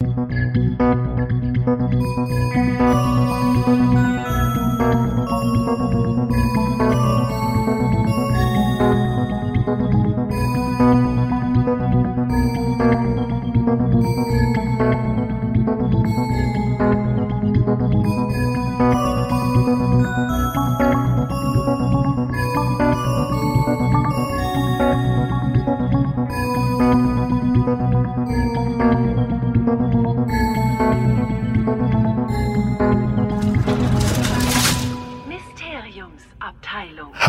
[0.00, 2.47] Mysteriumsabteilung.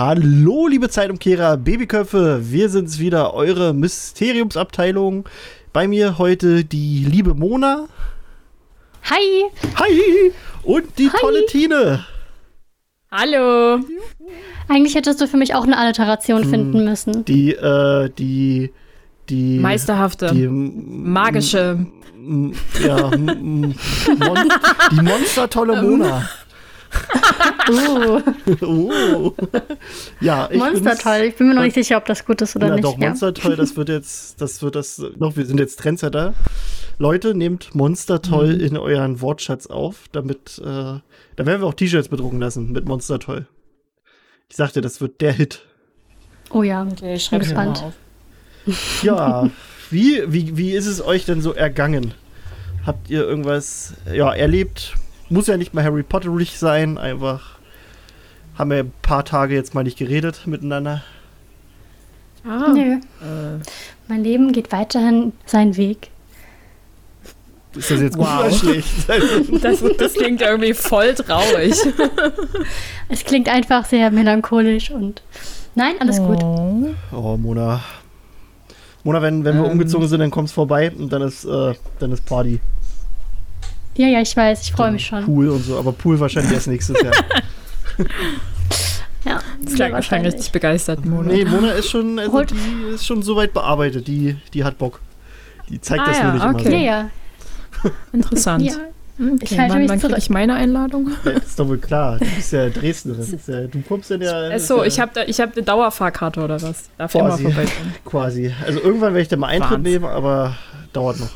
[0.04, 5.28] Hallo, liebe Zeitumkehrer, Babyköpfe, wir sind's wieder, eure Mysteriumsabteilung.
[5.74, 7.90] Bei mir heute die liebe Mona.
[9.10, 9.44] Hi!
[9.76, 10.32] Hi!
[10.64, 11.18] Und die Hi.
[11.20, 12.06] tolle Tine.
[13.12, 13.82] Hallo.
[14.70, 16.50] Eigentlich hättest du für mich auch eine Alliteration Hm.
[16.50, 17.26] finden müssen.
[17.26, 18.72] Die, äh, die,
[19.28, 19.60] die.
[19.60, 20.32] Meisterhafte.
[20.34, 21.78] Die, m- Magische.
[22.16, 23.76] m- ja, m- m-
[24.18, 24.50] Mon
[24.92, 26.30] die monstertolle Mona.
[27.70, 28.20] Uh,
[28.62, 29.34] Oh.
[30.22, 31.22] Ja, ich Monster toll.
[31.28, 32.84] Ich bin mir noch nicht sicher, ob das gut ist oder Na nicht.
[32.86, 33.10] doch, ja.
[33.10, 36.34] Monster Toll, das wird jetzt, das wird das, noch, wir sind jetzt Trendsetter.
[36.98, 38.60] Leute, nehmt Monster Toll Mhm.
[38.62, 41.02] in euren Wortschatz auf, damit, äh, da
[41.38, 43.46] werden wir auch T-Shirts bedrucken lassen mit Monster Toll.
[44.50, 45.62] Ich sagte, das wird der Hit.
[46.50, 47.84] Oh ja, Okay, ich bin schreibe gespannt.
[47.84, 47.94] auf.
[49.04, 49.50] Ja,
[49.92, 52.14] wie, wie, wie ist es euch denn so ergangen?
[52.86, 54.96] Habt ihr irgendwas, ja, erlebt?
[55.30, 57.58] Muss ja nicht mal Harry Potterig sein, einfach
[58.58, 61.04] haben wir ein paar Tage jetzt mal nicht geredet miteinander.
[62.46, 63.60] Ah, Nö, äh,
[64.08, 66.10] mein Leben geht weiterhin seinen Weg.
[67.76, 68.40] Ist das jetzt gut Wow.
[68.42, 68.90] oder schlecht?
[69.64, 71.76] das, das klingt irgendwie voll traurig.
[73.12, 75.24] Es klingt einfach sehr melancholisch und
[75.74, 76.44] nein, alles gut.
[76.44, 76.90] Oh.
[77.12, 77.82] Oh, Mona.
[79.04, 79.72] Mona, wenn, wenn wir Ähm.
[79.72, 82.60] umgezogen sind, dann kommt's vorbei und dann ist, äh, dann ist Party.
[84.00, 85.26] Ja, ja, ich weiß, ich freue mich schon.
[85.26, 87.14] Pool und so, aber Pool wahrscheinlich erst nächstes Jahr.
[89.26, 91.34] Ja, Das klang wahrscheinlich richtig begeistert, Mona.
[91.34, 94.08] nee, Mona ist schon, also Holt- die ist schon so weit bearbeitet.
[94.08, 95.02] Die, die hat Bock.
[95.68, 96.86] Die zeigt Ah das ja, nur nicht okay.
[96.86, 97.10] Ja, immer
[97.84, 97.92] ja.
[98.14, 98.64] Interessant.
[98.64, 98.74] ja.
[99.20, 101.10] Okay, Ich halte wann mich wann kriege ich meine Einladung?
[101.26, 101.30] so.
[101.32, 102.18] Das ist doch wohl klar.
[102.20, 103.40] Du bist ja Dresdnerin.
[103.48, 104.48] Ja, du kommst ja.
[104.52, 106.90] Achso, ist ja ich habe ich hab eine Dauerfahrkarte oder was?
[106.98, 107.44] Darf ich immer Quasi.
[107.44, 107.96] vorbeikommen?
[108.06, 108.54] Quasi.
[108.66, 109.92] Also irgendwann werde ich da mal Eintritt Wahnsinn.
[109.92, 110.56] nehmen, aber
[110.94, 111.32] dauert noch.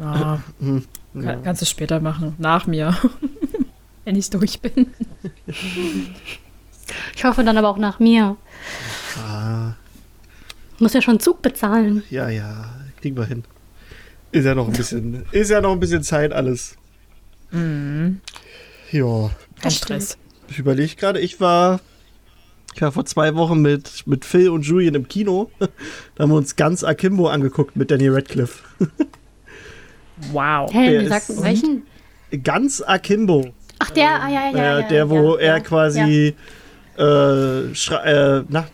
[0.00, 0.78] Ah, Hm.
[0.78, 0.84] kann,
[1.14, 1.36] Ja.
[1.36, 2.34] Kannst du später machen.
[2.38, 2.96] Nach mir.
[4.04, 4.88] Wenn ich durch bin.
[7.14, 8.36] Ich hoffe dann aber auch nach mir.
[9.18, 9.74] Ah,
[10.78, 12.02] Muss ja schon Zug bezahlen.
[12.10, 12.64] ja, ja.
[13.00, 13.44] Kriegen wir hin.
[14.32, 16.76] Ist ja noch ein bisschen, ist ja noch ein bisschen Zeit alles.
[17.50, 18.20] Mhm.
[18.90, 19.28] Ja.
[19.28, 20.18] Kein Das Stress.
[20.48, 21.80] Ich überlege gerade, ich war,
[22.74, 25.50] ich war vor zwei Wochen mit, mit Phil und Julian im Kino.
[26.14, 28.62] Da haben wir uns ganz Akimbo angeguckt mit Danny Radcliffe.
[30.30, 30.70] Wow.
[30.72, 31.82] Hä, Der wir ist- welchen?
[32.44, 33.46] Ganz Akimbo.
[33.78, 34.78] Ach, der, ah, ja, ja, ja.
[34.78, 36.34] äh, ja, der, wo ja, er ja, quasi
[36.96, 38.66] äh, schra- äh, na,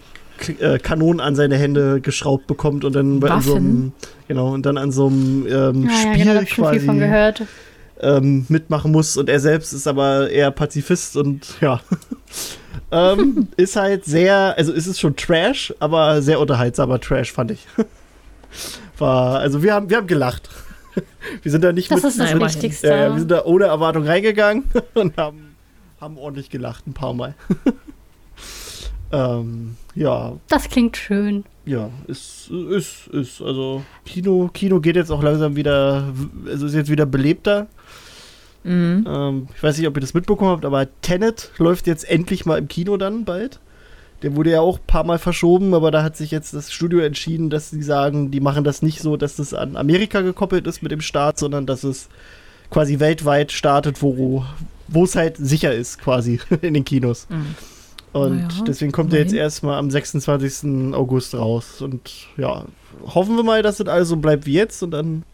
[0.60, 3.92] äh, Kanonen an seine Hände geschraubt bekommt und dann bei an so einem,
[4.28, 6.81] genau, und dann an so einem ähm, Ja, ja, Spiel genau, da schon viel quasi
[6.87, 7.42] von gehört.
[8.00, 11.81] ähm, mitmachen muss und er selbst ist aber eher Pazifist und ja.
[12.92, 17.66] ähm, ist halt sehr, also ist es schon Trash, aber sehr unterhaltsamer Trash, fand ich.
[18.98, 20.48] War, also wir haben, wir haben gelacht.
[21.42, 22.48] Wir sind da nicht Das mit, ist das immerhin.
[22.54, 22.91] Wichtigste.
[22.92, 24.64] äh, wir sind da ohne Erwartung reingegangen
[24.94, 25.56] und haben,
[26.00, 27.34] haben ordentlich gelacht, ein paar Mal.
[29.12, 31.44] ähm, ja, Das klingt schön.
[31.64, 36.12] ja, ist, ist, ist, also Kino, Kino geht jetzt auch langsam wieder,
[36.47, 37.66] also ist jetzt wieder belebter.
[38.64, 39.06] Mhm.
[39.08, 42.58] Ähm, ich weiß nicht, ob ihr das mitbekommen habt, aber Tenet läuft jetzt endlich mal
[42.58, 43.60] im Kino dann bald.
[44.22, 47.00] Der wurde ja auch ein paar Mal verschoben, aber da hat sich jetzt das Studio
[47.00, 50.82] entschieden, dass sie sagen, die machen das nicht so, dass das an Amerika gekoppelt ist
[50.82, 52.08] mit dem Start, sondern dass es
[52.70, 54.44] quasi weltweit startet, wo
[54.88, 57.26] wo es halt sicher ist, quasi in den Kinos.
[57.28, 57.54] Mhm.
[58.12, 60.94] Und Naja, deswegen kommt er jetzt erstmal am 26.
[60.94, 61.82] August raus.
[61.82, 62.64] Und ja,
[63.06, 65.24] hoffen wir mal, dass das alles so bleibt wie jetzt und dann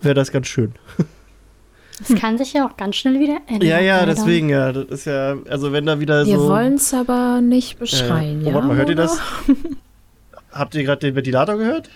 [0.00, 0.72] wäre das ganz schön.
[1.98, 3.68] Das kann sich ja auch ganz schnell wieder ändern.
[3.68, 4.14] Ja, ja, leider.
[4.14, 4.72] deswegen, ja.
[4.72, 6.48] Das ist ja, also wenn da wieder Wir so.
[6.48, 8.54] wollen es aber nicht beschreien, Äh, oh, ja?
[8.54, 9.06] warte mal, hört ihr Mona?
[9.08, 9.20] das?
[10.52, 11.88] Habt ihr gerade den Ventilator gehört?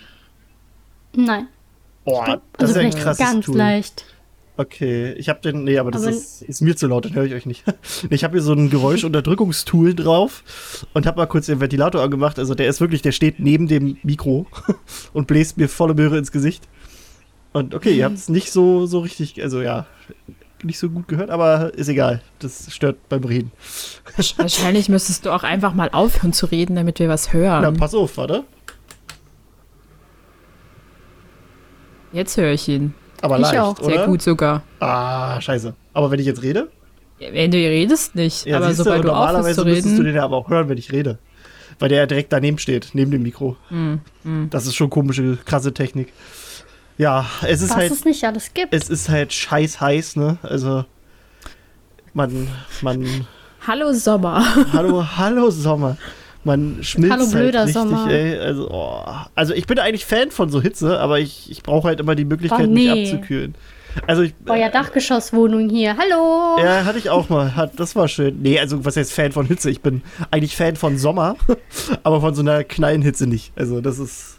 [1.15, 1.49] Nein.
[2.05, 3.57] Boah, das Also ist ja ein krasses ganz Tool.
[3.57, 4.05] leicht.
[4.59, 7.25] Okay, ich habe den, nee, aber das Aber- ist, ist mir zu laut, dann höre
[7.25, 7.63] ich euch nicht.
[8.11, 12.39] ich habe hier so ein Geräuschunterdrückungstool drauf und habe mal kurz den Ventilator angemacht.
[12.39, 14.47] Also der ist wirklich, der steht neben dem Mikro
[15.13, 16.65] und bläst mir volle Möhre ins Gesicht.
[17.57, 19.87] Und okay, ihr habt es nicht so, so richtig, also ja,
[20.63, 22.21] nicht so gut gehört, aber ist egal.
[22.39, 23.51] Das stört beim Reden.
[24.37, 27.63] Wahrscheinlich müsstest du auch einfach mal aufhören zu reden, damit wir was hören.
[27.63, 28.45] Na, pass auf, warte.
[32.13, 32.95] Jetzt höre ich ihn.
[33.23, 33.79] Aber Ich leicht, auch.
[33.81, 33.85] oder?
[33.97, 34.63] Sehr gut sogar.
[34.81, 35.75] Ah, scheiße.
[35.95, 36.69] Aber wenn ich jetzt rede?
[37.19, 40.05] Ja, Wenn du redest nicht, Ja, aber sobald du aufhörst normalerweise zu müsstest du reden.
[40.05, 41.19] den ja aber auch hören, wenn ich rede.
[41.79, 43.57] Weil der ja direkt daneben steht, neben dem Mikro.
[43.69, 44.49] Hm, hm.
[44.51, 46.13] Das ist schon komische, krasse Technik.
[46.99, 48.73] Ja, es ist Was halt, es nicht alles gibt.
[48.73, 50.39] es ist halt scheiß heiß, ne?
[50.43, 50.85] Also,
[52.15, 52.49] man,
[52.81, 53.27] man,
[53.67, 54.45] Hallo Sommer.
[54.73, 55.97] hallo, hallo Sommer.
[56.45, 58.09] Man schmilzt Hallo, blöder halt richtig, Sommer.
[58.11, 58.39] ey.
[58.39, 59.05] Also, oh.
[59.35, 62.25] also ich bin eigentlich Fan von so Hitze, aber ich, ich brauche halt immer die
[62.25, 63.03] Möglichkeit, Oh, mich nee.
[63.13, 63.57] abzukühlen.
[64.07, 65.97] Also ich, Oh ja, Dachgeschosswohnung hier.
[65.97, 66.59] Hallo!
[66.63, 67.57] Ja, hatte ich auch mal.
[67.57, 68.41] Hat, das war schön.
[68.43, 69.71] Nee, also was heißt Fan von Hitze?
[69.71, 71.35] Ich bin eigentlich Fan von Sommer,
[72.05, 73.53] aber von so einer kleinen Hitze nicht.
[73.57, 74.39] Also das ist.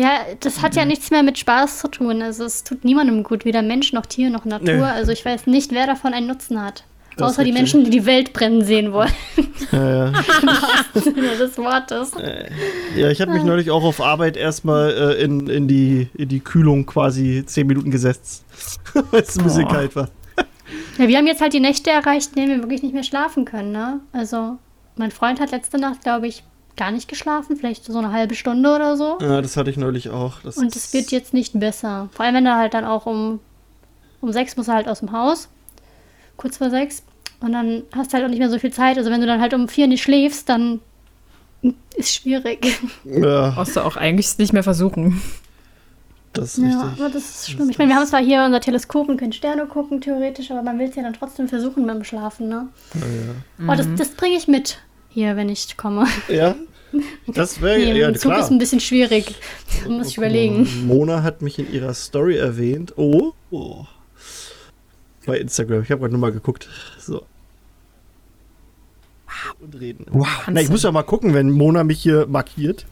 [0.00, 2.22] Ja, das hat ja nichts mehr mit Spaß zu tun.
[2.22, 4.74] Also es tut niemandem gut, weder Mensch noch Tier noch Natur.
[4.76, 4.84] Nö.
[4.84, 6.84] Also ich weiß nicht, wer davon einen Nutzen hat.
[7.16, 7.50] Das Außer die.
[7.50, 9.10] Menschen, die die Welt brennen sehen wollen.
[9.72, 10.12] Äh,
[10.94, 12.12] Sinne des Wortes.
[12.96, 16.40] ja, ich habe mich neulich auch auf Arbeit erstmal äh, in, in, die, in die
[16.40, 18.44] Kühlung quasi zehn Minuten gesetzt,
[19.10, 19.68] weil es ein bisschen Oh.
[19.68, 20.08] kalt war.
[20.96, 23.44] Ja, wir haben jetzt halt die Nächte erreicht, in denen wir wirklich nicht mehr schlafen
[23.44, 24.00] können, ne?
[24.12, 24.56] Also,
[24.96, 26.44] mein Freund hat letzte Nacht, glaube ich,
[26.78, 29.18] gar nicht geschlafen, vielleicht so eine halbe Stunde oder so.
[29.20, 30.40] Ja, das hatte ich neulich auch.
[30.42, 32.08] Das Und es wird jetzt nicht besser.
[32.12, 33.40] Vor allem, wenn er halt dann auch um,
[34.22, 35.48] um sechs muss er halt aus dem Haus.
[36.36, 37.02] Kurz vor sechs.
[37.40, 38.96] Und dann hast du halt auch nicht mehr so viel Zeit.
[38.96, 40.80] Also wenn du dann halt um vier nicht schläfst, dann
[41.96, 42.80] ist schwierig.
[43.04, 45.20] Ja, Brauchst du auch eigentlich nicht mehr versuchen.
[46.32, 47.00] das ist Ja, richtig.
[47.00, 47.70] aber das ist schlimm.
[47.70, 50.78] Ich meine, wir haben zwar hier unser Teleskop und können Sterne gucken, theoretisch, aber man
[50.78, 52.68] will es ja dann trotzdem versuchen beim Schlafen, ne?
[52.94, 54.78] Ja, Oh, das, das bringe ich mit
[55.08, 56.06] hier, wenn ich komme.
[56.28, 56.54] ja.
[57.26, 58.40] das wäre Nee, ja Zug klar.
[58.40, 59.34] ist ein bisschen schwierig.
[59.84, 60.86] Da muss ich überlegen.
[60.86, 62.94] Mona hat mich in ihrer Story erwähnt.
[62.96, 63.84] Oh, oh.
[65.26, 65.82] Bei Instagram.
[65.82, 66.68] Ich habe gerade nur mal geguckt.
[66.98, 67.24] So.
[69.60, 70.06] Und reden.
[70.10, 70.26] Wow.
[70.50, 72.86] Na, ich muss ja mal gucken, wenn Mona mich hier markiert,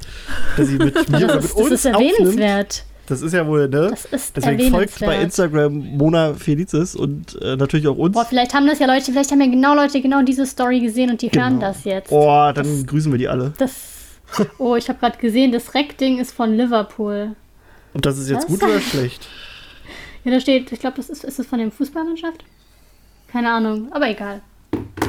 [0.58, 2.84] dass sie mit mir oder Das mit ist, das uns ist aufnimmt.
[3.06, 3.88] Das ist ja wohl, ne?
[3.90, 5.20] Das ist Deswegen folgt bei.
[5.20, 8.14] Instagram Mona Felizis und äh, natürlich auch uns.
[8.14, 11.10] Boah, vielleicht haben das ja Leute, vielleicht haben ja genau Leute genau diese Story gesehen
[11.10, 11.68] und die hören Genau.
[11.68, 12.10] das jetzt.
[12.10, 13.52] Oh, dann grüßen wir die alle.
[13.58, 13.94] Das.
[14.58, 17.36] Oh, ich habe gerade gesehen, das Reck-Ding ist von Liverpool.
[17.94, 18.46] Und das ist jetzt Was?
[18.46, 19.28] gut oder schlecht?
[20.24, 22.42] Ja, da steht, ich glaube, das ist, ist das von der Fußballmannschaft?
[23.30, 24.40] Keine Ahnung, aber egal.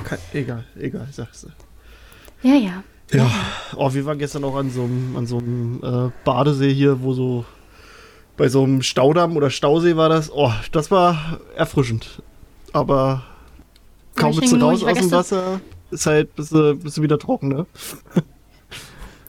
[0.04, 2.48] Kein, egal, egal, sagst du.
[2.48, 2.84] Ja, ja.
[3.12, 3.28] Ja,
[3.76, 7.14] oh, wir waren gestern auch an so einem, an so einem äh, Badesee hier, wo
[7.14, 7.46] so
[8.38, 10.32] bei so einem Staudamm oder Stausee war das.
[10.32, 12.22] Oh, das war erfrischend.
[12.72, 13.24] Aber
[14.16, 17.50] kaum bist du raus aus dem Wasser, ist halt, bist du, bist du wieder trocken,
[17.50, 17.66] ne?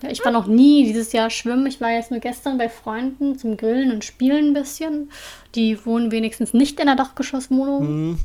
[0.02, 0.10] ja.
[0.10, 1.66] Ich war noch nie dieses Jahr schwimmen.
[1.66, 5.10] Ich war jetzt nur gestern bei Freunden zum Grillen und Spielen ein bisschen.
[5.54, 7.86] Die wohnen wenigstens nicht in der Dachgeschosswohnung.
[7.86, 8.18] Hm,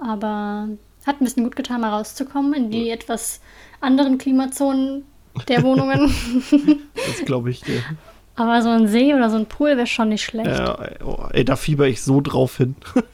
[0.00, 0.68] Aber
[1.06, 3.40] hat ein bisschen gut getan, mal rauszukommen in die etwas
[3.80, 5.04] anderen Klimazonen
[5.48, 6.12] der Wohnungen.
[6.94, 7.82] das glaube ich dir.
[8.40, 10.48] Aber so ein See oder so ein Pool wäre schon nicht schlecht.
[10.48, 12.74] Ja, ey, oh, ey, da fieber ich so drauf hin.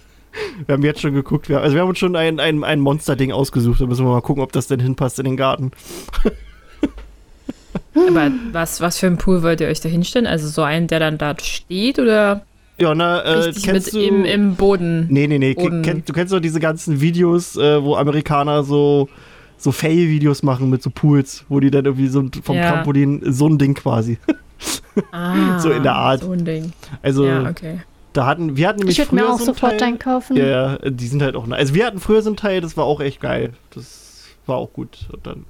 [0.67, 3.33] Wir haben jetzt schon geguckt, wir, also wir haben uns schon ein, ein, ein Monster-Ding
[3.33, 3.81] ausgesucht.
[3.81, 5.71] Da müssen wir mal gucken, ob das denn hinpasst in den Garten.
[7.95, 10.27] Aber was, was für ein Pool wollt ihr euch da hinstellen?
[10.27, 12.43] Also so einen, der dann da steht oder
[12.79, 14.07] Ja, na, äh, richtig kennst mit du...
[14.07, 15.07] im, im Boden?
[15.09, 15.55] Nee, nee, nee.
[15.55, 15.81] Boden.
[15.81, 19.09] Kenn, du kennst doch diese ganzen Videos, äh, wo Amerikaner so,
[19.57, 22.73] so Fail-Videos machen mit so Pools, wo die dann irgendwie so vom Ja.
[22.73, 24.19] Trampolin so ein Ding quasi.
[25.13, 26.21] Ah, So in der Art.
[26.23, 26.73] So ein Ding.
[27.03, 27.81] Also Ja, okay.
[28.13, 29.89] da hatten wir hatten nämlich ich würde mir früher auch so sofort Teil.
[29.89, 30.37] einen kaufen.
[30.37, 31.49] Ja, ja, die sind halt auch.
[31.51, 33.53] Also wir hatten früher so ein Teil, das war auch echt geil.
[33.75, 35.07] Das war auch gut.
[35.13, 35.45] Und dann,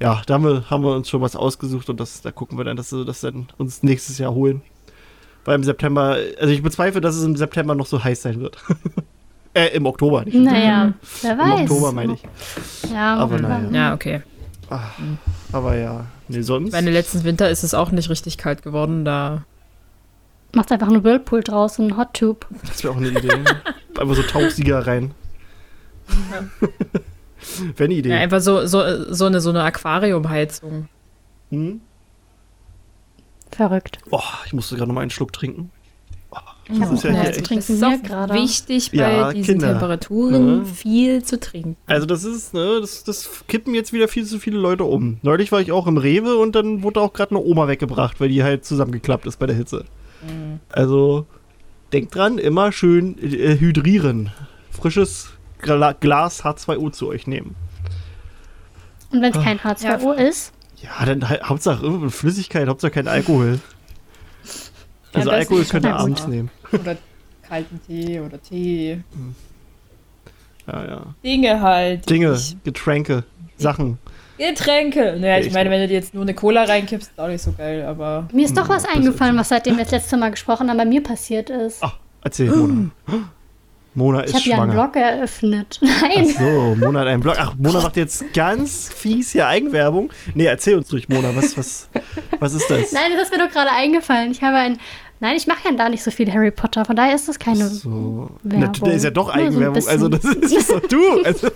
[0.00, 2.64] ja, da haben wir, haben wir uns schon was ausgesucht und das, da gucken wir
[2.64, 4.62] dann, dass wir das dann uns nächstes Jahr holen.
[5.44, 8.56] Weil im September, also ich bezweifle, dass es im September noch so heiß sein wird.
[9.54, 10.34] äh, im Oktober nicht.
[10.34, 10.92] im Naja,
[11.22, 11.60] wer Im weiß.
[11.62, 12.22] Oktober meine ich.
[12.92, 13.58] Ja, Aber Oktober.
[13.58, 13.70] naja.
[13.72, 14.22] Ja, okay.
[15.52, 16.72] Aber ja, nee, sonst.
[16.72, 19.04] Meine letzten Winter ist es auch nicht richtig kalt geworden.
[19.04, 19.44] Da
[20.52, 22.46] Macht einfach einen Whirlpool draus, einen Hot Tube.
[22.66, 23.44] Das wäre auch eine Idee.
[23.98, 25.12] Einfach so Tauchsieger rein.
[27.76, 28.10] Wäre eine Idee.
[28.10, 30.88] ja, einfach so, so, so eine, so eine Aquariumheizung.
[31.50, 31.80] Hm?
[33.50, 33.98] Verrückt.
[34.10, 35.70] Oh, ich musste gerade noch mal einen Schluck trinken.
[36.72, 38.34] Ich das ist ja zu trinken auch gerade.
[38.34, 39.70] wichtig bei Ja, diesen Kinder.
[39.72, 40.64] Temperaturen Ja.
[40.64, 41.76] viel zu trinken.
[41.86, 45.18] Also das ist, ne, das, das kippen jetzt wieder viel zu viele Leute um.
[45.22, 48.28] Neulich war ich auch im Rewe und dann wurde auch gerade eine Oma weggebracht, weil
[48.28, 49.84] die halt zusammengeklappt ist bei der Hitze.
[50.70, 51.26] Also
[51.92, 54.30] denkt dran, immer schön äh, hydrieren.
[54.70, 57.56] Frisches Gla Glas H2O zu euch nehmen.
[59.12, 59.42] Und wenn es Ah.
[59.42, 63.58] kein H2O ist, Ja, dann halt, Hauptsache Flüssigkeit, Hauptsache kein Alkohol.
[65.12, 66.50] Also Alkohol könnt ihr abends nehmen.
[66.72, 66.96] Oder
[67.46, 69.00] kalten Tee oder Tee.
[70.66, 71.02] Ja, ja.
[71.24, 72.08] Dinge halt.
[72.08, 73.24] Dinge, ich- Getränke,
[73.56, 73.98] Sachen.
[74.38, 75.16] Getränke.
[75.20, 77.52] Naja, ich meine, wenn du dir jetzt nur eine Cola reinkippst, ist auch nicht so
[77.52, 78.28] geil, aber.
[78.32, 80.84] Mir ist doch was das eingefallen, was seitdem wir das letzte Mal gesprochen haben, bei
[80.86, 81.78] mir passiert ist.
[81.82, 82.90] Ach, erzähl, Mona.
[83.94, 84.88] Mona ich ist habe ja einen schwanger.
[84.92, 85.80] Blog eröffnet.
[85.84, 86.26] Ach Nein.
[86.26, 87.36] so, Mona hat einen Blog.
[87.38, 90.10] Ach, Mona macht jetzt ganz fies hier Eigenwerbung.
[90.34, 91.34] Nee, erzähl uns ruhig, Mona.
[91.34, 91.88] Was, was,
[92.38, 92.92] was ist das?
[92.92, 94.30] Nein, das ist mir doch gerade eingefallen.
[94.30, 94.78] Ich habe ein.
[95.22, 97.68] Nein, ich mache ja da nicht so viel Harry Potter, von daher ist das keine.
[97.68, 98.30] So.
[98.42, 98.72] Werbung.
[98.82, 99.88] Na, ist ja doch Nur so Eigenwerbung.
[99.88, 101.22] also, das ist, doch du.
[101.24, 101.48] Also,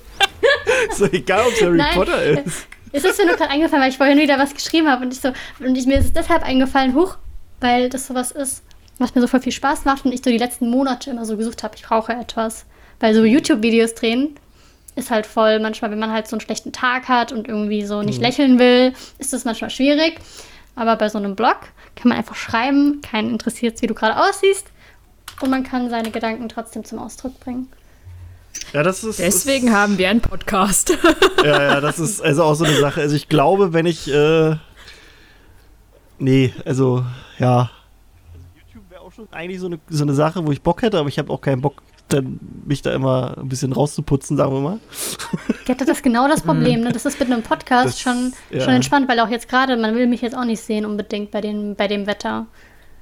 [0.91, 1.95] ist doch egal, ob es Harry Nein.
[1.95, 2.67] Potter ist.
[2.93, 5.21] Es ist mir nur gerade eingefallen, weil ich vorhin wieder was geschrieben habe und ich
[5.21, 5.33] so.
[5.61, 7.17] Und ich, mir ist es deshalb eingefallen, huch,
[7.61, 8.63] weil das sowas ist,
[8.99, 11.37] was mir so voll viel Spaß macht und ich so die letzten Monate immer so
[11.37, 12.65] gesucht habe, ich brauche etwas.
[13.01, 14.37] Weil so YouTube-Videos drehen
[14.97, 18.03] ist halt voll, manchmal, wenn man halt so einen schlechten Tag hat und irgendwie so
[18.03, 20.21] nicht lächeln will, ist das manchmal schwierig.
[20.77, 21.59] Aber bei so einem Blog
[21.97, 24.67] kann man einfach schreiben, keinen interessiert wie du gerade aussiehst.
[25.41, 27.69] Und man kann seine Gedanken trotzdem zum Ausdruck bringen.
[28.73, 29.19] Ja, das ist.
[29.19, 30.91] Deswegen haben wir einen Podcast.
[30.91, 31.05] Ist,
[31.45, 33.01] ja, ja, das ist also auch so eine Sache.
[33.01, 34.09] Also, ich glaube, wenn ich.
[34.09, 34.57] Äh,
[36.19, 37.05] nee, also,
[37.39, 37.71] ja.
[38.33, 40.99] Also YouTube wäre auch schon eigentlich so eine, so eine Sache, wo ich Bock hätte,
[40.99, 44.61] aber ich habe auch keinen Bock, dann mich da immer ein bisschen rauszuputzen, sagen wir
[44.61, 44.79] mal.
[45.63, 46.93] Ich hatte das genau das Problem, ne?
[46.93, 48.61] Das ist mit einem Podcast Das- schon, ja.
[48.61, 51.41] schon entspannt, weil auch jetzt gerade, man will mich jetzt auch nicht sehen unbedingt bei,
[51.41, 52.47] den, bei dem Wetter.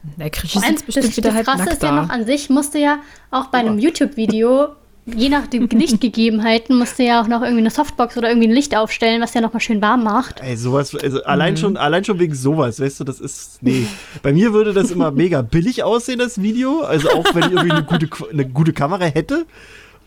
[0.05, 2.51] Vor allem, sitzt bestimmt das, wieder das halb Krasse nackt ist ja noch an sich,
[2.51, 2.99] musste ja
[3.31, 4.69] auch bei einem YouTube-Video,
[5.07, 8.77] je nach den Lichtgegebenheiten, musste ja auch noch irgendwie eine Softbox oder irgendwie ein Licht
[8.77, 10.41] aufstellen, was ja nochmal schön warm macht.
[10.41, 13.87] Ey, sowas, also allein schon, allein schon wegen sowas, weißt du, das ist, nee.
[14.23, 17.73] Bei mir würde das immer mega billig aussehen, das Video, also auch wenn ich irgendwie
[17.73, 19.47] eine gute, eine gute Kamera hätte.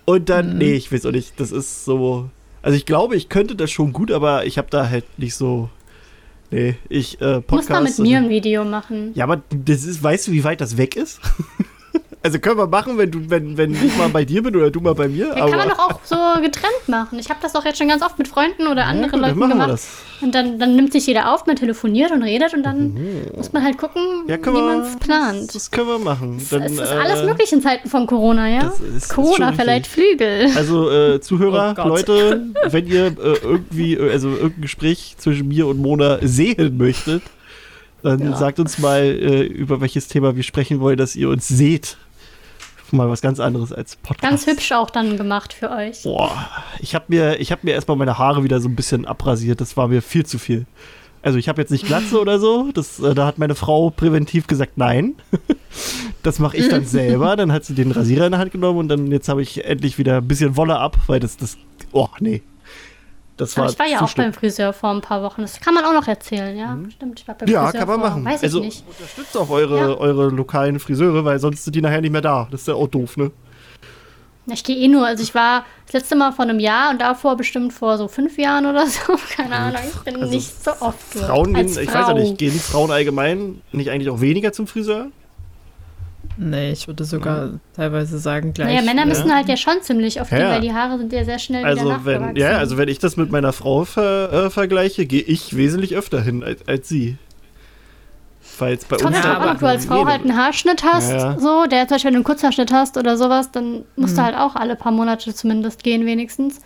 [0.06, 2.30] Und dann, nee, ich weiß auch nicht, das ist so,
[2.62, 5.70] also ich glaube, ich könnte das schon gut, aber ich habe da halt nicht so,
[6.52, 8.00] nee, ich, äh, Du musst mal mit Podcast.
[8.00, 9.12] mir ein Video machen.
[9.16, 11.20] ja, aber das ist, weißt du, wie weit das weg ist?
[12.26, 14.80] also können wir machen, wenn du, wenn, wenn ich mal bei dir bin oder du
[14.82, 15.50] mal bei mir, Ja, aber.
[15.52, 17.20] kann man doch auch so getrennt machen.
[17.20, 19.40] Ich habe das doch jetzt schon ganz oft mit Freunden oder Ja, anderen dann Leuten
[19.40, 19.70] machen wir gemacht.
[19.74, 19.88] das.
[20.22, 22.98] Und dann, dann nimmt sich jeder auf, man telefoniert und redet und dann
[23.36, 25.54] muss man halt gucken, Ja, wie man es plant.
[25.54, 26.42] Das können wir machen.
[26.50, 28.64] Dann, es ist äh, alles möglich in Zeiten von Corona, ja?
[28.64, 29.86] das ist Corona verleiht.
[29.86, 30.48] Flügel.
[30.56, 31.88] Also äh, Zuhörer, Oh.
[31.90, 37.22] Leute, wenn ihr äh, irgendwie, äh, also irgendein Gespräch zwischen mir und Mona sehen möchtet,
[38.02, 38.36] dann Ja.
[38.36, 41.98] sagt uns mal, äh, über welches Thema wir sprechen wollen, dass ihr uns seht.
[42.92, 44.22] Mal was ganz anderes als Podcast.
[44.22, 46.04] Ganz hübsch auch dann gemacht für euch.
[46.04, 46.32] Boah,
[46.80, 49.62] ich habe mir, ich hab mir erstmal meine Haare wieder so ein bisschen abrasiert.
[49.62, 50.66] Das war mir viel zu viel.
[51.22, 52.70] Also ich habe jetzt nicht Glatze oder so.
[52.72, 55.16] Das, äh, da hat meine Frau präventiv gesagt, nein.
[56.24, 57.36] Das mache ich dann selber.
[57.36, 60.00] Dann hat sie den Rasierer in der Hand genommen und dann jetzt habe ich endlich
[60.00, 61.58] wieder ein bisschen Wolle ab, weil das, das,
[61.92, 62.42] oh nee.
[63.38, 64.28] Das war ich war ja auch schlimm.
[64.28, 65.42] beim Friseur vor ein paar Wochen.
[65.42, 66.78] Das kann man auch noch erzählen, ja?
[66.90, 67.54] Stimmt, ich war beim Mhm.
[67.54, 68.26] Ja, Friseur kann man vor, machen.
[68.26, 68.84] Weiß also ich nicht.
[68.88, 69.88] unterstützt auch eure, Ja.
[69.98, 72.48] eure lokalen Friseure, weil sonst sind die nachher nicht mehr da.
[72.50, 73.32] Das ist ja auch doof, ne?
[74.48, 77.36] Ich gehe eh nur, also ich war das letzte Mal vor einem Jahr und davor
[77.36, 79.00] bestimmt vor so fünf Jahren oder so.
[79.36, 81.02] Keine Ahnung, ich bin Also nicht so oft.
[81.16, 82.14] Frauen gehen, Als ich weiß ja Frau.
[82.14, 85.08] nicht, gehen Frauen allgemein nicht eigentlich auch weniger zum Friseur?
[86.38, 88.68] Nee, ich würde sogar teilweise sagen gleich.
[88.68, 89.06] Naja, Männer ja.
[89.08, 90.38] müssen halt ja schon ziemlich oft Ja.
[90.38, 92.26] gehen, weil die Haare sind ja sehr schnell wieder Also nachgewachsen.
[92.28, 95.96] wenn, ja, also wenn ich das mit meiner Frau ver, äh, vergleiche, gehe ich wesentlich
[95.96, 97.18] öfter hin als, als sie.
[98.58, 101.12] Weil es bei Kommt uns drauf an, ob du als Frau halt einen Haarschnitt hast,
[101.12, 104.18] Ja, so, der zum Beispiel einen Kurzhaarschnitt hast oder sowas, dann musst Mhm.
[104.18, 106.62] du halt auch alle paar Monate zumindest gehen, wenigstens.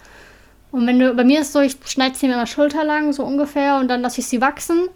[0.72, 3.24] Und wenn du, bei mir ist es so, ich schneide sie mir immer schulterlang, so
[3.24, 4.88] ungefähr, und dann lasse ich sie wachsen.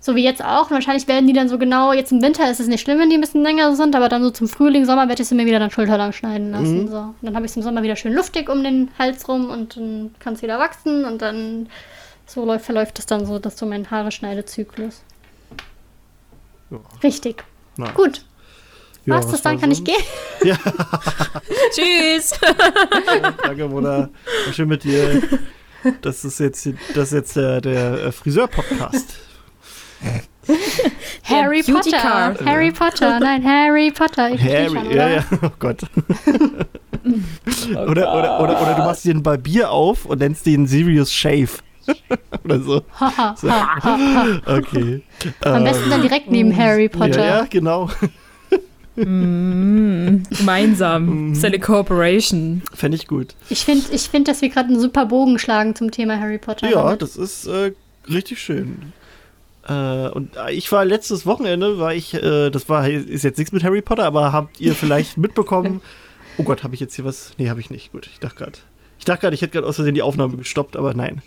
[0.00, 0.70] So wie jetzt auch.
[0.70, 3.10] Und wahrscheinlich werden die dann so genau, jetzt im Winter ist es nicht schlimm, wenn
[3.10, 5.46] die ein bisschen länger sind, aber dann so zum Frühling, Sommer werde ich sie mir
[5.46, 6.82] wieder dann schulterlang schneiden lassen.
[6.82, 6.88] Mhm.
[6.88, 6.98] So.
[6.98, 9.76] Und dann habe ich es im Sommer wieder schön luftig um den Hals rum und
[9.76, 11.68] dann kann es wieder wachsen und dann
[12.26, 15.02] so läuft, verläuft es dann so, dass so mein Haare-Schneidezyklus.
[16.70, 16.78] Ja.
[17.02, 17.42] Richtig.
[17.76, 18.24] Na, Gut.
[19.06, 19.96] ja, was das dann kann ich gehen?
[21.72, 22.32] Tschüss!
[23.42, 24.10] Danke, Mona.
[24.44, 25.22] War schön mit dir.
[26.02, 29.27] Das ist jetzt, das ist jetzt der, der äh, Friseur-Podcast.
[31.24, 31.98] Harry Beauty Potter.
[31.98, 32.44] Card.
[32.44, 33.20] Harry Potter.
[33.20, 34.30] Nein, Harry Potter.
[34.30, 35.82] Ich Harry, schon, ja, ja, oh Gott.
[37.70, 41.58] oder, oder, oder, oder du machst dir ein Barbier auf und nennst den Sirius Shave.
[42.44, 42.82] oder so.
[42.98, 43.48] Haha, So.
[44.46, 45.02] Okay.
[45.40, 47.20] Am besten dann direkt neben Harry Potter.
[47.24, 47.90] Ja, ja, genau.
[48.96, 51.30] Mm, gemeinsam.
[51.30, 52.62] Das ist eine Cooperation.
[52.74, 53.34] Fände ich gut.
[53.48, 56.68] Ich finde, ich find, dass wir gerade einen super Bogen schlagen zum Thema Harry Potter.
[56.68, 57.02] Ja, damit.
[57.02, 57.72] das ist äh,
[58.08, 58.92] richtig schön.
[59.68, 63.62] Äh, und ich war letztes Wochenende, war ich, äh, das war ist jetzt nichts mit
[63.64, 65.80] Harry Potter, aber habt ihr vielleicht mitbekommen?
[66.38, 67.32] Oh Gott, habe ich jetzt hier was?
[67.36, 67.92] Nee, habe ich nicht.
[67.92, 68.58] Gut, ich dachte gerade.
[68.98, 71.22] Ich dachte gerade, ich hätte gerade aus Versehen die Aufnahme gestoppt, aber nein.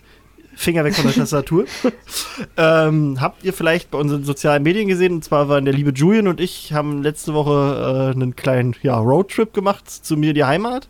[0.56, 1.66] Finger weg von der Tastatur.
[2.58, 5.14] ähm, habt ihr vielleicht bei unseren sozialen Medien gesehen?
[5.14, 8.98] Und zwar waren der liebe Julian und ich haben letzte Woche äh, einen kleinen ja,
[8.98, 10.88] Roadtrip gemacht zu mir die Heimat.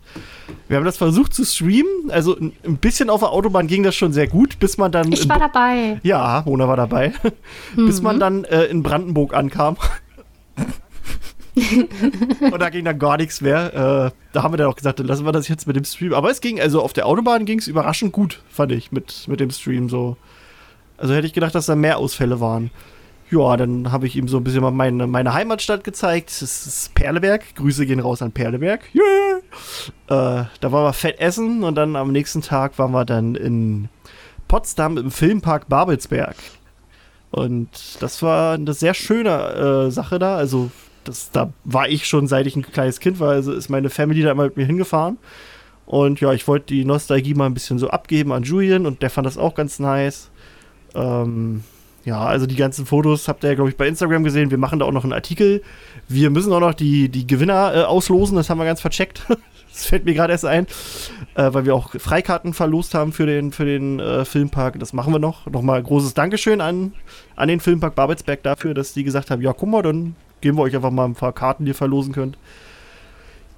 [0.68, 2.10] Wir haben das versucht zu streamen.
[2.10, 5.12] Also ein, bisschen auf der Autobahn ging das schon sehr gut, bis man dann.
[5.12, 6.00] Ich war dabei.
[6.02, 7.12] Ja, Mona war dabei.
[7.76, 9.76] bis man dann äh, in Brandenburg ankam.
[11.54, 13.74] und da ging dann gar nichts mehr.
[13.74, 16.14] Äh, da haben wir dann auch gesagt, dann lassen wir das jetzt mit dem Stream.
[16.14, 19.40] Aber es ging, also auf der Autobahn ging es überraschend gut, fand ich, mit, mit
[19.40, 20.16] dem Stream so.
[20.96, 22.70] Also hätte ich gedacht, dass da mehr Ausfälle waren.
[23.30, 26.30] Ja, dann habe ich ihm so ein bisschen mal meine, meine Heimatstadt gezeigt.
[26.42, 27.54] Das ist Perleberg.
[27.54, 28.82] Grüße gehen raus an Perleberg.
[28.94, 30.42] Yeah!
[30.42, 33.88] Äh, da waren wir fett essen und dann am nächsten Tag waren wir dann in
[34.48, 36.36] Potsdam im Filmpark Babelsberg.
[37.30, 40.36] Und das war eine sehr schöne äh, Sache da.
[40.36, 40.70] Also
[41.04, 44.22] das, da war ich schon, seit ich ein kleines Kind war, also ist meine Family
[44.22, 45.18] da immer mit mir hingefahren.
[45.86, 49.10] Und ja, ich wollte die Nostalgie mal ein bisschen so abgeben an Julian und der
[49.10, 50.30] fand das auch ganz nice.
[50.94, 51.64] Ähm,
[52.04, 54.50] ja, also die ganzen Fotos habt ihr ja, glaube ich, bei Instagram gesehen.
[54.50, 55.62] Wir machen da auch noch einen Artikel.
[56.08, 59.22] Wir müssen auch noch die, die Gewinner äh, auslosen, das haben wir ganz vercheckt.
[59.72, 60.66] das fällt mir gerade erst ein,
[61.34, 64.80] äh, weil wir auch Freikarten verlost haben für den, für den äh, Filmpark.
[64.80, 65.46] Das machen wir noch.
[65.46, 66.92] Nochmal großes Dankeschön an,
[67.36, 70.62] an den Filmpark Babelsberg dafür, dass die gesagt haben, ja, guck mal, dann geben wir
[70.62, 72.36] euch einfach mal ein paar Karten, die ihr verlosen könnt.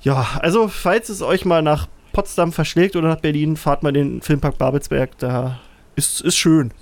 [0.03, 4.23] Ja, also falls es euch mal nach Potsdam verschlägt oder nach Berlin, fahrt mal den
[4.23, 5.19] Filmpark Babelsberg.
[5.19, 5.59] Da
[5.97, 6.73] ist, ist schön.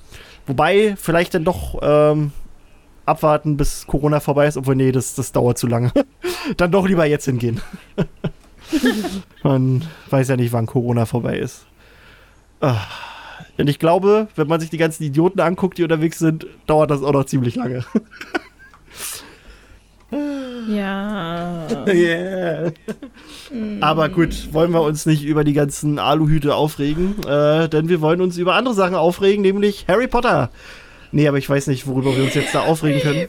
[0.47, 2.33] Wobei, vielleicht dann doch ähm,
[3.07, 5.93] abwarten, bis Corona vorbei ist, obwohl, nee, das, das dauert zu lange.
[6.57, 7.61] dann doch lieber jetzt hingehen.
[9.43, 11.67] man weiß ja nicht, wann Corona vorbei ist.
[12.61, 12.79] Ah.
[13.59, 17.03] Und ich glaube, wenn man sich die ganzen Idioten anguckt, die unterwegs sind, dauert das
[17.03, 17.85] auch noch ziemlich lange.
[20.69, 21.67] Ja.
[21.87, 22.73] yeah.
[23.81, 28.21] Aber gut, wollen wir uns nicht über die ganzen Aluhüte aufregen, äh, denn wir wollen
[28.21, 30.51] uns über andere Sachen aufregen, nämlich Harry Potter.
[31.13, 33.29] Nee, aber ich weiß nicht, worüber wir uns jetzt da aufregen können.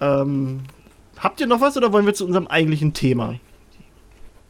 [0.00, 0.60] ähm,
[1.18, 3.34] habt ihr noch was oder wollen wir zu unserem eigentlichen Thema?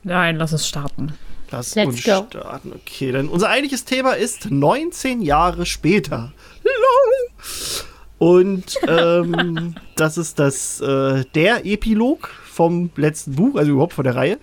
[0.02, 1.14] Nein, lass uns starten.
[1.50, 2.26] Lass Let's uns go.
[2.28, 2.72] starten.
[2.74, 6.32] Okay, denn unser eigentliches Thema ist 19 Jahre später.
[6.62, 7.86] LOL.
[8.18, 14.16] Und ähm, das ist das äh, der Epilog vom letzten Buch, also überhaupt von der
[14.16, 14.38] Reihe.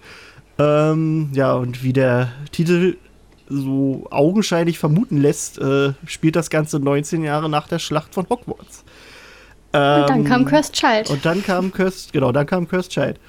[0.59, 2.97] Ähm, ja, und wie der Titel
[3.47, 8.83] so augenscheinlich vermuten lässt, äh, spielt das Ganze 19 Jahre nach der Schlacht von Hogwarts.
[9.73, 11.09] Ähm, Und dann kam Cursed Child.
[11.09, 13.19] und dann kam Cursed, genau, dann kam Cursed Child.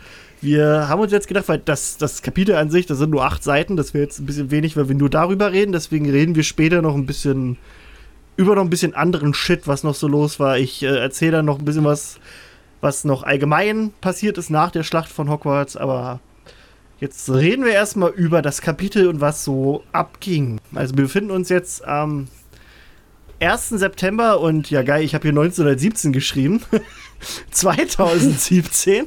[0.42, 3.42] Wir haben uns jetzt gedacht, weil das, das Kapitel an sich, das sind nur acht
[3.42, 5.72] Seiten, das wäre jetzt ein bisschen wenig, weil wir nur darüber reden.
[5.72, 7.56] Deswegen reden wir später noch ein bisschen
[8.36, 10.58] über noch ein bisschen anderen Shit, was noch so los war.
[10.58, 12.18] Ich äh, erzähle dann noch ein bisschen was,
[12.80, 15.76] was noch allgemein passiert ist nach der Schlacht von Hogwarts.
[15.76, 16.20] Aber
[17.00, 20.60] jetzt reden wir erstmal über das Kapitel und was so abging.
[20.74, 22.28] Also wir befinden uns jetzt am
[23.40, 23.70] 1.
[23.70, 26.60] September und ja geil, ich habe hier 1917 geschrieben.
[27.50, 29.06] 2017.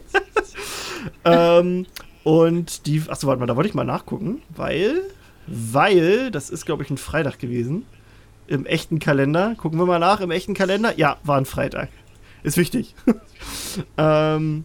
[1.25, 1.85] ähm,
[2.23, 5.01] und die, achso, warte mal, da wollte ich mal nachgucken, weil,
[5.47, 7.85] weil, das ist glaube ich ein Freitag gewesen.
[8.47, 9.55] Im echten Kalender.
[9.57, 10.97] Gucken wir mal nach, im echten Kalender.
[10.97, 11.89] Ja, war ein Freitag.
[12.43, 12.95] Ist wichtig.
[13.97, 14.63] ähm,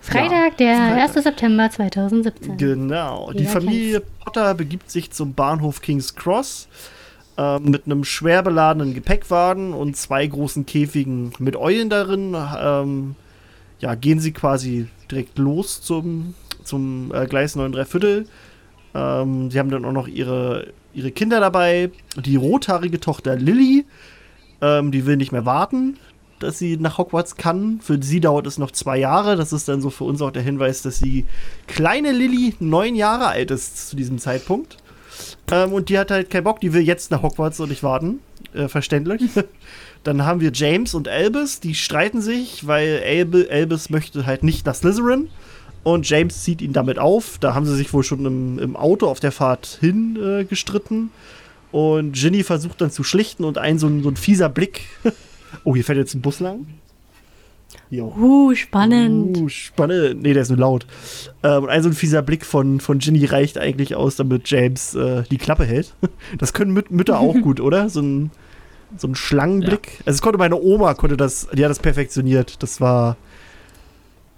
[0.00, 1.16] Freitag, der Freitag.
[1.16, 1.24] 1.
[1.24, 2.56] September 2017.
[2.56, 3.30] Genau.
[3.32, 6.68] Die Jeder Familie Potter begibt sich zum Bahnhof King's Cross
[7.36, 12.36] ähm, mit einem schwer beladenen Gepäckwagen und zwei großen Käfigen mit Eulen darin.
[12.60, 13.14] Ähm,
[13.80, 18.26] ja, gehen sie quasi direkt los zum, zum äh, Gleis 9 3 Viertel.
[18.94, 21.90] Ähm, sie haben dann auch noch ihre, ihre Kinder dabei.
[22.16, 23.86] Die rothaarige Tochter Lilly,
[24.60, 25.96] ähm, die will nicht mehr warten,
[26.40, 27.80] dass sie nach Hogwarts kann.
[27.80, 29.36] Für sie dauert es noch zwei Jahre.
[29.36, 31.24] Das ist dann so für uns auch der Hinweis, dass die
[31.66, 34.76] kleine Lilly neun Jahre alt ist zu diesem Zeitpunkt.
[35.50, 38.20] Ähm, und die hat halt keinen Bock, die will jetzt nach Hogwarts und nicht warten.
[38.52, 39.22] Äh, verständlich.
[40.04, 43.02] Dann haben wir James und Albus, die streiten sich, weil
[43.50, 45.28] Albus möchte halt nicht nach Slytherin.
[45.88, 47.38] Und James zieht ihn damit auf.
[47.38, 51.10] Da haben sie sich wohl schon im, im Auto auf der Fahrt hin äh, gestritten.
[51.72, 54.82] Und Ginny versucht dann zu schlichten und ein so ein, so ein fieser Blick.
[55.64, 56.66] oh, hier fährt jetzt ein Bus lang.
[57.88, 58.14] Jo.
[58.18, 59.38] Uh, spannend.
[59.38, 60.22] Uh, spannend.
[60.22, 60.86] Nee, der ist nur laut.
[61.42, 64.94] Ähm, und ein so ein fieser Blick von, von Ginny reicht eigentlich aus, damit James
[64.94, 65.94] äh, die Klappe hält.
[66.36, 67.88] Das können Müt Mütter auch gut, oder?
[67.88, 68.30] So ein,
[68.98, 70.00] so ein Schlangenblick.
[70.00, 72.62] Also, es konnte meine Oma, konnte das, die hat das perfektioniert.
[72.62, 73.16] Das war.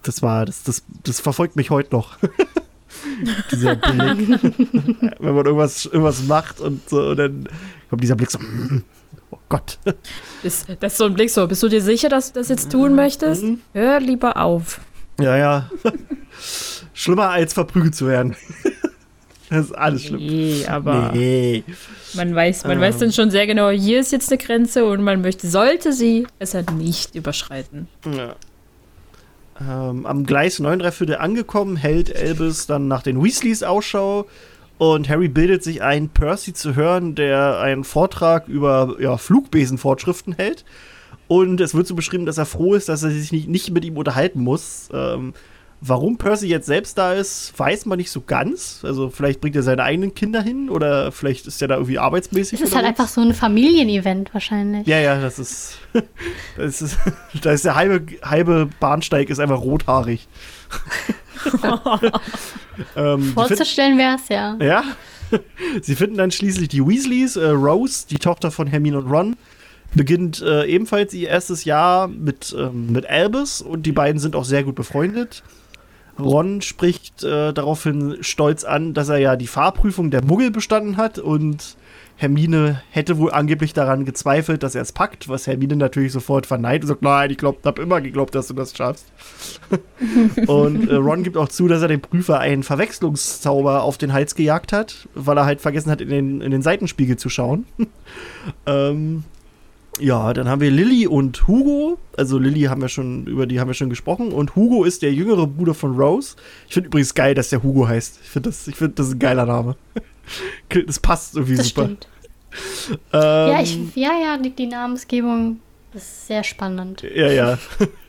[0.02, 2.16] Das war, das, das, das verfolgt mich heute noch.
[3.50, 4.28] dieser Blick.
[5.20, 7.48] Wenn man irgendwas, irgendwas macht und so, und dann
[7.88, 8.38] kommt dieser Blick so.
[9.30, 9.78] Oh Gott.
[10.42, 11.46] Ist, das ist so ein Blick so.
[11.46, 13.42] Bist du dir sicher, dass du das jetzt tun möchtest?
[13.42, 13.60] Mhm.
[13.74, 14.80] Hör lieber auf.
[15.20, 15.70] Ja, ja.
[16.94, 18.36] Schlimmer als verprügelt zu werden.
[19.50, 20.20] Das ist alles schlimm.
[20.20, 21.64] Nee, aber Nee.
[22.14, 22.80] man weiß, man Ähm.
[22.80, 26.26] weiß dann schon sehr genau, hier ist jetzt eine Grenze und man möchte, sollte sie
[26.38, 27.88] besser nicht überschreiten.
[28.06, 28.36] Ja.
[29.60, 34.26] Ähm, am Gleis 9 Viertel angekommen, hält Elvis dann nach den Weasleys Ausschau
[34.78, 40.64] und Harry bildet sich ein, Percy zu hören, der einen Vortrag über ja, Flugbesenfortschriften hält.
[41.28, 43.84] Und es wird so beschrieben, dass er froh ist, dass er sich nicht, nicht mit
[43.84, 44.88] ihm unterhalten muss.
[44.92, 45.34] Ähm,
[45.80, 48.80] warum Percy jetzt selbst da ist, weiß man nicht so ganz.
[48.82, 52.60] Also vielleicht bringt er seine eigenen Kinder hin oder vielleicht ist er da irgendwie arbeitsmäßig.
[52.60, 52.88] Es ist halt so.
[52.88, 54.86] einfach so ein Familienevent wahrscheinlich.
[54.86, 55.78] Ja, ja, das ist.
[56.56, 56.98] Das ist
[57.42, 60.28] da ist der halbe, halbe Bahnsteig ist einfach rothaarig.
[62.96, 64.56] ähm, Vorzustellen wäre es ja.
[64.60, 64.84] ja.
[65.80, 67.36] Sie finden dann schließlich die Weasleys.
[67.36, 69.36] Äh, Rose, die Tochter von Hermine und Ron,
[69.94, 74.44] beginnt äh, ebenfalls ihr erstes Jahr mit, ähm, mit Albus und die beiden sind auch
[74.44, 75.42] sehr gut befreundet.
[76.22, 81.18] Ron spricht äh, daraufhin stolz an, dass er ja die Fahrprüfung der Muggel bestanden hat
[81.18, 81.76] und
[82.20, 86.82] Hermine hätte wohl angeblich daran gezweifelt, dass er es packt, was Hermine natürlich sofort verneint
[86.84, 89.06] und sagt, nein, ich glaub, hab immer geglaubt, dass du das schaffst.
[90.46, 94.34] und äh, Ron gibt auch zu, dass er dem Prüfer einen Verwechslungszauber auf den Hals
[94.34, 97.64] gejagt hat, weil er halt vergessen hat, in den, in den Seitenspiegel zu schauen.
[98.66, 99.24] ähm,
[99.98, 101.98] ja, dann haben wir Lilly und Hugo.
[102.16, 104.32] Also Lilly haben wir schon, über die haben wir schon gesprochen.
[104.32, 106.36] Und Hugo ist der jüngere Bruder von Rose.
[106.68, 108.20] Ich finde übrigens geil, dass der Hugo heißt.
[108.22, 109.76] Ich finde das, ich find, das ist ein geiler Name.
[110.86, 111.86] Das passt irgendwie Das super.
[111.86, 112.08] stimmt.
[113.12, 115.58] Ähm, Ja, ich, ja, ja, die, die Namensgebung
[115.92, 117.02] ist sehr spannend.
[117.02, 117.58] ja, ja.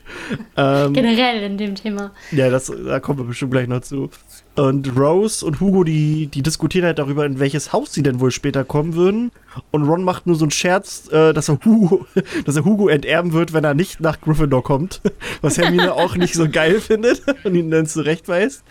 [0.58, 2.12] ähm, Generell in dem Thema.
[2.32, 4.12] Ja, das, da kommen wir bestimmt gleich noch zu.
[4.56, 8.32] Und Rose und Hugo, die, die diskutieren halt darüber, in welches Haus sie denn wohl
[8.32, 9.32] später kommen würden.
[9.72, 12.06] Und Ron macht nur so einen Scherz, äh, dass, er Hugo,
[12.46, 15.02] dass er Hugo enterben wird, wenn er nicht nach Gryffindor kommt.
[15.42, 18.64] Was Hermine auch nicht so geil findet und ihn dann zurechtweist.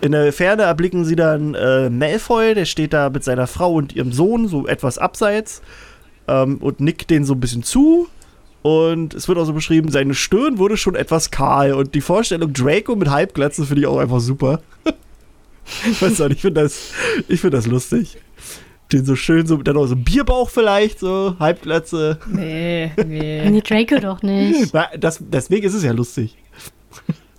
[0.00, 3.96] In der Ferne erblicken sie dann äh, Malfoy, der steht da mit seiner Frau und
[3.96, 5.60] ihrem Sohn, so etwas abseits.
[6.28, 8.06] Ähm, und nickt denen so ein bisschen zu.
[8.62, 11.72] Und es wird auch so beschrieben, seine Stirn wurde schon etwas kahl.
[11.72, 14.60] Und die Vorstellung Draco mit Halbglatze finde ich auch einfach super.
[15.90, 16.92] Ich weiß auch nicht, ich finde das,
[17.28, 18.18] ich find das lustig.
[18.92, 22.20] Den so schön, so, dann auch so ein Bierbauch vielleicht, so, Halbglatze.
[22.28, 23.48] Nee, nee.
[23.50, 24.72] Nee, Draco doch nicht.
[24.98, 26.36] Das, deswegen ist es ja lustig.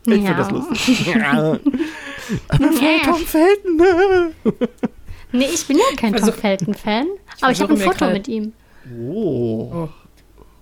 [0.05, 0.33] Ich finde Ja.
[0.37, 1.05] das lustig.
[1.15, 1.57] Ja.
[2.49, 3.77] Aber Frau Tom Felton.
[3.77, 4.31] ne?
[5.31, 7.07] Nee, ich bin ja kein Tom Versuch- Felton-Fan.
[7.41, 8.51] Aber ich habe ein Foto grad- mit ihm.
[9.01, 9.71] Oh.
[9.73, 9.89] Oh.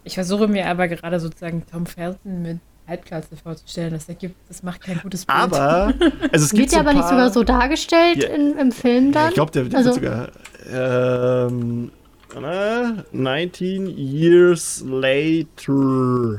[0.04, 3.93] Ich versuche mir aber gerade sozusagen Tom Felton mit Halbglatze vorzustellen.
[3.93, 5.38] Das ergibt, das macht kein gutes Bild.
[5.38, 5.93] Aber,
[6.32, 8.30] also es gibt Wird so aber nicht paar- sogar so dargestellt Ja.
[8.30, 9.28] in, im Film Ja, dann?
[9.30, 11.91] ich glaube, der, der Also- wird sogar ähm,
[12.39, 16.38] na, 19 years later.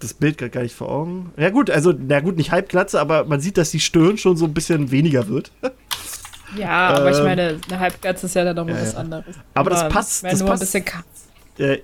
[0.00, 1.32] Das Bild gerade gar nicht vor Augen.
[1.36, 4.44] Ja gut, also, na gut, nicht Halbglatze, aber man sieht, dass die Stirn schon so
[4.44, 5.50] ein bisschen weniger wird.
[6.56, 8.98] Ja, aber ich Ähm, meine, eine Halbglatze ist ja dann nochmal ja, was ja.
[9.00, 9.36] anderes.
[9.54, 11.04] Aber das passt- Wenn das nur passt- ein bisschen ka-
[11.58, 11.78] Äh,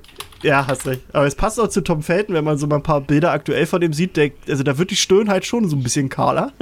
[0.45, 1.03] ja, hast recht.
[1.13, 3.67] Aber es passt auch zu Tom Felton, wenn man so mal ein paar Bilder aktuell
[3.67, 4.17] von dem sieht.
[4.17, 6.53] Der, also da wird die Stirn halt schon so ein bisschen kahler.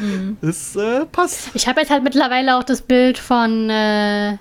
[0.00, 0.36] Mhm.
[0.42, 1.50] Das äh, passt.
[1.54, 4.36] Ich habe jetzt halt mittlerweile auch das Bild von, äh,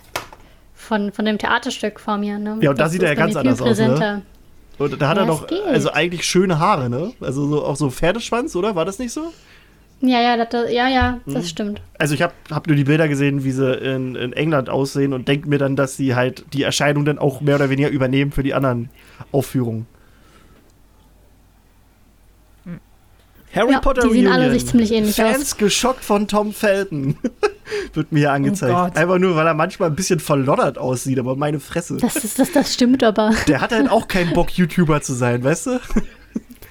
[0.74, 2.38] von, von dem Theaterstück vor mir.
[2.40, 2.58] Ne?
[2.62, 4.24] Ja, und da Das sieht er ja ganz anders aus, ne?
[4.80, 5.62] Und da hat er Ja, es geht.
[5.64, 7.14] also eigentlich schöne Haare, ne?
[7.22, 8.76] Also so, auch so Pferdeschwanz, oder?
[8.76, 9.32] War das nicht so?
[10.02, 11.34] Ja, ja, das, ja, ja, Mhm.
[11.34, 11.82] das stimmt.
[11.98, 15.28] Also ich habe hab nur die Bilder gesehen, wie sie in, in England aussehen und
[15.28, 18.44] denke mir dann, dass sie halt die Erscheinung dann auch mehr oder weniger übernehmen für
[18.44, 18.90] die anderen
[19.34, 19.88] Aufführungen.
[23.54, 24.60] Harry Ja, Potter die sehen alle Reunion.
[24.60, 27.18] sich ziemlich ähnlich Fans geschockt von Tom Felton.
[27.94, 28.72] Wird mir hier angezeigt.
[28.74, 28.96] Gott.
[28.96, 31.98] Einfach nur, weil er manchmal ein bisschen verloddert aussieht, aber meine Fresse.
[31.98, 33.32] Das, ist, das, das stimmt aber.
[33.48, 35.80] Der hat halt auch keinen Bock, YouTuber zu sein, weißt du?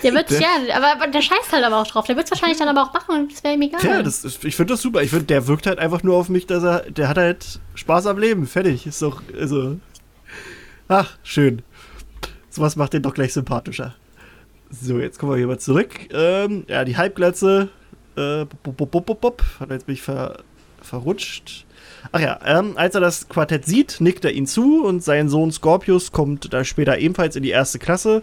[0.03, 2.07] Der wird, Der- ja, aber, der scheißt halt aber auch drauf.
[2.07, 3.85] Der wird es wahrscheinlich dann aber auch machen und das wäre ihm egal.
[3.85, 5.03] Ja, das ist, ich finde das super.
[5.03, 8.07] Ich finde, der wirkt halt einfach nur auf mich, dass er, der hat halt Spaß
[8.07, 8.47] am Leben.
[8.47, 8.87] Fertig.
[8.87, 9.79] Ist doch, also.
[10.89, 11.63] Ach, schön.
[12.51, 13.95] Sowas macht den doch gleich sympathischer.
[14.71, 15.95] So, jetzt kommen wir hier mal zurück.
[16.13, 17.69] Ähm, ja, die Halbglatze.
[18.17, 20.39] Äh, bop, bop, bop, bop, Jetzt bin ich ver,
[20.83, 21.65] verrutscht.
[22.13, 25.53] Ach ja, ähm, als er das Quartett sieht, nickt er ihn zu und sein Sohn
[25.53, 28.23] Scorpius kommt da später ebenfalls in die erste Klasse.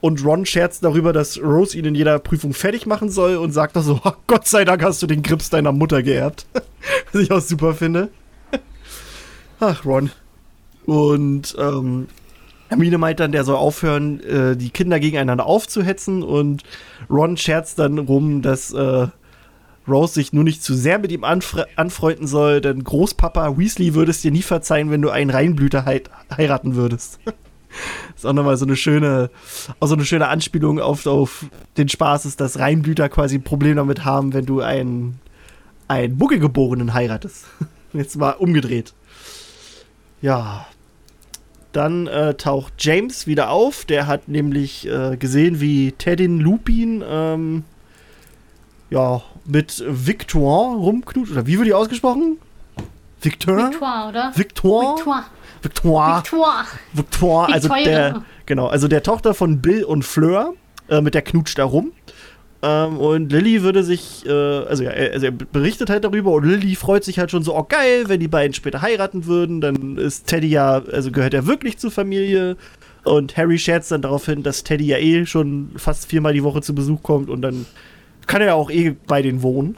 [0.00, 3.76] Und Ron scherzt darüber, dass Rose ihn in jeder Prüfung fertig machen soll und sagt
[3.76, 6.46] doch so: "Oh, Gott sei Dank hast du den Grips deiner Mutter geerbt.
[7.12, 8.08] Was ich auch super finde.
[9.60, 10.10] Ach, Ron.
[10.84, 12.08] Und ähm,
[12.68, 16.22] Hermine meint dann, der soll aufhören, äh, die Kinder gegeneinander aufzuhetzen.
[16.22, 16.64] Und
[17.08, 19.06] Ron scherzt dann rum, dass äh,
[19.88, 24.10] Rose sich nur nicht zu sehr mit ihm anfre anfreunden soll, denn Großpapa Weasley würde
[24.10, 27.18] es dir nie verzeihen, wenn du einen Reinblüter heit heiraten würdest.
[28.16, 29.30] ist auch nochmal so eine schöne,
[29.80, 33.76] auch so eine schöne Anspielung auf, auf den Spaß ist, dass Reinblüter quasi ein Problem
[33.76, 35.18] damit haben, wenn du einen,
[35.88, 37.46] einen Muggelgeborenen heiratest.
[37.92, 38.94] Jetzt mal umgedreht.
[40.20, 40.66] Ja.
[41.72, 43.86] Dann äh, taucht James wieder auf.
[43.86, 47.64] Der hat nämlich äh, gesehen, wie Teddin Lupin ähm,
[48.90, 51.30] ja, mit Victoire rumknut.
[51.30, 52.38] Oder wie wird die ausgesprochen?
[53.20, 53.70] Victor?
[53.70, 54.32] Victoire, oder?
[54.34, 54.96] Victoire?
[54.96, 55.24] Victoire.
[55.62, 56.22] Victoire.
[56.22, 56.66] Victoire.
[56.92, 60.54] Victoire, also der, genau, also der Tochter von Bill und Fleur,
[60.88, 61.92] äh, mit der knutscht da rum.
[62.64, 66.44] Ähm, und Lilly würde sich, äh, also, ja, er, also er berichtet halt darüber und
[66.44, 69.98] Lilly freut sich halt schon so, oh geil, wenn die beiden später heiraten würden, dann
[69.98, 72.56] ist Teddy ja, also gehört er wirklich zur Familie.
[73.04, 76.62] Und Harry scherzt dann darauf hin, dass Teddy ja eh schon fast viermal die Woche
[76.62, 77.66] zu Besuch kommt und dann
[78.26, 79.76] kann er ja auch eh bei denen wohnen.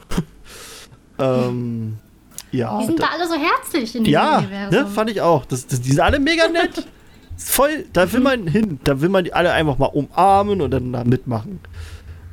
[1.19, 1.97] ähm,
[2.51, 2.79] ja.
[2.79, 4.79] Die sind da alle so herzlich in diesem Ja, Universum.
[4.79, 5.45] ne, fand ich auch.
[5.45, 6.87] Das, das, die sind alle mega nett.
[7.37, 8.79] Voll, da will man hin.
[8.85, 11.59] Da will man die alle einfach mal umarmen und dann da mitmachen.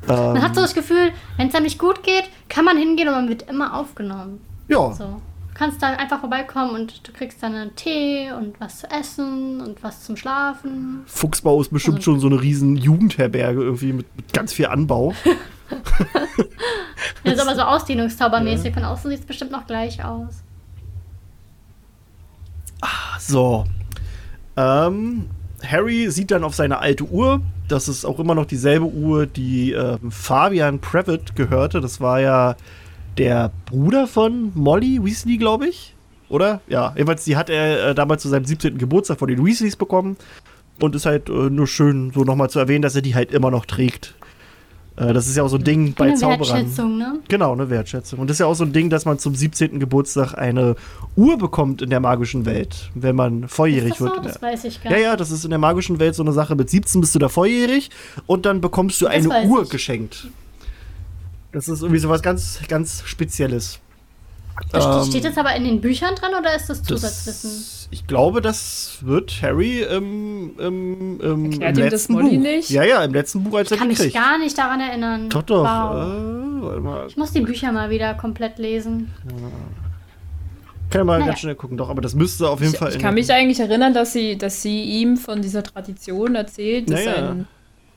[0.07, 3.07] Man hat so Ähm, das Gefühl, wenn es einem nicht gut geht, kann man hingehen
[3.07, 4.41] und man wird immer aufgenommen.
[4.67, 5.21] ja, So.
[5.53, 9.61] Du kannst dann einfach vorbeikommen und du kriegst dann einen Tee und was zu essen
[9.61, 11.01] und was zum Schlafen.
[11.05, 15.13] Fuchsbau ist bestimmt Also- schon so eine riesen Jugendherberge irgendwie mit, mit ganz viel Anbau.
[17.23, 18.73] Das ist aber so ausdehnungszaubermäßig.
[18.73, 20.43] Von außen sieht es bestimmt noch gleich aus.
[23.19, 23.63] So.
[24.57, 25.29] Ähm,
[25.65, 27.41] Harry sieht dann auf seine alte Uhr.
[27.67, 31.81] Das ist auch immer noch dieselbe Uhr, die ähm, Fabian Previtt gehörte.
[31.81, 32.55] Das war ja
[33.17, 35.95] der Bruder von Molly Weasley, glaube ich.
[36.29, 36.61] Oder?
[36.67, 38.77] Ja, jedenfalls, die hat er äh, damals zu seinem 17.
[38.77, 40.17] Geburtstag von den Weasleys bekommen.
[40.81, 43.51] Und ist halt äh, nur schön, so nochmal zu erwähnen, dass er die halt immer
[43.51, 44.15] noch trägt.
[44.95, 46.39] Äh, das ist ja auch so ein Ding bei Eine Zauberern.
[46.57, 47.19] Wertschätzung, ne?
[47.27, 48.19] Genau, eine Wertschätzung.
[48.19, 49.79] Und das ist ja auch so ein Ding, dass man zum 17.
[49.79, 50.75] Geburtstag eine
[51.15, 54.15] Uhr bekommt in der magischen Welt, wenn man volljährig Ist das wird.
[54.15, 54.21] so?
[54.21, 55.05] der- Das weiß ich gar ja, nicht.
[55.05, 56.55] ja, das ist in der magischen Welt so eine Sache.
[56.55, 57.89] Mit 17 bist du da volljährig
[58.27, 59.69] und dann bekommst du Das eine Uhr ich.
[59.69, 60.27] geschenkt.
[61.51, 63.79] Das ist irgendwie so was ganz, ganz Spezielles.
[64.73, 67.49] Ähm, Steht das aber in den Büchern dran oder ist das Zusatzwissen?
[67.49, 72.43] das, ich glaube, das wird Harry im, im, im, letzten Molly Buch.
[72.43, 72.69] nicht?
[72.69, 74.13] Ja, ja, im letzten Buch, als er Kann mich kriegt.
[74.13, 75.29] gar nicht daran erinnern.
[75.29, 75.63] Doch, doch.
[75.63, 77.03] Wow.
[77.03, 77.07] Äh.
[77.07, 79.11] Ich muss die Bücher mal wieder komplett lesen.
[80.89, 81.25] Kann ich mal Naja.
[81.31, 81.77] ganz schnell gucken.
[81.77, 82.91] Doch, aber das müsste auf jeden Ich, Fall.
[82.91, 87.03] ich kann mich eigentlich erinnern, dass sie, dass sie ihm von dieser Tradition erzählt, dass
[87.05, 87.29] Naja.
[87.31, 87.47] ein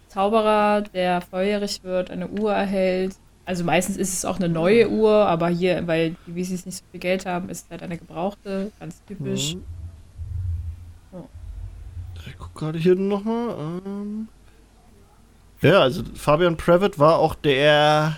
[0.09, 3.15] Zauberer, der volljährig wird, eine Uhr erhält.
[3.47, 6.85] Also meistens ist es auch eine neue Uhr, aber hier, weil die Weasleys nicht so
[6.91, 9.55] viel Geld haben, ist es halt eine gebrauchte, ganz typisch.
[9.55, 9.63] Mhm.
[11.13, 11.25] Ja.
[12.27, 13.55] Ich guck gerade hier nochmal.
[13.87, 14.27] Ähm.
[15.63, 18.17] Ja, also Fabian Previtt war auch der.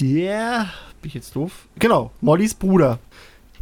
[0.00, 0.66] Der.
[1.00, 1.68] Bin ich jetzt doof?
[1.78, 2.98] Genau, Mollys Bruder.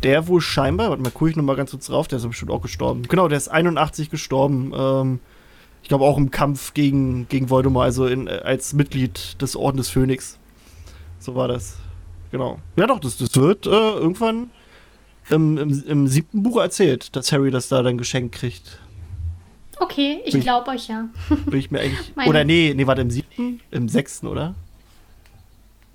[0.02, 2.62] Der wohl scheinbar, warte mal, gucke ich nochmal ganz kurz drauf, der ist bestimmt auch
[2.62, 3.02] gestorben.
[3.02, 4.72] Genau, der ist 81 gestorben.
[4.74, 5.20] Ähm,
[5.88, 9.88] ich glaube auch im Kampf gegen, gegen Voldemort, also in, als Mitglied des Orden des
[9.88, 10.38] Phönix.
[11.18, 11.78] So war das.
[12.30, 12.58] Genau.
[12.76, 14.50] Ja doch, das, das wird äh, irgendwann
[15.30, 18.80] im, im, im siebten Buch erzählt, dass Harry das da dann geschenkt kriegt.
[19.80, 21.08] Okay, ich glaube euch ja.
[21.46, 22.12] Bin ich mir eigentlich.
[22.26, 23.60] Oder nee, nee, warte, im siebten?
[23.70, 24.54] Im sechsten, oder?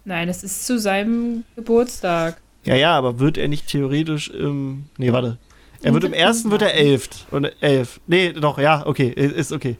[0.05, 2.41] Nein, es ist zu seinem Geburtstag.
[2.63, 4.85] Ja, ja, aber wird er nicht theoretisch im.
[4.97, 5.37] Nee, warte.
[5.83, 6.77] Er Im wird im ersten wird er Jahr.
[6.77, 7.09] elf.
[7.31, 7.99] Und elf.
[8.07, 9.09] Nee, doch, ja, okay.
[9.09, 9.77] Ist okay.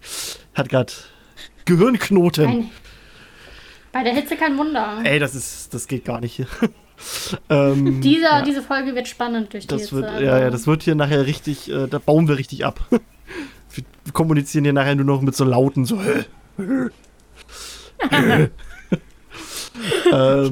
[0.53, 1.05] Hat grad
[1.65, 2.45] Gehirnknoten.
[2.45, 2.69] Ein,
[3.91, 4.99] bei der Hitze kein Wunder.
[5.03, 5.73] Ey, das ist.
[5.73, 6.47] Das geht gar nicht hier.
[7.49, 9.95] ähm, Dieser, ja, Diese Folge wird spannend durch die das Hitze.
[9.95, 12.79] wird, also- ja, ja, das wird hier nachher richtig, äh, da bauen wir richtig ab.
[12.89, 15.99] wir kommunizieren hier nachher nur noch mit so Lauten, so.
[20.11, 20.51] ähm,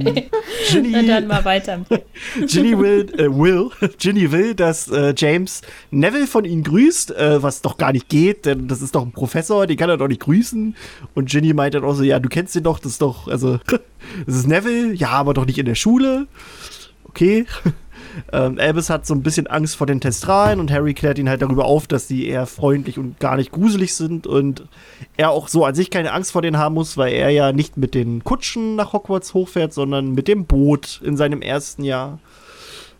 [0.70, 1.86] Ginny, Und dann mal weiter.
[2.48, 7.62] Ginny will, äh, will, Ginny will, dass äh, James Neville von ihnen grüßt, äh, was
[7.62, 10.22] doch gar nicht geht, denn das ist doch ein Professor, den kann er doch nicht
[10.22, 10.76] grüßen.
[11.14, 13.60] Und Ginny meint dann auch so, ja, du kennst den doch, das ist doch, also,
[14.26, 16.28] das ist Neville, ja, aber doch nicht in der Schule.
[17.06, 17.46] Okay.
[18.32, 21.42] Ähm, Albus hat so ein bisschen Angst vor den Testralen und Harry klärt ihn halt
[21.42, 24.66] darüber auf, dass die eher freundlich und gar nicht gruselig sind und
[25.18, 27.78] er auch so an sich keine Angst vor denen haben muss, weil er ja nicht
[27.78, 32.20] mit den Kutschen nach Hogwarts hochfährt, sondern mit dem Boot in seinem ersten Jahr.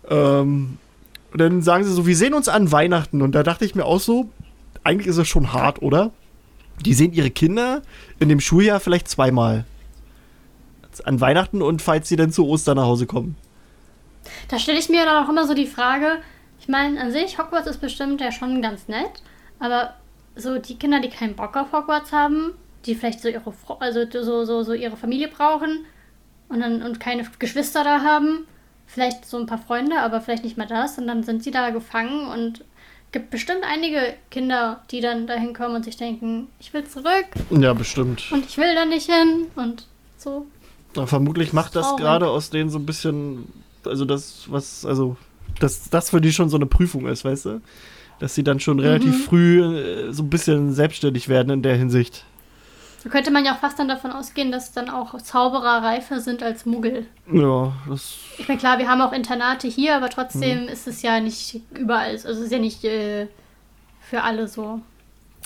[0.10, 0.78] Ähm,
[1.32, 3.22] und dann sagen sie so, wir sehen uns an Weihnachten.
[3.22, 4.30] Und da dachte ich mir auch so,
[4.84, 6.12] eigentlich ist es schon hart, oder?
[6.84, 7.82] Die sehen ihre Kinder
[8.20, 9.66] in dem Schuljahr vielleicht zweimal.
[11.06, 13.38] An Weihnachten und falls sie dann zu Ostern nach Hause kommen.
[14.50, 16.18] Da stelle ich mir dann auch immer so die Frage,
[16.60, 19.24] ich meine, an sich, Hogwarts ist bestimmt ja schon ganz nett,
[19.60, 19.96] aber
[20.36, 22.54] so die Kinder, die keinen Bock auf Hogwarts haben,
[22.86, 25.86] die vielleicht so ihre, also so, so, so ihre Familie brauchen
[26.50, 28.46] und, dann, und keine Geschwister da haben,
[28.88, 31.70] vielleicht so ein paar Freunde, aber vielleicht nicht mal das, und dann sind sie da
[31.70, 32.64] gefangen und
[33.12, 37.74] gibt bestimmt einige Kinder, die dann dahin kommen und sich denken, ich will zurück Ja,
[37.74, 38.32] bestimmt.
[38.32, 39.86] und ich will da nicht hin und
[40.18, 40.46] so.
[40.96, 43.52] Na, vermutlich macht das gerade aus denen so ein bisschen,
[43.86, 45.18] also das, was, also,
[45.60, 47.62] dass das für die schon so eine Prüfung ist, weißt du?
[48.20, 49.22] Dass sie dann schon relativ Mhm.
[49.24, 52.24] früh äh, so ein bisschen selbstständig werden in der Hinsicht.
[53.04, 56.44] Da könnte man ja auch fast dann davon ausgehen, dass dann auch Zauberer reifer sind
[56.44, 57.08] als Muggel.
[57.34, 58.18] Ja, das.
[58.38, 60.12] Ich meine, klar, wir haben auch Internate hier, aber Mhm.
[60.12, 62.12] trotzdem ist es ja nicht überall.
[62.12, 63.26] Also es ist ja nicht äh,
[64.02, 64.82] für alle so.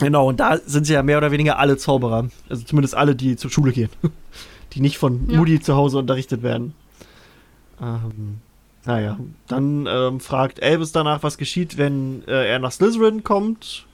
[0.01, 2.27] Genau, und da sind sie ja mehr oder weniger alle Zauberer.
[2.49, 3.89] Also zumindest alle, die zur Schule gehen.
[4.73, 5.37] Die nicht von Ja.
[5.37, 6.73] Mutti zu Hause unterrichtet werden.
[7.81, 8.39] Ähm,
[8.85, 13.85] naja, dann ähm, fragt Elvis danach, was geschieht, wenn äh, er nach Slytherin kommt.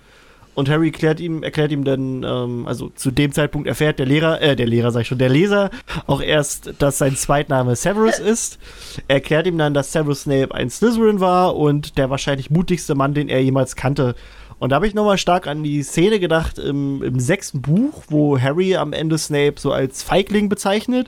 [0.54, 4.42] Und Harry erklärt ihm, erklärt ihm dann, ähm, also zu dem Zeitpunkt erfährt der Lehrer,
[4.42, 5.70] äh, der Lehrer sag ich schon, der Leser
[6.08, 8.60] auch erst, dass sein Zweitname Severus ist.
[9.08, 13.14] Er erklärt ihm dann, dass Severus Snape ein Slytherin war und der wahrscheinlich mutigste Mann,
[13.14, 14.16] den er jemals kannte.
[14.60, 18.38] Und da habe ich nochmal stark an die Szene gedacht im, im sechsten Buch, wo
[18.38, 21.08] Harry am Ende Snape so als Feigling bezeichnet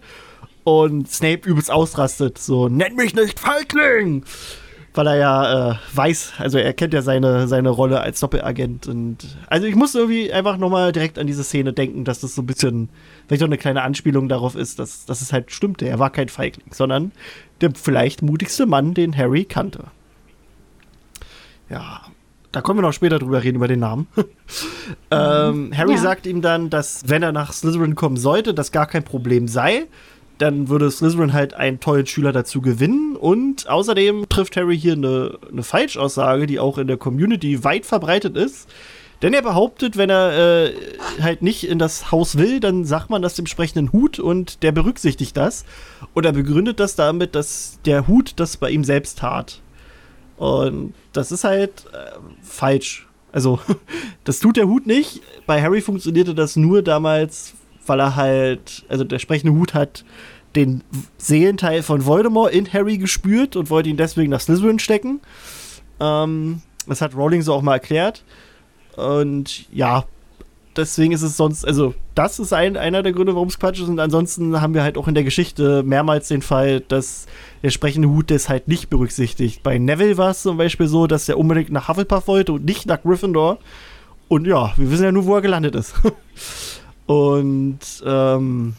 [0.63, 2.37] und Snape übelst ausrastet.
[2.37, 4.23] So, nenn mich nicht Feigling!
[4.95, 8.85] Weil er ja äh, weiß, also er kennt ja seine, seine Rolle als Doppelagent.
[8.87, 12.43] Und also ich muss irgendwie einfach nochmal direkt an diese Szene denken, dass das so
[12.43, 12.89] ein bisschen,
[13.27, 15.87] vielleicht auch eine kleine Anspielung darauf ist, dass, dass es halt stimmte.
[15.87, 17.11] Er war kein Feigling, sondern
[17.61, 19.85] der vielleicht mutigste Mann, den Harry kannte.
[21.71, 22.01] Ja,
[22.51, 24.07] da können wir noch später drüber reden, über den Namen.
[25.11, 25.97] ähm, Harry Ja.
[25.97, 29.87] sagt ihm dann, dass wenn er nach Slytherin kommen sollte, das gar kein Problem sei.
[30.43, 33.15] Dann würde Slytherin halt einen tollen Schüler dazu gewinnen.
[33.15, 38.35] Und außerdem trifft Harry hier eine, eine Falschaussage, die auch in der Community weit verbreitet
[38.35, 38.67] ist.
[39.21, 40.73] Denn er behauptet, wenn er äh,
[41.21, 44.73] halt nicht in das Haus will, dann sagt man das dem sprechenden Hut und der
[44.73, 45.63] berücksichtigt das.
[46.13, 49.61] Und er begründet das damit, dass der Hut das bei ihm selbst tat.
[50.35, 53.07] Und das ist halt äh, falsch.
[53.31, 53.61] Also,
[54.25, 55.21] das tut der Hut nicht.
[55.45, 57.53] Bei Harry funktionierte das nur damals,
[57.87, 60.03] weil er halt, also der sprechende Hut hat
[60.55, 60.83] den
[61.17, 65.21] Seelenteil von Voldemort in Harry gespürt und wollte ihn deswegen nach Slytherin stecken.
[65.99, 68.23] Ähm, das hat Rowling so auch mal erklärt.
[68.95, 70.05] Und ja,
[70.75, 73.87] deswegen ist es sonst, also das ist ein, einer der Gründe, warum es Quatsch ist.
[73.87, 77.25] Und ansonsten haben wir halt auch in der Geschichte mehrmals den Fall, dass
[77.63, 79.63] der sprechende Hut das halt nicht berücksichtigt.
[79.63, 82.85] Bei Neville war es zum Beispiel so, dass er unbedingt nach Hufflepuff wollte und nicht
[82.85, 83.57] nach Gryffindor.
[84.27, 85.93] Und ja, wir wissen ja nur, wo er gelandet ist.
[87.05, 88.75] und ähm,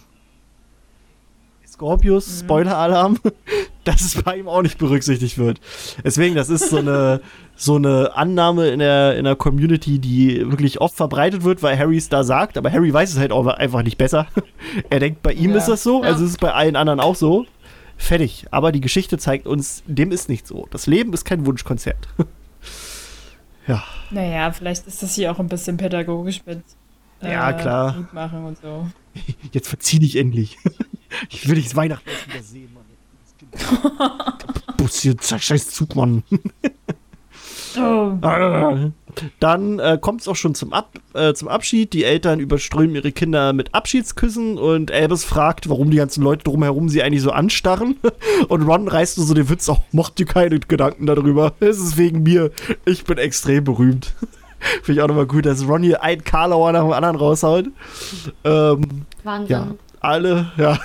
[1.85, 3.19] Scorpius, Spoiler-Alarm,
[3.85, 5.61] dass es bei ihm auch nicht berücksichtigt wird.
[6.03, 7.21] Deswegen, das ist so eine,
[7.57, 11.99] so eine Annahme in der, in der Community, die wirklich oft verbreitet wird, weil Harry
[11.99, 14.27] es da sagt, aber Harry weiß es halt auch einfach nicht besser.
[14.91, 15.59] er denkt, bei ihm Ja.
[15.59, 17.45] ist das so, also ist es bei allen anderen auch so.
[17.99, 18.47] Fertig.
[18.51, 20.67] Aber die Geschichte zeigt uns, dem ist nicht so.
[20.71, 22.09] Das Leben ist kein Wunschkonzert.
[23.69, 23.85] ja.
[24.11, 26.63] Naja, vielleicht ist das hier auch ein bisschen pädagogisch mit
[27.21, 27.95] Ja, klar.
[27.95, 28.87] Mut machen und so.
[29.53, 30.57] Jetzt verzieh dich endlich.
[31.31, 32.85] Ich will dich das Weihnachten wieder sehen, Mann.
[34.77, 36.23] Bus hier, scheiß Zug, Mann.
[37.77, 38.91] Oh.
[39.41, 41.93] Dann äh, kommt es auch schon zum, Ab äh, zum Abschied.
[41.93, 46.89] Die Eltern überströmen ihre Kinder mit Abschiedsküssen und Albus fragt, warum die ganzen Leute drumherum
[46.89, 47.97] sie eigentlich so anstarren.
[48.49, 51.55] Und Ron reißt nur so den Witz auch, macht dir keine Gedanken darüber.
[51.61, 52.51] Es ist wegen mir.
[52.85, 54.15] Ich bin extrem berühmt.
[54.83, 57.67] Finde ich auch nochmal gut, dass Ron hier einen Karlauer nach dem anderen raushaut.
[58.45, 59.49] Ähm, Wahnsinn.
[59.49, 59.75] ja,
[60.05, 60.79] alle, ja.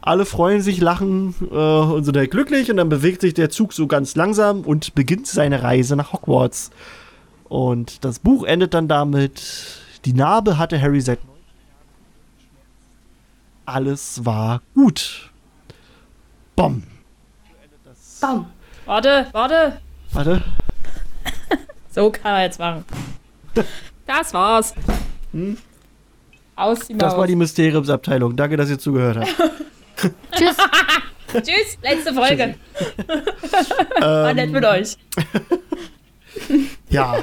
[0.00, 3.72] Alle freuen sich, lachen äh, und sind halt glücklich und dann bewegt sich der Zug
[3.72, 6.70] so ganz langsam und beginnt seine Reise nach Hogwarts.
[7.48, 9.42] Und das Buch endet dann damit,
[10.04, 11.18] die Narbe hatte Harry seit.
[13.66, 15.30] Alles war gut.
[16.56, 16.82] Bom.
[18.20, 18.46] Baum.
[18.86, 19.78] Warte, warte.
[20.12, 20.42] Warte.
[21.90, 22.86] So kann er jetzt machen.
[24.06, 24.74] Das war's.
[26.56, 27.00] Aus die Maus.
[27.00, 28.36] Das war die Mysteriumsabteilung.
[28.36, 29.34] Danke, dass ihr zugehört habt.
[30.36, 30.56] Tschüss.
[31.32, 32.54] Tschüss, letzte Folge.
[33.98, 34.96] War nett Ähm, mit euch.
[36.90, 37.16] Ja.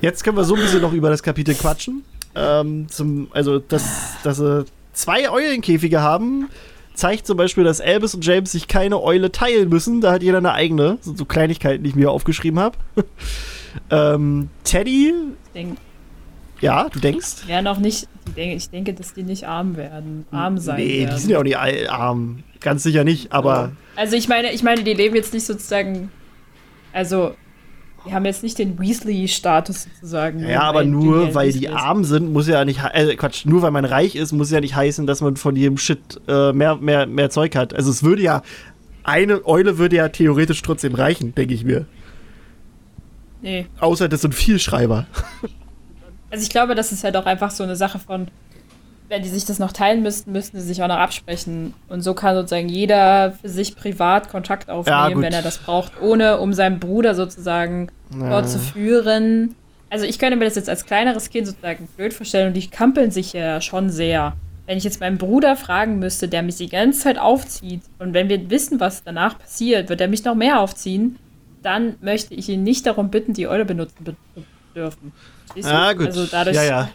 [0.00, 2.04] Jetzt können wir so ein bisschen noch über das Kapitel quatschen.
[2.34, 6.48] Ähm, zum, also, dass, dass sie zwei Eulenkäfige haben,
[6.94, 10.00] zeigt zum Beispiel, dass Albus und James sich keine Eule teilen müssen.
[10.00, 10.96] Da hat jeder eine eigene.
[10.96, 12.76] Das sind so Kleinigkeiten, die ich mir aufgeschrieben habe.
[13.90, 15.08] ähm, Teddy,
[15.46, 15.76] Ich denke,
[16.60, 17.46] ja, du denkst?
[17.46, 21.14] werden auch nicht, denke, ich denke, dass die nicht arm werden, arm sein nee, werden.
[21.14, 22.42] die sind ja auch nicht arm.
[22.60, 26.10] Ganz sicher nicht, aber Also ich meine, ich meine, die leben jetzt nicht sozusagen,
[26.92, 27.34] also
[28.06, 30.40] die haben jetzt nicht den Weasley-Status sozusagen.
[30.40, 33.84] Ja, aber nur weil die arm sind, muss ja nicht, äh, Quatsch, nur weil man
[33.84, 37.30] reich ist, muss ja nicht heißen, dass man von jedem Shit äh, mehr, mehr, mehr
[37.30, 37.74] Zeug hat.
[37.74, 38.42] Also es würde ja,
[39.04, 41.86] eine Eule würde ja theoretisch trotzdem reichen, denke ich mir.
[43.40, 43.66] Nee.
[43.80, 45.06] Außer das sind Vielschreiber.
[46.32, 48.28] Also ich glaube, das ist halt auch einfach so eine Sache von,
[49.08, 51.74] wenn die sich das noch teilen müssten, müssten sie sich auch noch absprechen.
[51.90, 55.24] Und so kann sozusagen jeder für sich privat Kontakt aufnehmen, gut.
[55.24, 59.54] wenn er das braucht, ohne um seinem Bruder sozusagen fortzuführen.
[59.90, 63.10] Also ich könnte mir das jetzt als kleineres Kind sozusagen blöd vorstellen und die kampeln
[63.10, 64.32] sich ja schon sehr.
[64.64, 68.30] Wenn ich jetzt meinen Bruder fragen müsste, der mich die ganze Zeit aufzieht und wenn
[68.30, 71.18] wir wissen, was danach passiert, wird er mich noch mehr aufziehen,
[71.62, 74.16] dann möchte ich ihn nicht darum bitten, die Eule benutzen be
[74.74, 75.12] dürfen.
[75.54, 75.64] Du?
[75.64, 76.06] Ah, gut.
[76.06, 76.90] Also dadurch ja, ja.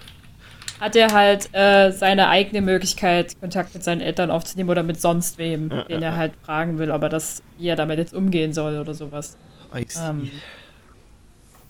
[0.80, 5.38] hat er halt äh, seine eigene Möglichkeit, Kontakt mit seinen Eltern aufzunehmen oder mit sonst
[5.38, 8.54] wem, Ja, den ja, er halt fragen will, aber das, wie er damit jetzt umgehen
[8.54, 9.38] soll oder sowas.
[9.76, 10.00] I see.
[10.00, 10.32] Ähm,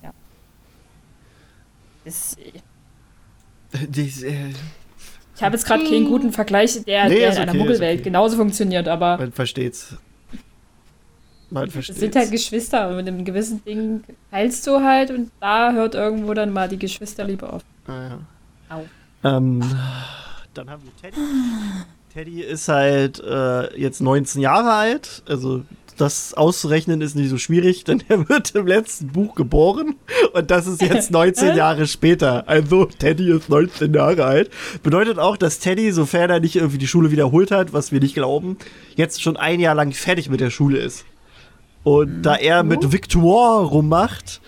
[0.04, 0.12] ja.
[2.06, 2.38] Das,
[3.90, 4.54] Dies, äh,
[5.36, 8.00] ich habe jetzt gerade keinen guten Vergleich, der, Nee, der in einer okay, ist Muggelwelt
[8.00, 8.04] okay.
[8.04, 9.96] genauso funktioniert, aber man versteht's.
[11.50, 12.00] Man es versteht's.
[12.00, 16.34] sind halt Geschwister und mit einem gewissen Ding teilst du halt und da hört irgendwo
[16.34, 17.62] dann mal die Geschwisterliebe auf.
[17.88, 18.20] Ah, ja.
[18.70, 18.86] Au.
[19.24, 19.62] Ähm,
[20.54, 21.22] dann haben wir Teddy.
[22.14, 25.24] Teddy ist halt äh, jetzt 19 Jahre alt.
[25.28, 25.64] Also
[25.98, 29.96] das auszurechnen ist nicht so schwierig, denn er wird im letzten Buch geboren
[30.34, 32.48] und das ist jetzt 19 Jahre später.
[32.48, 34.50] Also Teddy ist 19 Jahre alt.
[34.84, 38.16] Bedeutet auch, dass Teddy, sofern er nicht irgendwie die Schule wiederholt hat, was wir nicht
[38.16, 38.58] glauben,
[38.96, 41.06] jetzt schon ein Jahr lang fertig mit der Schule ist.
[41.88, 44.42] Und da er mit Victoire rummacht,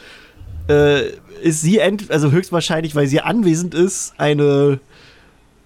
[0.67, 1.11] äh,
[1.41, 4.81] ist sie also höchstwahrscheinlich, weil sie anwesend ist, eine,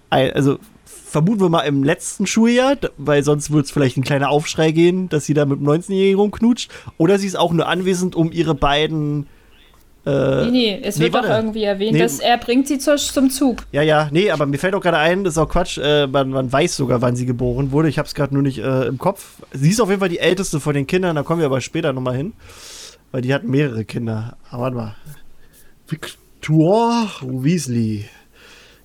[0.08, 4.30] ein, also vermuten wir mal im letzten Schuljahr, weil sonst wird es vielleicht ein kleiner
[4.30, 6.70] Aufschrei gehen, dass sie da mit dem 19-Jährigen rumknutscht.
[6.96, 9.26] Oder sie ist auch nur anwesend, um ihre beiden.
[10.06, 11.34] Äh, Nee, nee, es nee, wird doch warte.
[11.34, 11.98] irgendwie erwähnt, Nee.
[12.00, 13.64] dass er bringt sie zur, zum Zug.
[13.72, 16.28] Ja, ja, nee, aber mir fällt auch gerade ein, das ist auch Quatsch, äh, man,
[16.30, 17.88] man weiß sogar, wann sie geboren wurde.
[17.88, 19.36] Ich habe es gerade nur nicht äh, im Kopf.
[19.52, 21.92] Sie ist auf jeden Fall die älteste von den Kindern, da kommen wir aber später
[21.94, 22.34] nochmal hin.
[23.12, 24.36] Weil die hat mehrere Kinder.
[24.50, 24.96] Aber warte mal.
[25.88, 28.04] Victoire Weasley.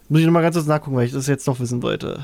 [0.08, 2.20] Muss ich nochmal ganz kurz nachgucken, weil ich das jetzt noch wissen wollte.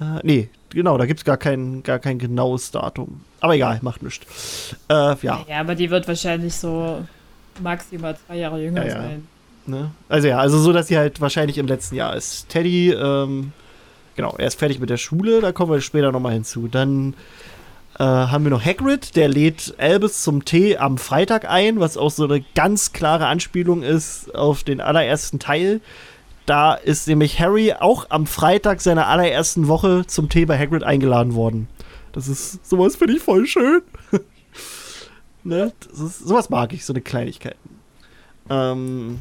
[0.00, 3.20] Äh, nee, genau, da gibt es gar kein, gar kein genaues Datum.
[3.40, 4.74] Aber egal, macht nichts.
[4.88, 5.44] Äh, ja.
[5.48, 7.04] Ja, aber die wird wahrscheinlich so
[7.60, 9.02] maximal zwei Jahre jünger Ja, ja.
[9.02, 9.28] sein.
[9.66, 9.90] Ne?
[10.08, 12.48] Also ja, also so, dass sie halt wahrscheinlich im letzten Jahr ist.
[12.48, 13.52] Teddy, ähm,
[14.16, 16.66] genau, er ist fertig mit der Schule, da kommen wir später nochmal hinzu.
[16.68, 17.14] Dann
[17.98, 22.10] äh, haben wir noch Hagrid, der lädt Albus zum Tee am Freitag ein, was auch
[22.10, 25.80] so eine ganz klare Anspielung ist auf den allerersten Teil.
[26.46, 31.34] Da ist nämlich Harry auch am Freitag seiner allerersten Woche zum Tee bei Hagrid eingeladen
[31.34, 31.68] worden.
[32.12, 33.82] Das ist, sowas finde ich voll schön.
[35.44, 35.72] Ne?
[35.92, 37.56] Ist, sowas mag ich, so eine Kleinigkeit.
[38.50, 39.20] Ähm,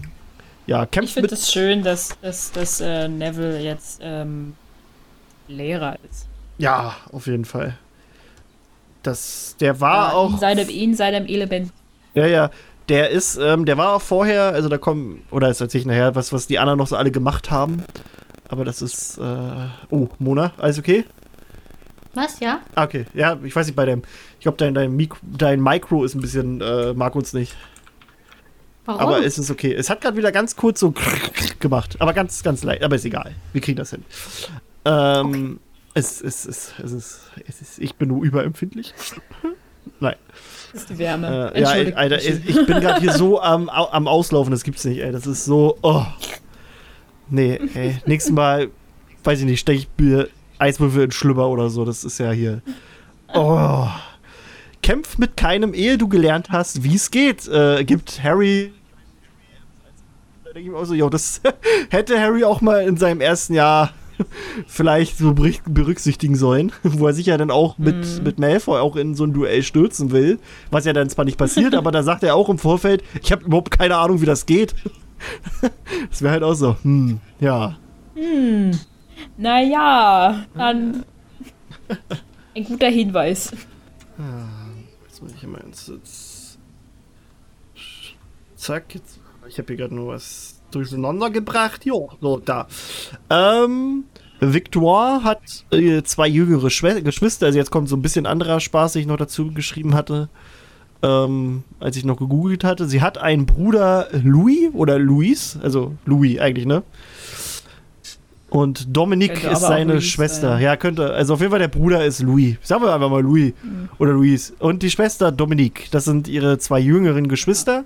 [0.68, 1.32] ja, Ich kämpft finde mit.
[1.34, 4.54] es schön, dass, dass, dass äh, Neville jetzt ähm,
[5.48, 6.28] Lehrer ist.
[6.58, 7.78] Ja, auf jeden Fall.
[9.04, 10.32] Das, der war Ja, auch.
[10.34, 11.72] In seinem, in seinem Element.
[12.14, 12.50] Ja, ja.
[12.90, 16.14] Der ist, ähm, der war auch vorher, also da kommen, oder das erzähle ich nachher,
[16.16, 17.84] was, was die anderen noch so alle gemacht haben.
[18.50, 19.22] Aber das ist, äh,
[19.90, 21.06] oh, Mona, alles okay?
[22.14, 22.62] Was, ja?
[22.76, 23.06] Okay.
[23.14, 24.02] Ja, ich weiß nicht, bei dem,
[24.38, 27.56] ich glaube, dein, dein, Mik dein Micro ist ein bisschen, äh, mag uns nicht.
[28.86, 29.02] Warum?
[29.02, 29.74] Aber es ist okay.
[29.74, 30.94] Es hat gerade wieder ganz kurz so
[31.60, 31.96] gemacht.
[32.00, 32.84] Aber ganz, ganz leicht.
[32.84, 33.34] Aber ist egal.
[33.54, 34.04] Wir kriegen das hin.
[34.86, 35.60] Ähm,
[35.94, 38.94] es, es, es, es, ist, es ist, ich bin nur überempfindlich.
[40.00, 40.16] Nein.
[40.74, 41.28] Das ist die Wärme.
[41.54, 44.86] Äh, ja, Entschuldigt Alter, ich, ich bin gerade hier so am, am Auslaufen, das gibt's
[44.86, 45.12] nicht, ey.
[45.12, 46.06] Das ist so, oh.
[47.30, 47.98] Nee, ey.
[48.06, 48.70] Nächstes Mal,
[49.24, 50.30] weiß ich nicht, stecke ich mir
[50.62, 51.84] Eiswürfel in Schlüpper oder so.
[51.86, 52.62] Das ist ja hier.
[53.34, 53.88] Oh.
[54.84, 57.48] Kämpf mit keinem, ehe du gelernt hast, wie es geht.
[57.48, 58.72] Äh, gibt Harry.
[60.44, 61.42] Da denke ich mir auch so, jo, das
[61.90, 63.94] hätte Harry auch mal in seinem ersten Jahr
[64.68, 68.24] vielleicht so berücksichtigen sollen, wo er sich ja dann auch mit, Mhm.
[68.24, 70.40] mit Malfoy auch in so ein Duell stürzen will,
[70.70, 73.46] was ja dann zwar nicht passiert, aber da sagt er auch im Vorfeld, ich habe
[73.46, 74.76] überhaupt keine Ahnung, wie das geht.
[76.10, 77.78] Das wäre halt auch so, hm, ja.
[78.16, 78.72] Hm.
[79.38, 81.06] Naja, dann
[82.56, 83.52] ein guter Hinweis.
[85.08, 86.60] Jetzt muss ich mal ins, jetzt,
[88.56, 91.86] Zack, jetzt, ich habe hier gerade nur was durcheinander gebracht.
[91.86, 92.68] Jo, so, da.
[93.30, 94.06] Ähm,
[94.40, 98.94] Victoire hat äh, zwei jüngere Schwe Geschwister, also jetzt kommt so ein bisschen anderer Spaß,
[98.94, 100.30] den ich noch dazu geschrieben hatte,
[101.04, 102.88] ähm, als ich noch gegoogelt hatte.
[102.88, 106.84] Sie hat einen Bruder Louis oder Louis, also Louis eigentlich, ne?
[108.52, 110.50] Und Dominique ist seine Louis Schwester.
[110.56, 110.62] sein.
[110.62, 111.14] Ja, könnte.
[111.14, 112.58] Also auf jeden Fall der Bruder ist Louis.
[112.62, 113.54] Sagen wir einfach mal Louis
[113.98, 114.52] oder Louise.
[114.60, 115.88] Und die Schwester Dominique.
[115.92, 117.86] Das sind ihre zwei jüngeren Geschwister.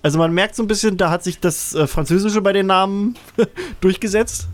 [0.00, 3.14] Also man merkt so ein bisschen, da hat sich das äh, Französische bei den Namen
[3.82, 4.48] durchgesetzt.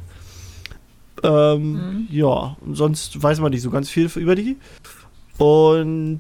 [1.22, 4.56] Ähm, Ja, und sonst weiß man nicht so ganz viel über die.
[5.38, 6.18] Und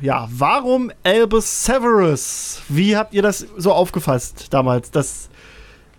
[0.00, 2.60] ja, warum Albus Severus?
[2.68, 5.28] Wie habt ihr das so aufgefasst damals, dass,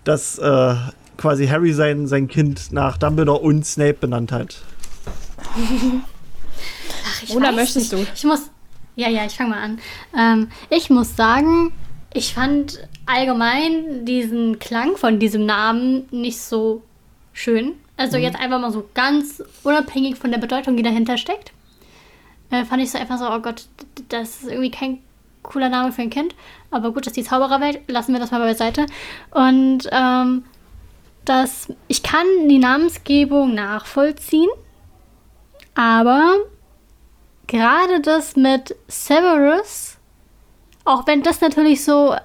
[0.04, 0.76] dass äh,
[1.18, 4.62] quasi Harry sein, sein Kind nach Dumbledore und Snape benannt hat.
[5.56, 8.08] Ach, Oder möchtest nicht.
[8.08, 8.12] du?
[8.14, 8.50] Ich muss.
[8.96, 9.80] Ja, ja, ich fange mal an.
[10.18, 11.74] Ähm, ich muss sagen,
[12.14, 16.82] ich fand allgemein diesen Klang von diesem Namen nicht so
[17.34, 17.74] schön.
[17.98, 18.24] Also mhm.
[18.24, 21.52] jetzt einfach mal so ganz unabhängig von der Bedeutung, die dahinter steckt.
[22.52, 23.66] Äh, fand ich so einfach so, oh Gott,
[24.10, 25.00] das ist irgendwie kein
[25.44, 26.36] cooler Name für ein Kind.
[26.72, 28.86] Aber gut, das ist die Zaubererwelt, lassen wir das mal beiseite.
[29.32, 30.44] Und ähm,
[31.26, 34.50] das, ich kann die Namensgebung nachvollziehen,
[35.74, 36.36] aber
[37.48, 39.98] gerade das mit Severus,
[40.86, 42.16] auch wenn das natürlich so,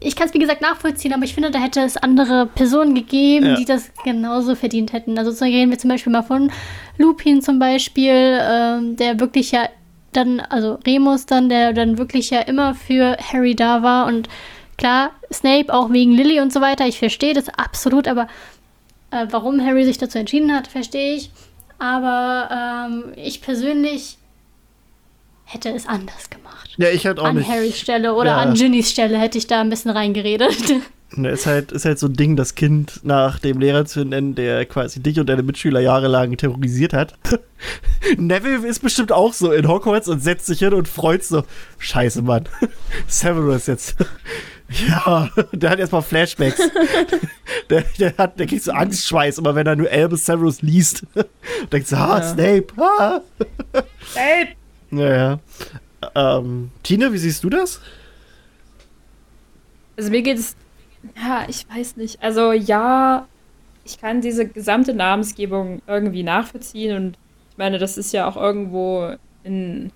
[0.00, 3.46] ich kann es wie gesagt nachvollziehen, aber ich finde, da hätte es andere Personen gegeben,
[3.46, 3.54] ja.
[3.56, 5.18] die das genauso verdient hätten.
[5.18, 6.50] Also so reden wir zum Beispiel mal von
[6.96, 9.68] Lupin zum Beispiel, ähm, der wirklich ja
[10.12, 14.28] dann, also Remus dann, der dann wirklich ja immer für Harry da war und
[14.80, 18.26] klar, Snape auch wegen Lily und so weiter, ich verstehe das absolut, aber
[19.10, 21.30] äh, warum Harry sich dazu entschieden hat, verstehe ich.
[21.78, 22.48] Aber
[22.88, 24.16] ähm, ich persönlich
[25.44, 26.70] hätte es anders gemacht.
[26.76, 27.48] Ja, ich halt auch an nicht.
[27.48, 28.36] An Harrys Stelle oder ja.
[28.38, 30.56] an Ginnys Stelle hätte ich da ein bisschen reingeredet.
[31.16, 34.36] Ne, ist halt, ist halt so ein Ding, das Kind nach dem Lehrer zu nennen,
[34.36, 37.14] der quasi dich und deine Mitschüler jahrelang terrorisiert hat.
[38.16, 41.42] Neville ist bestimmt auch so in Hogwarts und setzt sich hin und freut so.
[41.78, 42.44] Scheiße, Mann.
[43.08, 43.96] Severus jetzt.
[44.70, 46.60] Ja, der hat erstmal Flashbacks.
[47.70, 51.04] der, der, hat, der kriegt so Angstschweiß, immer wenn er nur Albus Severus liest.
[51.72, 52.22] Denkt so, ah, ja.
[52.22, 53.20] Snape, ah.
[54.12, 54.56] Snape!
[54.90, 55.38] Naja.
[56.14, 57.80] Ähm, Tina, wie siehst du das?
[59.96, 60.56] Also mir geht es
[61.16, 62.22] ja, ich weiß nicht.
[62.22, 63.26] Also ja,
[63.84, 67.18] ich kann diese gesamte Namensgebung irgendwie nachvollziehen und
[67.50, 69.92] ich meine, das ist ja auch irgendwo in,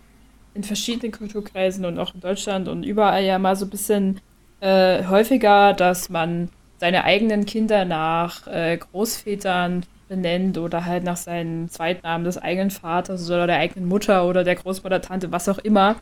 [0.54, 4.20] in verschiedenen Kulturkreisen und auch in Deutschland und überall ja mal so ein bisschen
[4.64, 6.48] äh, häufiger, dass man
[6.78, 13.30] seine eigenen Kinder nach äh, Großvätern benennt oder halt nach seinen Zweitnamen des eigenen Vaters
[13.30, 15.96] oder der eigenen Mutter oder der Großmutter, Tante, was auch immer.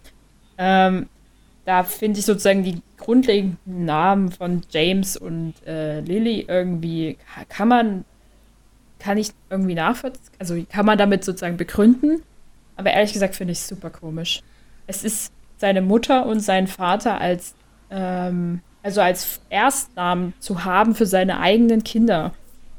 [0.59, 1.09] Ähm,
[1.65, 8.05] da finde ich sozusagen die grundlegenden Namen von James und äh, Lily irgendwie, kann man,
[9.01, 12.23] kann ich irgendwie nachvollziehen, also kann man damit sozusagen begründen.
[12.77, 14.41] Aber ehrlich gesagt finde ich es super komisch.
[14.87, 17.55] Es ist seine Mutter und sein Vater als,
[17.93, 22.33] ähm, also als Erstnamen zu haben für seine eigenen Kinder,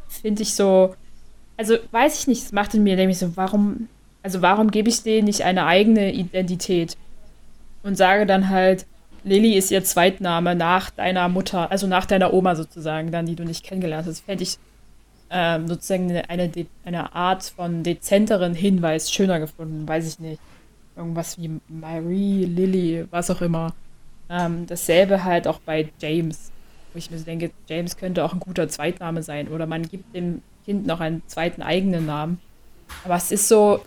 [0.09, 0.95] finde ich so,
[1.55, 3.87] also weiß ich nicht, es macht in mir nämlich so, warum,
[4.21, 6.97] also warum gebe ich denen nicht eine eigene Identität?
[7.83, 8.85] und sage dann halt,
[9.23, 13.43] Lilly ist ihr Zweitname nach deiner Mutter, also nach deiner Oma sozusagen, dann, die du
[13.43, 14.21] nicht kennengelernt hast.
[14.21, 14.57] Fände ich
[15.29, 16.51] ähm, sozusagen eine, eine,
[16.83, 20.41] eine Art von dezenteren Hinweis schöner gefunden, weiß ich nicht.
[20.95, 23.73] Irgendwas wie Marie, Lilly, was auch immer.
[24.33, 26.51] Ähm, dasselbe halt auch bei James,
[26.91, 30.15] wo ich mir so denke, James könnte auch ein guter Zweitname sein oder man gibt
[30.15, 32.39] dem Kind noch einen zweiten eigenen Namen.
[33.03, 33.81] Aber es ist so,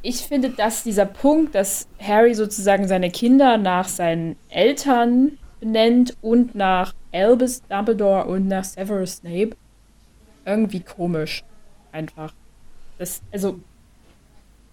[0.00, 6.54] ich finde, dass dieser Punkt, dass Harry sozusagen seine Kinder nach seinen Eltern benennt und
[6.54, 9.50] nach Albus Dumbledore und nach Severus Snape,
[10.46, 11.44] irgendwie komisch.
[11.92, 12.32] Einfach.
[12.98, 13.60] Das, also,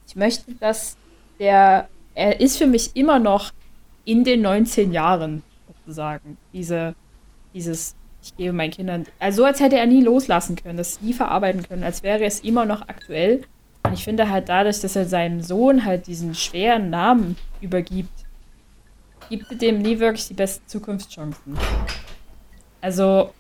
[0.08, 0.96] ich möchte, dass
[1.40, 3.52] der, er ist für mich immer noch
[4.06, 6.38] in den 19 Jahren, sozusagen.
[6.54, 6.96] Diese,
[7.54, 11.14] dieses, ich gebe meinen Kindern, also so als hätte er nie loslassen können, das nie
[11.14, 13.44] verarbeiten können, als wäre es immer noch aktuell
[13.84, 18.26] und ich finde halt dadurch, dass er seinem Sohn halt diesen schweren Namen übergibt,
[19.30, 21.58] gibt er dem nie wirklich die besten Zukunftschancen.
[22.80, 23.32] Also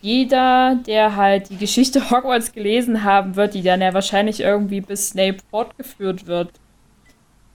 [0.00, 5.10] jeder, der halt die Geschichte Hogwarts gelesen haben wird, die dann ja wahrscheinlich irgendwie bis
[5.10, 6.50] Snape fortgeführt wird,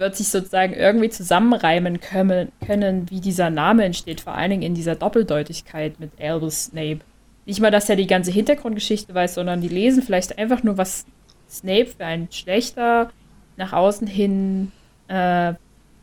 [0.02, 4.74] wird sich sozusagen irgendwie zusammenreimen können, können, wie dieser Name entsteht, vor allen Dingen in
[4.74, 7.00] dieser Doppeldeutigkeit mit Albus Snape.
[7.46, 11.06] Nicht mal, dass er die ganze Hintergrundgeschichte weiß, sondern die lesen vielleicht einfach nur, was
[11.50, 13.12] Snape für ein schlechter,
[13.58, 14.72] nach außen hin
[15.08, 15.54] äh,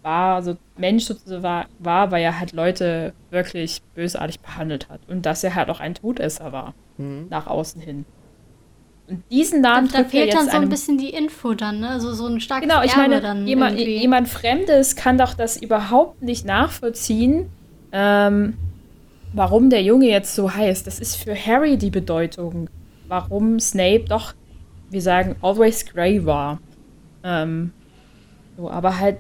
[0.02, 5.00] war, so Mensch sozusagen war, war, weil er halt Leute wirklich bösartig behandelt hat.
[5.08, 7.26] Und dass er halt auch ein Todesser war, mhm.
[7.30, 8.04] nach außen hin.
[9.08, 11.88] Und diesen Namen Da, da fehlt dann so ein bisschen die Info dann, ne?
[11.88, 15.56] Also so ein starkes Genau, ich Erbe meine, dann jemand, jemand Fremdes kann doch das
[15.56, 17.48] überhaupt nicht nachvollziehen,
[17.92, 18.58] ähm,
[19.32, 20.86] warum der Junge jetzt so heißt.
[20.86, 22.68] Das ist für Harry die Bedeutung,
[23.08, 24.34] warum Snape doch
[24.90, 26.60] wir sagen, always grey war.
[27.24, 27.72] Ähm,
[28.56, 29.18] so, aber halt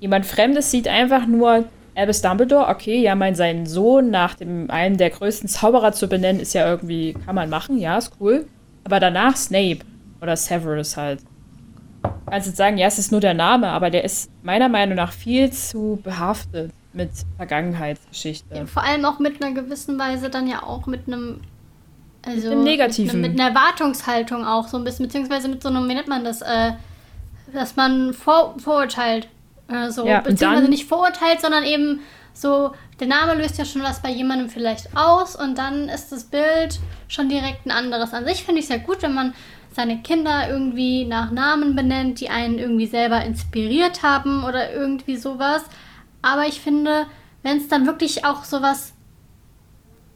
[0.00, 1.64] jemand Fremdes sieht einfach nur
[1.94, 6.40] Albus Dumbledore, okay, ja, mein seinen Sohn nach dem einen der größten Zauberer zu benennen,
[6.40, 8.46] ist ja irgendwie, kann man machen, ja, ist cool.
[8.84, 9.78] Aber danach Snape
[10.20, 11.20] oder Severus halt.
[12.30, 15.12] Kannst jetzt sagen, ja, es ist nur der Name, aber der ist meiner Meinung nach
[15.12, 18.54] viel zu behaftet mit Vergangenheitsgeschichte.
[18.54, 21.40] Ja, vor allem auch mit einer gewissen Weise dann ja auch mit einem
[22.26, 23.20] Also Im Negativen.
[23.20, 26.24] Mit, mit einer Erwartungshaltung auch so ein bisschen, beziehungsweise mit so einem, wie nennt man
[26.24, 26.72] das, äh,
[27.52, 29.28] dass man vor, vorurteilt.
[29.68, 32.00] Äh, so, Ja, beziehungsweise dann- nicht verurteilt, sondern eben
[32.34, 36.24] so, der Name löst ja schon was bei jemandem vielleicht aus und dann ist das
[36.24, 38.12] Bild schon direkt ein anderes.
[38.12, 39.34] An sich finde ich es ja gut, wenn man
[39.72, 45.64] seine Kinder irgendwie nach Namen benennt, die einen irgendwie selber inspiriert haben oder irgendwie sowas.
[46.22, 47.06] Aber ich finde,
[47.42, 48.94] wenn es dann wirklich auch sowas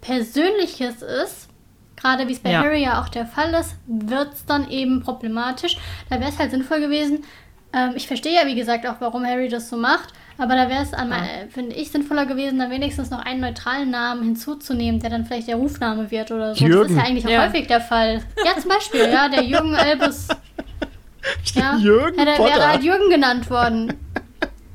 [0.00, 1.48] Persönliches ist,
[1.96, 2.62] gerade wie es bei Ja.
[2.62, 5.76] Harry ja auch der Fall ist, wird es dann eben problematisch.
[6.08, 7.24] Da wäre es halt sinnvoll gewesen.
[7.72, 10.12] Ähm, ich verstehe ja, wie gesagt, auch, warum Harry das so macht.
[10.40, 13.90] Aber da wäre es, an äh, finde ich, sinnvoller gewesen, dann wenigstens noch einen neutralen
[13.90, 16.60] Namen hinzuzunehmen, der dann vielleicht der Rufname wird oder so.
[16.64, 16.90] Das Jürgen.
[16.92, 17.46] ist ja eigentlich auch Ja.
[17.46, 18.22] häufig der Fall.
[18.44, 20.28] Ja, zum Beispiel, ja, der Jürgen Albus.
[21.54, 22.54] Ja, Jürgen ja, der Potter.
[22.54, 23.92] wäre halt Jürgen genannt worden.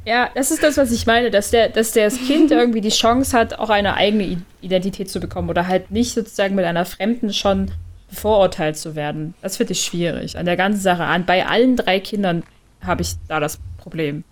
[0.05, 2.89] Ja, das ist das, was ich meine, dass der, dass der das Kind irgendwie die
[2.89, 7.34] Chance hat, auch eine eigene Identität zu bekommen oder halt nicht sozusagen mit einer Fremden
[7.34, 7.72] schon
[8.09, 9.34] bevorurteilt zu werden.
[9.41, 10.38] Das finde ich schwierig.
[10.38, 11.26] An der ganzen Sache an.
[11.26, 12.43] Bei allen drei Kindern
[12.86, 14.24] habe ich da das Problem.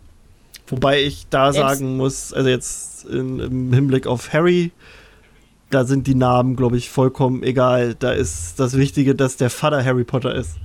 [0.68, 4.72] Wobei ich da sagen muss, also jetzt in, im Hinblick auf Harry,
[5.70, 7.95] da sind die Namen, glaube ich, vollkommen egal.
[7.97, 10.55] Da ist das Wichtige, dass der Vater Harry Potter ist.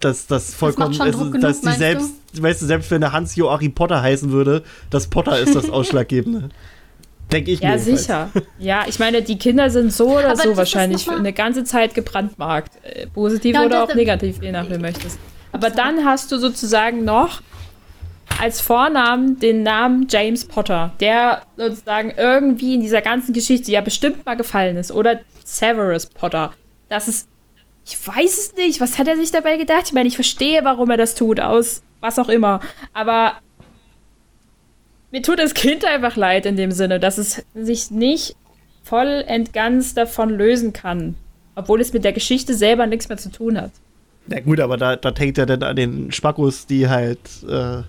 [0.00, 3.72] Dass das vollkommen, schon ist, genug, dass die selbst, weißt du, selbst wenn der Hans-Joachim
[3.72, 6.50] Potter heißen würde, das Potter ist das Ausschlaggebende.
[7.32, 7.76] Denke ich Ja, mir.
[7.76, 8.00] jedenfalls.
[8.02, 8.30] sicher.
[8.58, 11.64] Ja, ich meine, die Kinder sind so oder Aber das so wahrscheinlich für eine ganze
[11.64, 12.72] Zeit gebrandmarkt.
[12.84, 15.18] Äh, Positiv Ja, oder das- auch negativ, je nach wie du möchtest.
[15.52, 17.40] Aber dann hast du sozusagen noch
[18.40, 24.24] als Vornamen den Namen James Potter, der sozusagen irgendwie in dieser ganzen Geschichte ja bestimmt
[24.26, 24.92] mal gefallen ist.
[24.92, 26.52] Oder Severus Potter.
[26.88, 27.28] Das ist,
[27.86, 29.84] ich weiß es nicht, was hat er sich dabei gedacht?
[29.86, 32.60] Ich meine, ich verstehe, warum er das tut, aus was auch immer.
[32.92, 33.34] Aber
[35.10, 38.36] mir tut das Kind einfach leid in dem Sinne, dass es sich nicht
[38.82, 41.14] voll und ganz davon lösen kann.
[41.54, 43.70] Obwohl es mit der Geschichte selber nichts mehr zu tun hat.
[44.26, 47.82] Ja gut, aber da, da hängt ja dann an den Spackos, die halt, äh,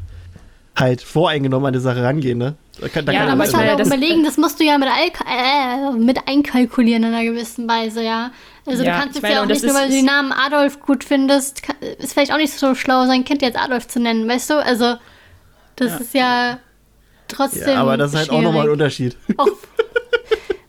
[0.77, 2.55] halt voreingenommen an die Sache rangehen, ne?
[2.81, 4.37] Da kann, da Ja, kann Da aber musst ich du halt auch das- überlegen, das
[4.37, 8.31] musst du ja mit, Alk äh, mit einkalkulieren in einer gewissen Weise, ja.
[8.65, 10.33] Also Ja, du kannst ich jetzt meine, ja auch nicht nur, weil du den Namen
[10.33, 13.99] Adolf gut findest, ka- ist vielleicht auch nicht so schlau, sein Kind jetzt Adolf zu
[13.99, 14.55] nennen, weißt du?
[14.55, 14.95] Also
[15.77, 15.97] das Ja.
[15.97, 16.59] ist ja
[17.27, 18.71] trotzdem ja, aber das ist halt auch nochmal ein.
[18.71, 19.15] Unterschied.
[19.37, 19.47] Auch,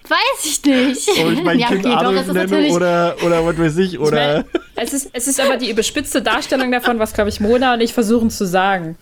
[0.08, 1.08] weiß ich nicht.
[1.24, 3.94] Ob ich mein ja, Kind okay, doch, Adolf ist nenne oder, oder was weiß ich,
[3.94, 4.10] Ich oder.
[4.12, 4.44] meine,
[4.76, 7.92] es, ist, es ist aber die überspitzte Darstellung davon, was, glaube ich, Mona und ich
[7.92, 8.96] versuchen zu sagen.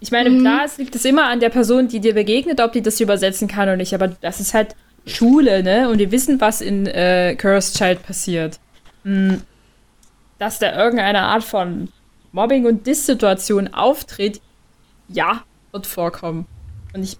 [0.00, 0.40] Ich meine, Mhm.
[0.40, 3.48] klar, es liegt es immer an der Person, die dir begegnet, ob die das übersetzen
[3.48, 4.74] kann oder nicht, aber das ist halt
[5.06, 5.88] Schule, ne?
[5.88, 8.58] Und wir wissen, was in äh, Cursed Child passiert.
[9.04, 9.42] Hm,
[10.38, 11.88] Dass da irgendeine Art von
[12.32, 14.40] Mobbing- und Diss-Situation auftritt,
[15.08, 16.46] ja, wird vorkommen.
[16.92, 17.16] Und ich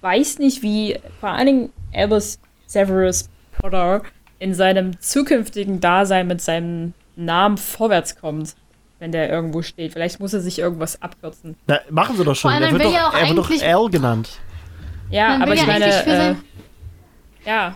[0.00, 3.28] weiß nicht, wie vor allen Dingen Albus Severus
[3.60, 4.02] Potter
[4.38, 8.54] in seinem zukünftigen Dasein mit seinem Namen vorwärts kommt,
[9.02, 9.92] wenn der irgendwo steht.
[9.94, 11.56] Vielleicht muss er sich irgendwas abkürzen.
[11.66, 12.52] Na, machen sie doch schon.
[12.58, 14.28] Der wird doch, ja auch er wird doch eigentlich- Al genannt.
[15.10, 16.42] Ja, Man aber ich ja meine, äh, sein-
[17.44, 17.74] ja,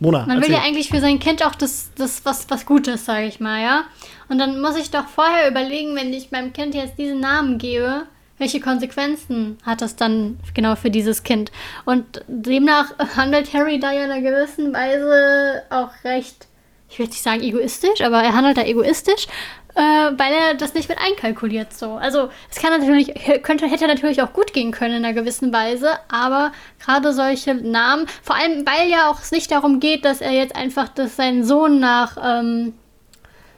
[0.00, 0.54] Mona, Man will erzähl.
[0.54, 3.82] ja eigentlich für sein Kind auch das, das was, was Gutes, sage ich mal, ja.
[4.28, 8.04] Und dann muss ich doch vorher überlegen, wenn ich meinem Kind jetzt diesen Namen gebe,
[8.38, 11.52] welche Konsequenzen hat das dann genau für dieses Kind?
[11.84, 16.46] Und demnach handelt Harry da ja in einer gewissen Weise auch recht,
[16.88, 19.28] ich will nicht sagen egoistisch, aber er handelt da egoistisch,
[19.74, 21.94] äh, weil er das nicht mit einkalkuliert so.
[21.94, 25.90] Also es kann natürlich, könnte, hätte natürlich auch gut gehen können in einer gewissen Weise,
[26.08, 26.52] aber
[26.84, 30.56] gerade solche Namen, vor allem weil ja auch es nicht darum geht, dass er jetzt
[30.56, 32.74] einfach dass seinen Sohn nach ähm,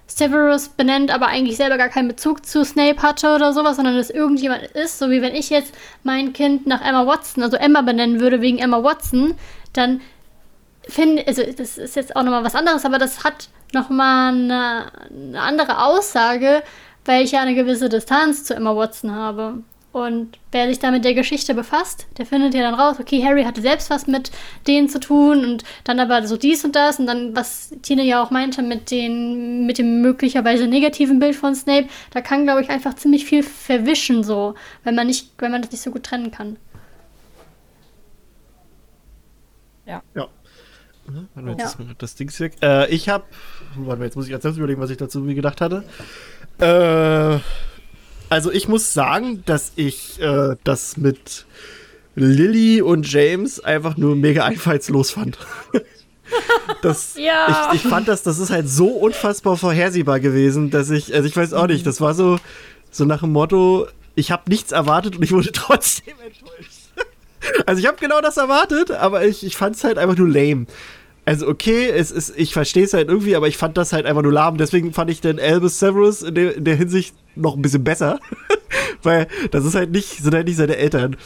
[0.06, 4.10] Severus benennt, aber eigentlich selber gar keinen Bezug zu Snape hatte oder sowas, sondern dass
[4.10, 8.20] irgendjemand ist, so wie wenn ich jetzt mein Kind nach Emma Watson, also Emma benennen
[8.20, 9.34] würde wegen Emma Watson,
[9.72, 10.00] dann
[10.89, 15.41] finde, also das ist jetzt auch nochmal was anderes, aber das hat nochmal eine, eine
[15.41, 16.62] andere Aussage,
[17.05, 19.62] weil ich ja eine gewisse Distanz zu Emma Watson habe.
[19.95, 23.45] Und wer sich da mit der Geschichte befasst, der findet ja dann raus, okay, Harry
[23.45, 24.32] hatte selbst was mit
[24.66, 28.20] denen zu tun und dann aber so dies und das und dann, was Tine ja
[28.20, 32.70] auch meinte, mit, den, mit dem möglicherweise negativen Bild von Snape, da kann, glaube ich,
[32.70, 36.32] einfach ziemlich viel verwischen so, wenn man nicht, wenn man das nicht so gut trennen
[36.32, 36.57] kann.
[39.87, 40.03] Ja.
[41.07, 41.66] Mhm, Warte jetzt Ja.
[41.66, 42.52] ist mir das Ding weg.
[42.62, 43.26] Äh, ich hab.
[43.76, 45.84] Warte mal, jetzt muss ich ganz selbst überlegen, was ich dazu gedacht hatte.
[46.59, 47.38] Äh,
[48.30, 51.46] also ich muss sagen, dass ich äh, das mit
[52.16, 55.38] Lily und James einfach nur mega einfallslos fand.
[56.80, 57.68] Das, Ja.
[57.72, 61.36] ich, ich fand das, das ist halt so unfassbar vorhersehbar gewesen, dass ich, also ich
[61.36, 62.38] weiß auch nicht, das war so,
[62.90, 66.74] so nach dem Motto, ich habe nichts erwartet und ich wurde trotzdem enttäuscht.
[67.66, 70.66] Also ich habe genau das erwartet, aber ich, ich fand es halt einfach nur lame.
[71.26, 74.20] Also okay, es ist, ich verstehe es halt irgendwie, aber ich fand das halt einfach
[74.22, 74.59] nur lahm.
[74.59, 78.20] Deswegen fand ich den Albus Severus in der, in der Hinsicht noch ein bisschen besser.
[79.03, 81.16] Weil das ist halt nicht, sind halt nicht seine Eltern.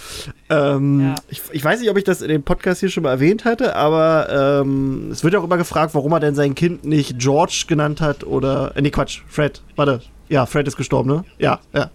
[0.50, 1.14] Ähm, Ja.
[1.28, 3.74] ich, ich weiß nicht, ob ich das in dem Podcast hier schon mal erwähnt hatte,
[3.74, 7.64] aber ähm, es wird ja auch immer gefragt, warum er denn sein Kind nicht George
[7.66, 8.76] genannt hat oder.
[8.76, 9.62] Äh, nee, Quatsch, Fred.
[9.74, 10.00] Warte.
[10.28, 11.24] Ja, Fred ist gestorben, ne?
[11.38, 11.90] Ja, ja.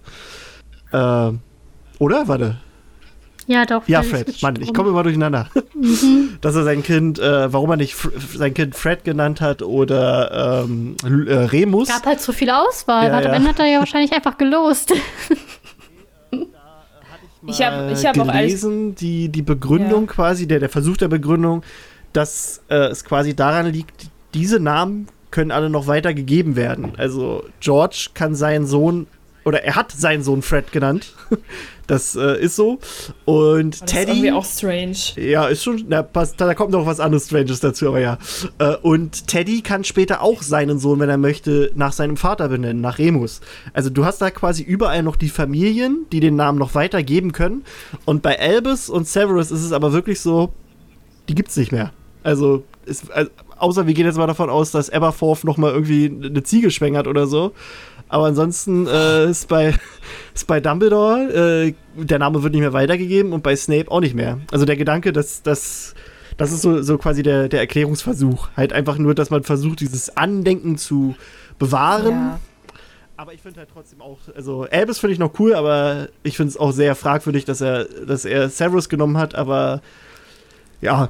[0.92, 1.40] Ähm,
[2.00, 2.28] oder?
[2.28, 2.58] Warte.
[3.48, 3.88] Ja, doch.
[3.88, 4.42] Ja, Fred.
[4.42, 5.50] Mann, ich komme immer durcheinander.
[6.42, 10.64] Dass er sein Kind, äh, warum er nicht Fr sein Kind Fred genannt hat oder
[10.66, 10.96] ähm,
[11.28, 11.90] äh, Remus.
[11.90, 13.08] gab halt so viel Auswahl.
[13.08, 13.30] Ja, Ja, ja.
[13.30, 14.94] Am Ende hat er ja wahrscheinlich einfach gelost.
[17.46, 20.14] Ich habe ich hab auch gelesen, die, die Begründung Ja.
[20.14, 21.64] quasi, der, der Versuch der Begründung,
[22.14, 26.94] dass äh, es quasi daran liegt, diese Namen können alle noch weiter gegeben werden.
[26.98, 29.08] Also George kann seinen Sohn,
[29.46, 31.14] oder er hat seinen Sohn Fred genannt.
[31.86, 32.80] Das äh, ist so.
[33.26, 34.32] Und Das ist irgendwie Teddy.
[34.32, 34.96] auch strange.
[35.18, 35.84] Ja, ist schon.
[35.90, 38.18] Na, passt, da kommt noch was anderes Stranges dazu, aber ja.
[38.58, 42.80] Äh, und Teddy kann später auch seinen Sohn, wenn er möchte, nach seinem Vater benennen,
[42.80, 43.42] nach Remus.
[43.74, 47.66] Also du hast da quasi überall noch die Familien, die den Namen noch weitergeben können.
[48.06, 50.54] Und bei Albus und Severus ist es aber wirklich so,
[51.28, 51.92] die gibt's nicht mehr.
[52.24, 56.06] Also, ist, also außer wir gehen jetzt mal davon aus, dass Aberforth noch mal irgendwie
[56.06, 57.52] eine Ziege schwängert oder so.
[58.14, 59.74] Aber ansonsten äh, ist, bei,
[60.36, 64.14] ist bei Dumbledore, äh, der Name wird nicht mehr weitergegeben und bei Snape auch nicht
[64.14, 64.40] mehr.
[64.52, 65.96] Also der Gedanke, dass das
[66.38, 68.50] das ist so, so quasi der, der Erklärungsversuch.
[68.56, 71.16] Halt einfach nur, dass man versucht, dieses Andenken zu
[71.58, 72.12] bewahren.
[72.12, 72.40] Ja.
[73.18, 76.52] Aber ich finde halt trotzdem auch, also Albus finde ich noch cool, aber ich finde
[76.52, 79.82] es auch sehr fragwürdig, dass er, dass er Severus genommen hat, aber
[80.82, 81.10] ja,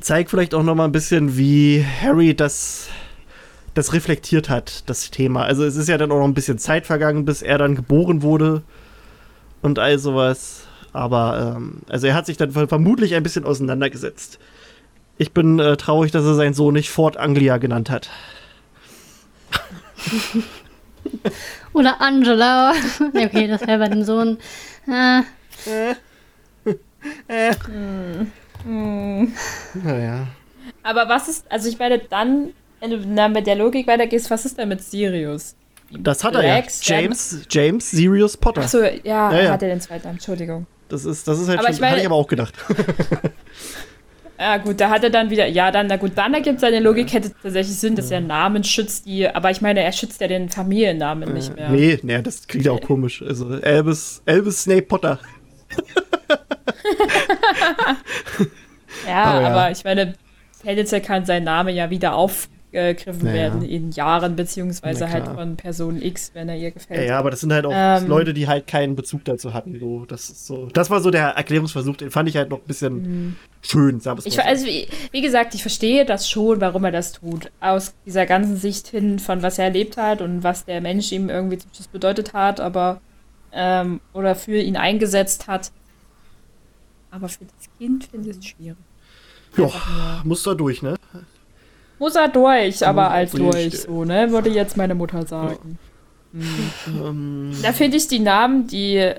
[0.00, 2.88] zeigt vielleicht auch noch mal ein bisschen, wie Harry das,
[3.78, 5.44] das reflektiert hat, das Thema.
[5.44, 8.22] Also es ist ja dann auch noch ein bisschen Zeit vergangen, bis er dann geboren
[8.22, 8.62] wurde
[9.62, 10.62] und all sowas.
[10.92, 14.40] Aber ähm, also er hat sich dann ver- vermutlich ein bisschen auseinandergesetzt.
[15.16, 18.10] Ich bin äh, traurig, dass er seinen Sohn nicht Fort Anglia genannt hat.
[21.72, 22.72] Oder Angela.
[23.14, 24.38] Okay, das wäre bei dem Sohn.
[24.88, 25.22] Äh,
[28.64, 29.32] Hm.
[29.84, 30.26] Naja.
[30.82, 32.50] Aber was ist, also ich meine, dann,
[32.80, 35.54] wenn du dann mit der Logik weitergehst, was ist denn mit Sirius?
[35.90, 36.62] Das hat er ja.
[36.82, 38.60] James, James Sirius Potter.
[38.62, 39.50] Achso, ja, Ja, ja.
[39.52, 40.66] hat er den zweiten Namen, Entschuldigung.
[40.88, 42.54] Das ist, das ist halt Aber schon, ich meine- hatte ich aber auch gedacht.
[44.40, 47.12] Ja, gut, da hat er dann wieder, ja, dann, na gut, dann ergibt seine Logik,
[47.12, 50.48] hätte tatsächlich Sinn, dass er Namen schützt, die, aber ich meine, er schützt ja den
[50.48, 51.68] Familiennamen nicht mehr.
[51.70, 53.20] Nee, nee, das klingt ja auch komisch.
[53.20, 55.18] Also Albus, Albus Snape Potter.
[59.06, 59.48] Ja, Aber ja.
[59.48, 60.14] aber ich meine,
[60.62, 63.22] tendenziell kann sein Name ja wieder aufgegriffen Ja, ja.
[63.22, 67.08] werden in Jahren, beziehungsweise halt von Person X, wenn er ihr gefällt.
[67.08, 68.06] ja, aber das sind halt auch Ähm.
[68.06, 69.78] Leute, die halt keinen Bezug dazu hatten.
[69.80, 70.66] So, das ist so.
[70.66, 74.22] Das war so der Erklärungsversuch, den fand ich halt noch ein bisschen schön, sag Mhm.
[74.26, 77.50] Ich, also, wie, wie gesagt, ich verstehe das schon, warum er das tut.
[77.60, 81.30] Aus dieser ganzen Sicht hin, von was er erlebt hat und was der Mensch ihm
[81.30, 83.00] irgendwie zum Schluss bedeutet hat, aber
[83.52, 85.70] ähm, oder für ihn eingesetzt hat.
[87.10, 88.76] Aber für das Kind finde ich es schwierig.
[89.56, 90.96] Ja, muss da durch, ne?
[91.98, 93.80] Muss er durch, aber er als durch.
[93.82, 94.30] so, ne?
[94.30, 95.78] Würde jetzt meine Mutter sagen.
[96.86, 99.12] Ähm, Da finde ich die Namen, die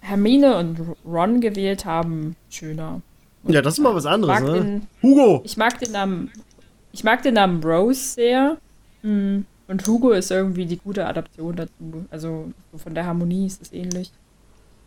[0.00, 3.00] Hermine und Ron gewählt haben, schöner.
[3.44, 4.52] ja, das ist mal was anderes, ne?
[4.52, 5.40] den, Hugo!
[5.44, 6.30] ich mag den Namen,
[6.92, 8.58] ich mag den Namen Rose sehr.
[9.02, 12.04] Mm, Und Hugo ist irgendwie die gute Adaption dazu.
[12.10, 14.12] Also so von der Harmonie ist es ähnlich.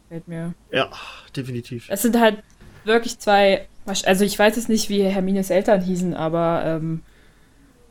[0.03, 0.53] Gefällt mir.
[0.72, 0.89] Ja,
[1.36, 1.88] definitiv.
[1.89, 2.41] Es sind halt
[2.84, 7.01] wirklich zwei, also ich weiß jetzt nicht, wie Hermines Eltern hießen, aber ähm,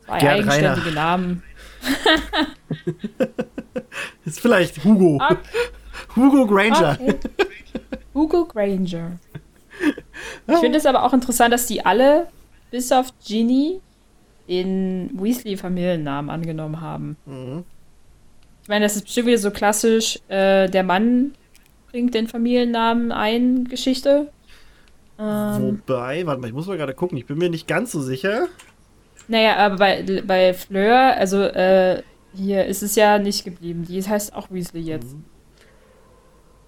[0.05, 0.95] zwei Gerd eigenständige Rainer.
[0.95, 1.43] Namen.
[4.25, 5.15] Ist vielleicht Hugo.
[5.15, 5.37] Okay.
[6.15, 6.97] Hugo Granger.
[6.99, 7.15] Okay.
[8.13, 9.19] Hugo Granger.
[10.47, 12.27] Ich finde es aber auch interessant, dass die alle,
[12.69, 13.81] bis auf Ginny,
[14.47, 17.17] den Weasley-Familiennamen angenommen haben.
[17.25, 17.63] Mhm.
[18.63, 21.33] Ich meine, das ist bestimmt wieder so klassisch, äh, der Mann
[21.89, 24.31] bringt den Familiennamen ein, Geschichte.
[25.21, 28.01] Ähm, Wobei, warte mal, ich muss mal gerade gucken, ich bin mir nicht ganz so
[28.01, 28.47] sicher.
[29.27, 32.01] naja, aber bei, bei Fleur, also äh,
[32.33, 33.85] hier ist es ja nicht geblieben.
[33.85, 35.15] Die heißt auch Weasley jetzt.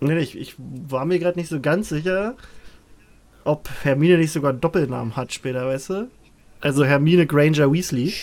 [0.01, 2.35] Nee, nee, ich, ich war mir gerade nicht so ganz sicher,
[3.43, 6.11] ob Hermine nicht sogar einen Doppelnamen hat später, weißt du?
[6.61, 8.13] Also Hermine Granger Weasley.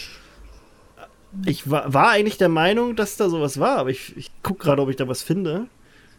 [1.47, 4.83] Ich war, war eigentlich der Meinung, dass da sowas war, aber ich, ich gucke gerade,
[4.83, 5.67] ob ich da was finde.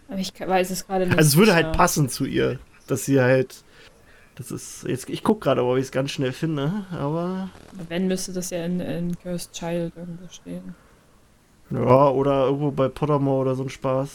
[0.10, 1.18] Aber ich weiß es gerade nicht.
[1.18, 1.64] Also es würde sicher.
[1.64, 3.64] halt passen zu ihr, dass sie halt.
[4.42, 4.86] Das ist.
[4.88, 7.50] Jetzt, ich gucke gerade, ob ich es ganz schnell finde, aber.
[7.90, 10.74] Wenn, müsste das ja in, in Cursed Child irgendwo stehen.
[11.70, 14.10] Ja, oder irgendwo bei Pottermore oder so ein Spaß.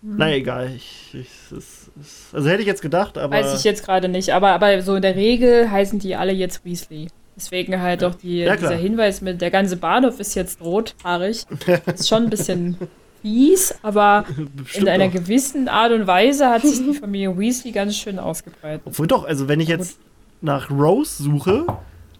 [0.00, 0.72] Naja, egal.
[0.74, 3.36] Ich, ich, es, es, also hätte ich jetzt gedacht, aber.
[3.36, 6.64] Weiß ich jetzt gerade nicht, aber, aber so in der Regel heißen die alle jetzt
[6.64, 7.08] Weasley.
[7.36, 11.44] Deswegen halt auch die, Ja, dieser Hinweis mit, der ganze Bahnhof ist jetzt rothaarig.
[11.86, 12.78] ist schon ein bisschen
[13.22, 14.24] fies, aber
[14.56, 15.14] Bestimmt in einer doch.
[15.14, 18.82] gewissen Art und Weise hat sich die Familie Weasley ganz schön ausgebreitet.
[18.84, 19.98] Obwohl doch, also wenn ich jetzt
[20.40, 21.66] nach Rose suche,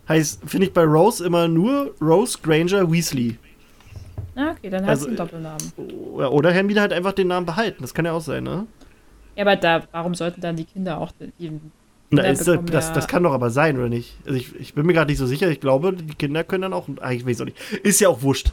[0.09, 3.37] heißt, finde ich bei Rose immer nur Rose Granger Weasley.
[4.35, 5.73] Na, okay, dann hat Also, sie einen Doppelnamen.
[6.15, 7.83] Oder oder Hermine halt einfach den Namen behalten.
[7.83, 8.67] Das kann ja auch sein, ne?
[9.37, 11.51] Ja, aber da, warum sollten dann die Kinder auch den, die
[12.11, 14.17] Na, ist, das, bekommen das, ja- das kann doch aber sein, oder nicht?
[14.25, 15.51] Also ich, ich bin mir gerade nicht so sicher.
[15.51, 16.89] Ich glaube, die Kinder können dann auch.
[17.01, 17.59] Ah, ich weiß auch nicht.
[17.83, 18.53] Ist ja auch wurscht.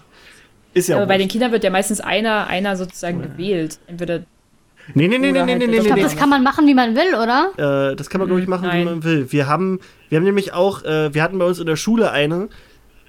[0.74, 1.28] Ist ja aber auch bei den.
[1.28, 3.80] Kindern wird ja meistens einer, einer sozusagen gewählt.
[3.88, 4.24] Entweder
[4.96, 6.04] Nee, nee, nee, nee, nee, halt nee, nee, der Ich glaube, nee.
[6.04, 7.92] das kann man machen, wie man will, oder?
[7.92, 8.86] Äh, das kann man, glaube ich, machen, wie Nein.
[8.86, 9.32] man will.
[9.32, 12.50] Wir haben, wir haben nämlich auch, äh, wir hatten bei uns in der Schule eine,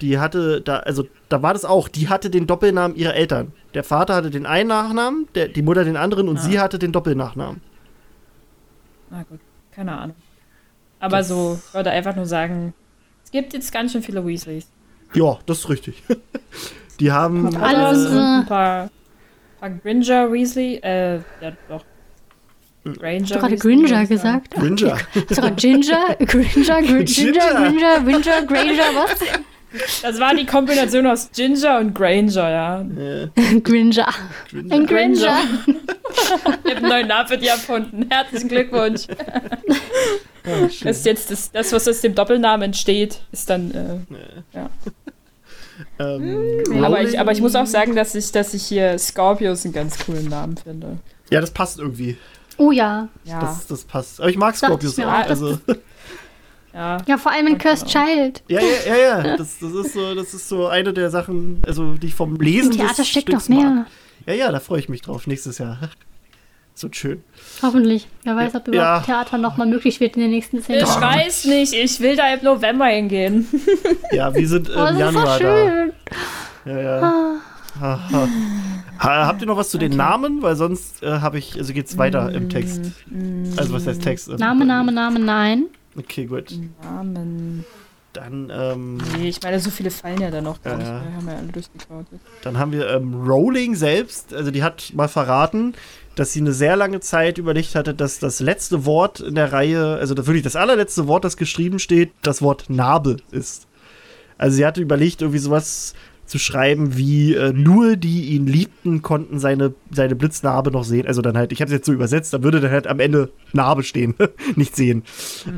[0.02, 3.52] die hatte, da, also da war das auch, die hatte den Doppelnamen ihrer Eltern.
[3.72, 6.40] Der Vater hatte den einen Nachnamen, der, die Mutter den anderen und Ah.
[6.42, 7.62] sie hatte den Doppelnachnamen.
[9.10, 9.40] Na gut,
[9.74, 10.16] keine Ahnung.
[10.98, 12.74] Aber Das- so, ich wollte einfach nur sagen,
[13.24, 14.66] es gibt jetzt ganz schön viele Weasleys.
[15.14, 16.02] Ja, das ist richtig.
[17.00, 17.54] die haben.
[17.56, 18.90] Alle äh, unsere- ein paar,
[19.58, 21.84] paar Gringer Weasley, äh, ja doch.
[22.84, 23.20] Granger.
[23.22, 24.54] Hast du gerade Gringer gesagt?
[24.54, 24.96] Gringer.
[25.14, 26.16] Hast du gerade Ginger?
[26.18, 26.82] Gringer?
[26.82, 27.04] Gr- Ginger?
[27.04, 27.70] Ginger.
[27.70, 28.00] Gringer?
[28.00, 28.42] Ginger?
[28.46, 28.82] Granger?
[28.94, 29.18] Was?
[30.02, 32.80] Das war die Kombination aus Ginger und Granger, ja.
[33.36, 34.08] Äh, Gringer.
[34.70, 35.38] Ein Gringer.
[35.66, 38.06] Ich habe einen neuen Namen für die erfunden.
[38.10, 39.02] Herzlichen Glückwunsch.
[39.08, 40.88] ja, schön.
[40.88, 43.70] Das ist jetzt das, das, was aus dem Doppelnamen entsteht, ist dann.
[44.54, 44.58] Äh,
[46.00, 49.64] ähm, aber, Rowling- ich, aber ich muss auch sagen, dass ich, dass ich hier Scorpius
[49.64, 50.98] einen ganz coolen Namen finde.
[51.30, 52.16] Ja, das passt irgendwie.
[52.56, 53.08] Oh ja.
[53.24, 54.20] Ja, Das, das passt.
[54.20, 55.04] Aber ich mag Scorpius auch.
[55.04, 55.58] auch, Also,
[56.74, 56.98] ja.
[57.06, 58.42] Ja, vor allem in Cursed Child.
[58.48, 58.96] ja, ja, ja,
[59.26, 59.36] ja.
[59.36, 62.72] Das, das, ist so, das ist so eine der Sachen, also die ich vom Lesen
[62.72, 63.70] Im Theater steckt noch mehr.
[63.70, 63.86] Mag.
[64.26, 65.26] Ja, ja, da freue ich mich drauf.
[65.26, 65.78] Nächstes Jahr.
[66.78, 67.22] Wird schön.
[67.62, 68.08] Hoffentlich.
[68.24, 68.72] Wer weiß, ob Ja.
[68.72, 71.02] überhaupt Theater nochmal möglich wird in den nächsten zehn Ich Jahren.
[71.02, 73.46] weiß nicht, ich will da im November hingehen.
[74.12, 75.38] Ja, wir sind im Oh, das ist so Januar da.
[75.38, 75.92] schön.
[76.66, 77.00] Ja, ja.
[77.80, 78.28] Ha, ha.
[78.98, 79.96] Ha, habt ihr noch was zu den Okay.
[79.98, 80.42] Namen?
[80.42, 82.80] Weil sonst äh, habe ich, also geht's weiter im Text.
[83.56, 84.28] Also was heißt Text?
[84.38, 85.66] Name, Name, Name, nein.
[85.96, 86.52] Okay, gut.
[86.82, 87.64] Namen.
[88.12, 90.58] Dann, ähm, Nee, ich meine, so viele fallen ja da noch.
[90.64, 90.84] Ja, Ja, ja.
[90.84, 92.06] Wir haben ja alle durchgekaut.
[92.42, 95.74] dann haben wir ähm, Rowling selbst, also die hat mal verraten,
[96.20, 99.96] dass sie eine sehr lange Zeit überlegt hatte, dass das letzte Wort in der Reihe,
[99.96, 103.66] also wirklich das allerletzte Wort, das geschrieben steht, das Wort Narbe ist.
[104.36, 105.94] Also sie hatte überlegt, irgendwie sowas
[106.26, 111.06] zu schreiben wie äh, nur die ihn liebten, konnten seine, seine Blitznarbe noch sehen.
[111.06, 113.32] Also dann halt, ich habe es jetzt so übersetzt, da würde dann halt am Ende
[113.54, 114.14] Narbe stehen,
[114.56, 115.04] nicht sehen.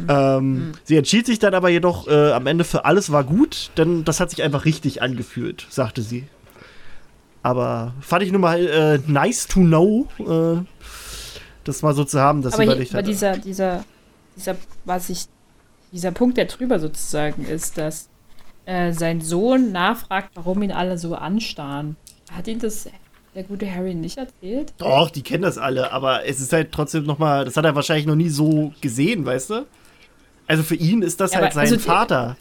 [0.08, 4.04] Ähm, Sie entschied sich dann aber jedoch äh, am Ende für alles war gut, denn
[4.04, 6.22] das hat sich einfach richtig angefühlt, sagte sie.
[7.42, 10.62] Aber fand ich nur mal äh, nice to know, äh,
[11.64, 13.84] das mal so zu haben, dass Aber, sie hier, überlegt aber dieser, dieser,
[14.36, 15.26] dieser, was ich,
[15.90, 18.08] dieser Punkt, der drüber sozusagen ist, dass
[18.64, 21.96] äh, sein Sohn nachfragt, warum ihn alle so anstarren.
[22.30, 22.88] Hat ihn das
[23.34, 24.72] der gute Harry nicht erzählt?
[24.78, 27.74] Doch, die kennen das alle, aber es ist halt trotzdem noch mal, das hat er
[27.74, 29.66] wahrscheinlich noch nie so gesehen, weißt du?
[30.46, 32.36] Also für ihn ist das Ja, halt sein also Vater.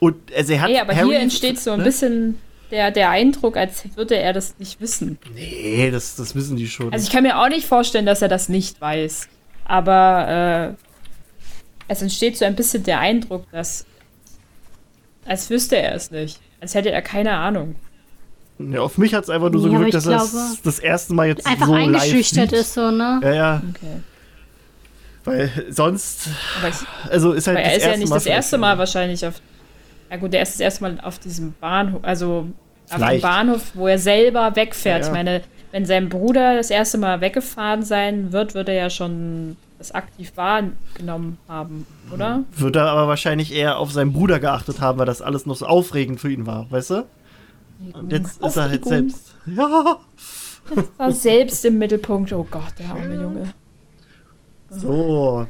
[0.00, 1.84] Und also er hat Ey, aber Harry, hier entsteht so ein ne?
[1.84, 2.38] bisschen
[2.70, 5.18] der, der Eindruck, als würde er das nicht wissen.
[5.34, 6.92] Nee, das, das wissen die schon.
[6.92, 9.28] Also ich kann mir auch nicht vorstellen, dass er das nicht weiß.
[9.64, 10.82] Aber äh,
[11.88, 13.84] es entsteht so ein bisschen der Eindruck, dass
[15.26, 16.40] als wüsste er es nicht.
[16.60, 17.76] Als hätte er keine Ahnung.
[18.58, 20.26] ja, auf mich hat es einfach nur so Ja, gewirkt, dass er
[20.64, 23.20] das erste Mal jetzt Einfach so eingeschüchtert ist so, ne?
[23.22, 24.00] Ja, ja, Okay.
[25.24, 28.16] weil sonst, Aber, ich, also ist halt aber er das ist ja erste nicht Mal
[28.16, 28.58] das erste.
[28.58, 29.40] Mal wahrscheinlich auf.
[30.10, 32.48] Ja gut, der ist das erste Mal auf diesem Bahnhof, also
[32.90, 33.22] auf dem Vielleicht.
[33.22, 35.02] Bahnhof, wo er selber wegfährt.
[35.02, 35.06] Ja, ja.
[35.08, 35.42] Ich meine,
[35.72, 40.32] wenn sein Bruder das erste Mal weggefahren sein wird, wird er ja schon das aktiv
[40.34, 42.42] wahrgenommen haben, oder?
[42.56, 45.66] Wird er aber wahrscheinlich eher auf seinen Bruder geachtet haben, weil das alles noch so
[45.66, 47.06] aufregend für ihn war, weißt du?
[47.92, 49.10] Und jetzt ist er halt Aufregung.
[49.10, 49.34] selbst.
[49.46, 49.96] Ja.
[50.98, 52.30] War selbst im Mittelpunkt.
[52.34, 53.54] Oh Gott, der arme Junge.
[54.68, 55.46] So.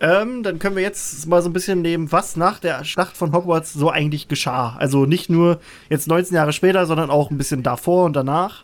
[0.00, 3.32] Ähm, dann können wir jetzt mal so ein bisschen nehmen, was nach der Schlacht von
[3.32, 4.76] Hogwarts so eigentlich geschah.
[4.78, 8.62] Also nicht nur jetzt 19 Jahre später, sondern auch ein bisschen davor und danach.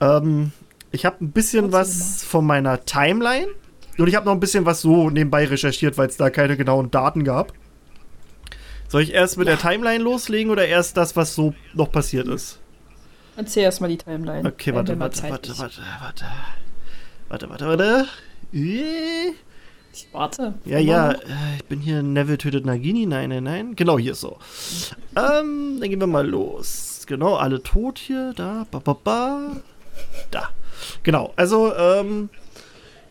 [0.00, 0.52] Ähm,
[0.92, 3.48] ich habe ein bisschen was von meiner Timeline
[3.96, 6.90] und ich habe noch ein bisschen was so nebenbei recherchiert, weil es da keine genauen
[6.90, 7.54] Daten gab.
[8.88, 12.58] Soll ich erst mit der Timeline loslegen oder erst das, was so noch passiert ist?
[13.36, 14.46] Erzähl erst mal die Timeline.
[14.46, 15.60] Okay, warte, warte, Zeit warte, ist.
[15.60, 16.24] warte, warte.
[17.28, 18.08] Warte, warte, warte.
[19.92, 20.54] Ich warte.
[20.64, 21.16] Ja, ja, äh,
[21.56, 23.06] ich bin hier Neville tötet Nagini.
[23.06, 23.76] Nein, nein, nein.
[23.76, 24.38] Genau, hier so.
[25.16, 27.04] Ähm, dann gehen wir mal los.
[27.06, 28.32] Genau, alle tot hier.
[28.36, 29.56] Da, ba, ba, ba.
[30.30, 30.50] Da.
[31.02, 31.32] Genau.
[31.36, 32.30] Also, ähm,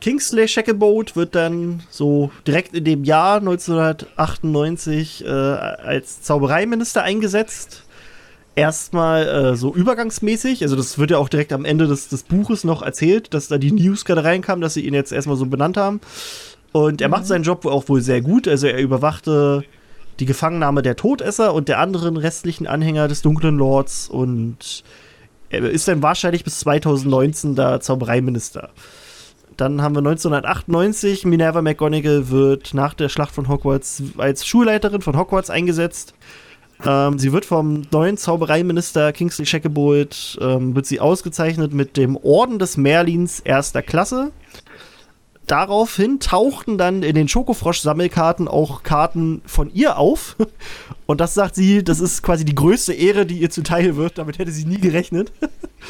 [0.02, 7.84] Kingsley Shacklebolt wird dann so direkt in dem Jahr 1998 äh, als Zaubereiminister eingesetzt.
[8.56, 12.64] Erstmal äh, so übergangsmäßig, also das wird ja auch direkt am Ende des, des Buches
[12.64, 15.78] noch erzählt, dass da die News gerade reinkam, dass sie ihn jetzt erstmal so benannt
[15.78, 16.02] haben.
[16.72, 17.12] Und er mhm.
[17.12, 19.64] macht seinen Job auch wohl sehr gut, also er überwachte
[20.20, 24.84] die Gefangennahme der Todesser und der anderen restlichen Anhänger des Dunklen Lords und
[25.50, 28.70] er ist dann wahrscheinlich bis 2019 da Zaubereiminister.
[29.58, 35.18] Dann haben wir 1998, Minerva McGonagall wird nach der Schlacht von Hogwarts als Schulleiterin von
[35.18, 36.14] Hogwarts eingesetzt.
[36.86, 42.58] Ähm, sie wird vom neuen Zaubereiminister Kingsley Shacklebolt ähm, wird sie ausgezeichnet mit dem Orden
[42.58, 44.32] des Merlins erster Klasse.
[45.50, 50.36] Daraufhin tauchten dann in den Schokofrosch-Sammelkarten auch Karten von ihr auf.
[51.08, 54.20] Und das sagt sie, das ist quasi die größte Ehre, die ihr zuteil wird.
[54.20, 55.32] Damit hätte sie nie gerechnet.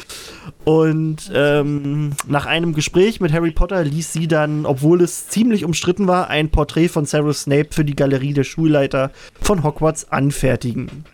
[0.64, 6.06] Und ähm, nach einem Gespräch mit Harry Potter ließ sie dann, obwohl es ziemlich umstritten
[6.06, 9.10] war, ein Porträt von Severus Snape für die Galerie der Schulleiter
[9.42, 11.04] von Hogwarts anfertigen.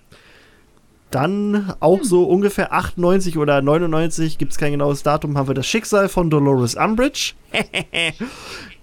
[1.17, 5.67] Dann auch so ungefähr 98 oder 99, gibt es kein genaues Datum, haben wir das
[5.67, 7.33] Schicksal von Dolores Umbridge.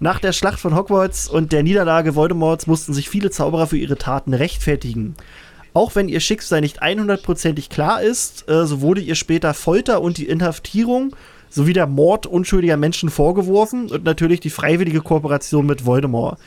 [0.00, 3.98] Nach der Schlacht von Hogwarts und der Niederlage Voldemorts mussten sich viele Zauberer für ihre
[3.98, 5.14] Taten rechtfertigen.
[5.74, 10.18] Auch wenn ihr Schicksal nicht 100%ig klar ist, äh, so wurde ihr später Folter und
[10.18, 11.14] die Inhaftierung
[11.50, 16.40] sowie der Mord unschuldiger Menschen vorgeworfen und natürlich die freiwillige Kooperation mit Voldemort.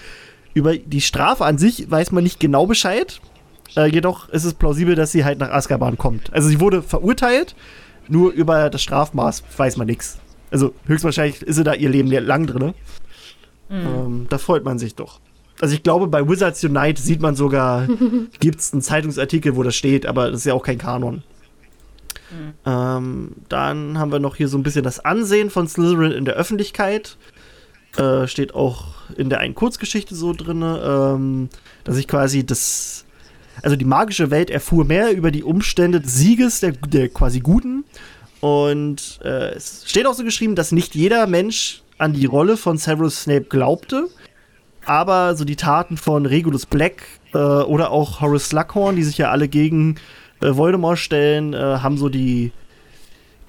[0.53, 3.21] Über die Strafe an sich weiß man nicht genau Bescheid.
[3.75, 6.33] Äh, jedoch ist es plausibel, dass sie halt nach Azkaban kommt.
[6.33, 7.55] Also sie wurde verurteilt,
[8.07, 10.19] nur über das Strafmaß weiß man nichts.
[10.51, 12.73] Also höchstwahrscheinlich ist sie da ihr Leben lang drin.
[13.69, 13.75] Mhm.
[13.75, 15.19] Ähm, da freut man sich doch.
[15.59, 17.87] Also ich glaube, bei Wizards Unite sieht man sogar,
[18.39, 21.23] gibt es einen Zeitungsartikel, wo das steht, aber das ist ja auch kein Kanon.
[22.31, 22.53] Mhm.
[22.65, 26.35] Ähm, dann haben wir noch hier so ein bisschen das Ansehen von Slytherin in der
[26.35, 27.17] Öffentlichkeit.
[27.97, 31.49] Äh, steht auch in der einen Kurzgeschichte so drin, ähm,
[31.83, 33.05] dass ich quasi das
[33.61, 37.85] also die magische Welt erfuhr mehr über die Umstände des Sieges der, der quasi Guten.
[38.39, 42.77] Und äh, es steht auch so geschrieben, dass nicht jeder Mensch an die Rolle von
[42.77, 44.07] Severus Snape glaubte.
[44.85, 47.03] Aber so die Taten von Regulus Black
[47.33, 49.95] äh, oder auch Horace Slughorn, die sich ja alle gegen
[50.41, 52.51] äh, Voldemort stellen, äh, haben so die,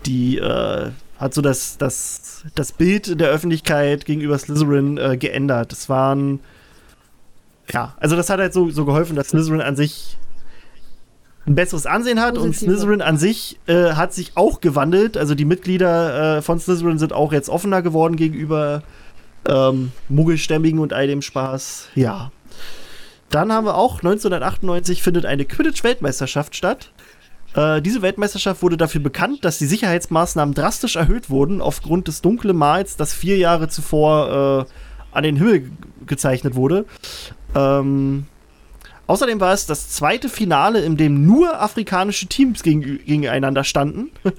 [0.06, 5.72] die, äh, hat so das, das, das Bild der Öffentlichkeit gegenüber Slytherin äh, geändert.
[5.72, 6.40] Es waren
[7.72, 10.16] ja, also das hat halt so, so geholfen, dass Slytherin an sich
[11.46, 12.46] ein besseres Ansehen hat Positive.
[12.46, 15.16] und Slytherin an sich äh, hat sich auch gewandelt.
[15.16, 18.82] Also die Mitglieder äh, von Slytherin sind auch jetzt offener geworden gegenüber
[19.46, 21.88] ähm, Muggelstämmigen und all dem Spaß.
[21.94, 22.30] Ja.
[23.30, 26.92] Dann haben wir auch 1998 findet eine Quidditch-Weltmeisterschaft statt.
[27.54, 32.56] Äh, diese Weltmeisterschaft wurde dafür bekannt, dass die Sicherheitsmaßnahmen drastisch erhöht wurden aufgrund des dunklen
[32.56, 35.70] Mals, das vier Jahre zuvor äh, an den Himmel
[36.06, 36.84] gezeichnet wurde.
[37.58, 38.26] Ähm,
[39.06, 44.10] außerdem war es das zweite Finale, in dem nur afrikanische Teams gegen, gegeneinander standen.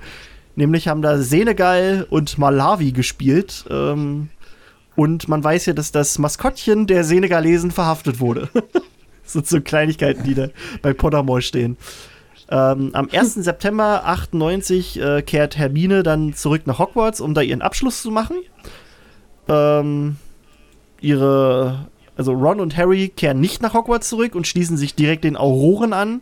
[0.55, 3.65] Nämlich haben da Senegal und Malawi gespielt.
[3.69, 4.29] Ähm,
[4.95, 8.49] und man weiß ja, dass das Maskottchen der Senegalesen verhaftet wurde.
[9.23, 10.49] das sind so Kleinigkeiten, die da
[10.81, 11.77] bei Pottermore stehen.
[12.49, 13.35] Ähm, am 1.
[13.35, 18.37] September 98 äh, kehrt Hermine dann zurück nach Hogwarts, um da ihren Abschluss zu machen.
[19.47, 20.17] Ähm,
[20.99, 21.87] ihre
[22.19, 25.93] also Ron und Harry kehren nicht nach Hogwarts zurück und schließen sich direkt den Auroren
[25.93, 26.21] an.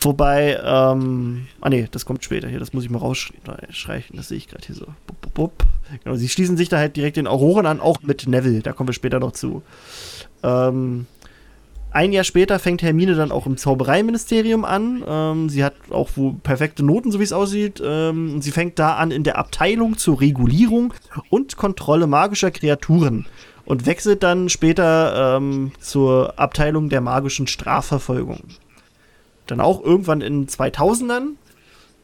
[0.00, 4.38] Wobei, ähm, ah nee, das kommt später hier, das muss ich mal rausstreichen, das sehe
[4.38, 4.86] ich gerade hier so.
[5.08, 5.52] Bup, bup, bup.
[6.04, 8.90] Genau, sie schließen sich da halt direkt den Auroren an, auch mit Neville, da kommen
[8.90, 9.62] wir später noch zu.
[10.44, 11.06] Ähm,
[11.90, 15.02] ein Jahr später fängt Hermine dann auch im Zaubereiministerium an.
[15.04, 16.10] Ähm, sie hat auch
[16.44, 17.82] perfekte Noten, so wie es aussieht.
[17.84, 20.94] Ähm, sie fängt da an in der Abteilung zur Regulierung
[21.28, 23.26] und Kontrolle magischer Kreaturen
[23.68, 28.40] und wechselt dann später ähm, zur Abteilung der magischen Strafverfolgung.
[29.46, 31.32] Dann auch irgendwann in 2000ern,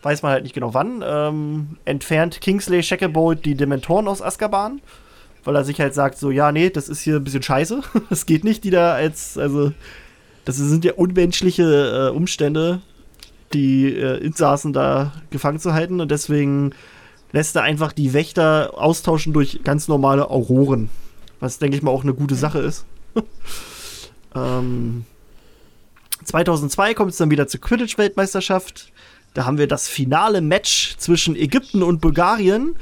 [0.03, 4.83] weiß man halt nicht genau wann, ähm, entfernt Kingsley Shacklebolt die Dementoren aus Azkaban,
[5.45, 8.27] weil er sich halt sagt so, ja, nee, das ist hier ein bisschen scheiße, das
[8.27, 9.73] geht nicht, die da als, also,
[10.45, 12.83] das sind ja unmenschliche äh, Umstände,
[13.55, 16.73] die äh, Insassen da gefangen zu halten und deswegen
[17.33, 20.91] lässt er einfach die Wächter austauschen durch ganz normale Auroren.
[21.41, 22.85] Was, denke ich mal, auch eine gute Sache ist.
[24.35, 25.05] ähm,
[26.25, 28.93] 2002 kommt es dann wieder zur Quidditch-Weltmeisterschaft.
[29.35, 32.77] Da haben wir das finale Match zwischen Ägypten und Bulgarien.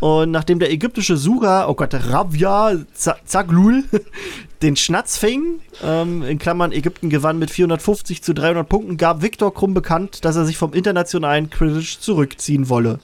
[0.00, 3.84] Und nachdem der ägyptische Sucher, oh Gott, Rabia Zaglul,
[4.62, 9.54] den Schnatz fing, ähm, in Klammern Ägypten gewann mit 450 zu 300 Punkten, gab Viktor
[9.54, 12.98] Krumm bekannt, dass er sich vom internationalen Quidditch zurückziehen wolle.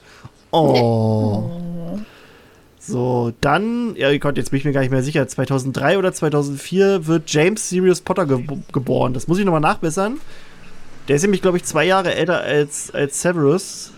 [0.51, 1.49] Oh.
[2.89, 7.07] So, dann, ja Gott, jetzt bin ich mir gar nicht mehr sicher, 2003 oder 2004
[7.07, 9.13] wird James Sirius Potter ge geboren.
[9.13, 10.19] Das muss ich nochmal nachbessern.
[11.07, 13.91] Der ist nämlich, glaube ich, zwei Jahre älter als, als Severus.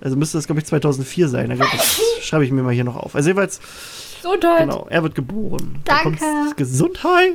[0.00, 1.58] Also müsste das, glaube ich, 2004 sein.
[1.58, 3.14] Das schreibe ich mir mal hier noch auf.
[3.14, 3.60] Also jedenfalls,
[4.22, 4.60] Gesundheit.
[4.60, 5.80] genau, er wird geboren.
[5.84, 6.24] Danke.
[6.56, 7.32] Gesundheit.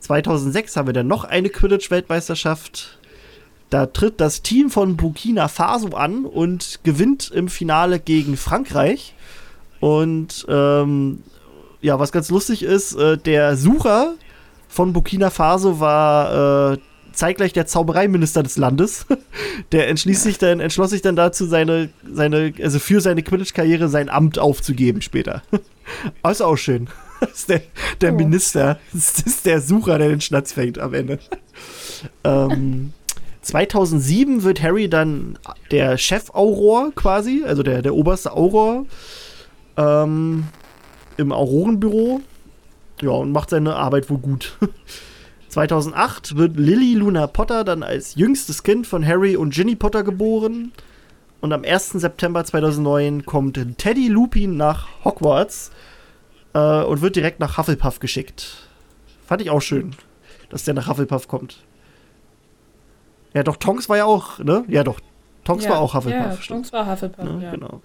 [0.00, 2.98] 2006 haben wir dann noch eine Quidditch-Weltmeisterschaft.
[3.72, 9.14] Da tritt das Team von Burkina Faso an und gewinnt im Finale gegen Frankreich.
[9.80, 11.22] Und ähm,
[11.80, 14.12] ja, was ganz lustig ist, äh, der Sucher
[14.68, 16.78] von Burkina Faso war äh,
[17.12, 19.06] zeitgleich der Zaubereiminister des Landes.
[19.72, 24.10] Der entschließt sich dann, entschloss sich dann dazu, seine, seine, also für seine Quidditch-Karriere sein
[24.10, 25.42] Amt aufzugeben später.
[26.22, 26.88] Also auch schön.
[27.20, 27.62] Das ist der,
[28.00, 28.16] der Oh.
[28.16, 31.20] Minister, das ist der Sucher, der den Schnatz fängt am Ende.
[32.24, 32.92] ähm,
[33.42, 35.38] 2007 wird Harry dann
[35.70, 38.86] der Chef-Auror quasi, also der, der oberste Auror
[39.76, 40.44] ähm,
[41.16, 42.20] im Aurorenbüro.
[43.00, 44.56] Ja, und macht seine Arbeit wohl gut.
[45.48, 50.72] 2008 wird Lily Luna Potter dann als jüngstes Kind von Harry und Ginny Potter geboren.
[51.40, 51.90] Und am 1.
[51.90, 55.72] September 2009 kommt Teddy Lupin nach Hogwarts
[56.54, 58.68] äh, und wird direkt nach Hufflepuff geschickt.
[59.26, 59.96] Fand ich auch schön,
[60.48, 61.58] dass der nach Hufflepuff kommt.
[63.34, 64.64] Ja, doch, Tonks war ja auch, ne?
[64.68, 65.00] Ja, doch.
[65.44, 66.22] Tonks war auch Hufflepuff.
[66.24, 66.48] Ja, stimmt.
[66.48, 67.40] Tonks war Hufflepuff, Ne?
[67.42, 67.50] ja.
[67.50, 67.80] Genau.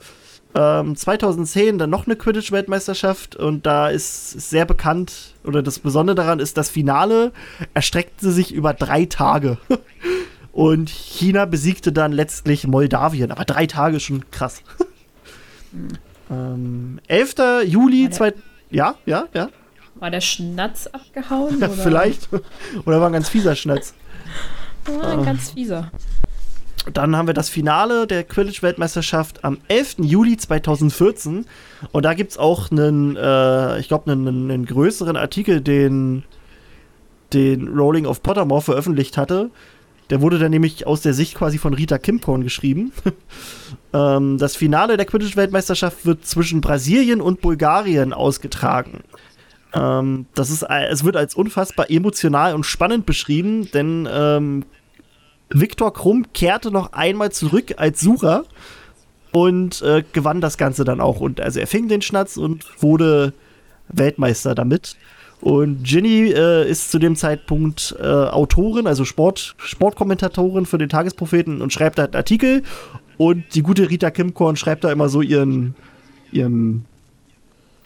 [0.55, 6.15] Ähm, 2010 dann noch eine Quidditch-Weltmeisterschaft und da ist, ist sehr bekannt, oder das Besondere
[6.15, 7.31] daran ist, das Finale
[7.73, 9.57] erstreckte sich über drei Tage.
[10.51, 13.31] und China besiegte dann letztlich Moldawien.
[13.31, 14.61] Aber drei Tage ist schon krass.
[16.31, 17.35] ähm, 11.
[17.65, 18.33] Juli zwei,
[18.69, 19.49] Ja, ja, ja.
[19.95, 21.59] War der Schnatz abgehauen?
[21.59, 21.75] ja oder?
[21.75, 22.29] vielleicht.
[22.85, 23.93] oder war ein ganz fieser Schnatz.
[24.87, 25.91] Ja, ein ganz fieser.
[26.93, 29.97] Dann haben wir das Finale der Quidditch-Weltmeisterschaft am 11.
[29.99, 31.45] Juli 2014.
[31.91, 36.23] Und da gibt es auch einen, äh, ich glaube, einen, einen größeren Artikel, den,
[37.33, 39.51] den Rowling of Pottermore veröffentlicht hatte.
[40.09, 42.93] Der wurde dann nämlich aus der Sicht quasi von Rita Kimcorn geschrieben.
[43.93, 49.03] ähm, das Finale der Quidditch-Weltmeisterschaft wird zwischen Brasilien und Bulgarien ausgetragen.
[49.73, 54.63] Ähm, das ist, äh, es wird als unfassbar emotional und spannend beschrieben, denn ähm,
[55.49, 58.45] Viktor Krumm kehrte noch einmal zurück als Sucher
[59.31, 61.19] und äh, gewann das Ganze dann auch.
[61.19, 63.33] Und also er fing den Schnatz und wurde
[63.89, 64.95] Weltmeister damit.
[65.39, 71.61] Und Ginny äh, ist zu dem Zeitpunkt äh, Autorin, also Sport, Sportkommentatorin für den Tagespropheten
[71.61, 72.63] und schreibt da einen Artikel.
[73.17, 75.75] Und die gute Rita Kimkorn schreibt da immer so ihren,
[76.31, 76.85] ihren,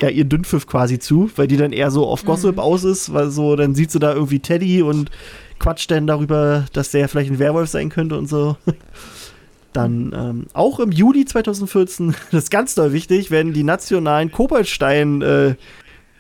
[0.02, 3.30] ja, ihren Dünnpfiff quasi zu, weil die dann eher so auf Gossip aus ist, weil
[3.30, 5.12] so, dann sieht sie da irgendwie Teddy und
[5.60, 8.58] quatscht dann darüber, dass der vielleicht ein Werwolf sein könnte und so.
[9.74, 15.22] Dann ähm, auch im Juli 2014, das ist ganz doll wichtig, werden die nationalen Koboldstein
[15.22, 15.56] äh,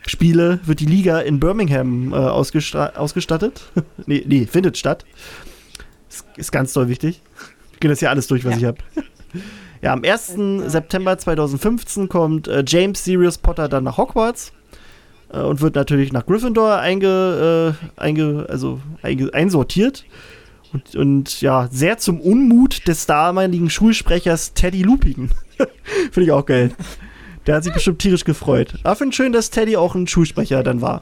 [0.08, 3.64] Spiele, wird die Liga in Birmingham äh, ausgestattet.
[4.06, 5.06] nee, nee, findet statt.
[6.10, 7.22] Ist, ist ganz doll wichtig.
[7.74, 8.58] Ich gehe das hier alles durch, was Ja.
[8.58, 8.78] ich habe.
[9.82, 10.36] Ja, am 1.
[10.68, 14.54] September 2015 kommt äh, James Sirius Potter dann nach Hogwarts
[15.34, 20.06] äh, und wird natürlich nach Gryffindor einge, äh, einge, also einge, einsortiert.
[20.72, 25.30] Und, und ja, sehr zum Unmut des damaligen Schulsprechers Teddy Lupin.
[26.12, 26.72] Finde ich auch geil.
[27.48, 28.76] Der hat sich bestimmt tierisch gefreut.
[28.84, 31.02] Aber finde schön, dass Teddy auch ein Schulsprecher dann war.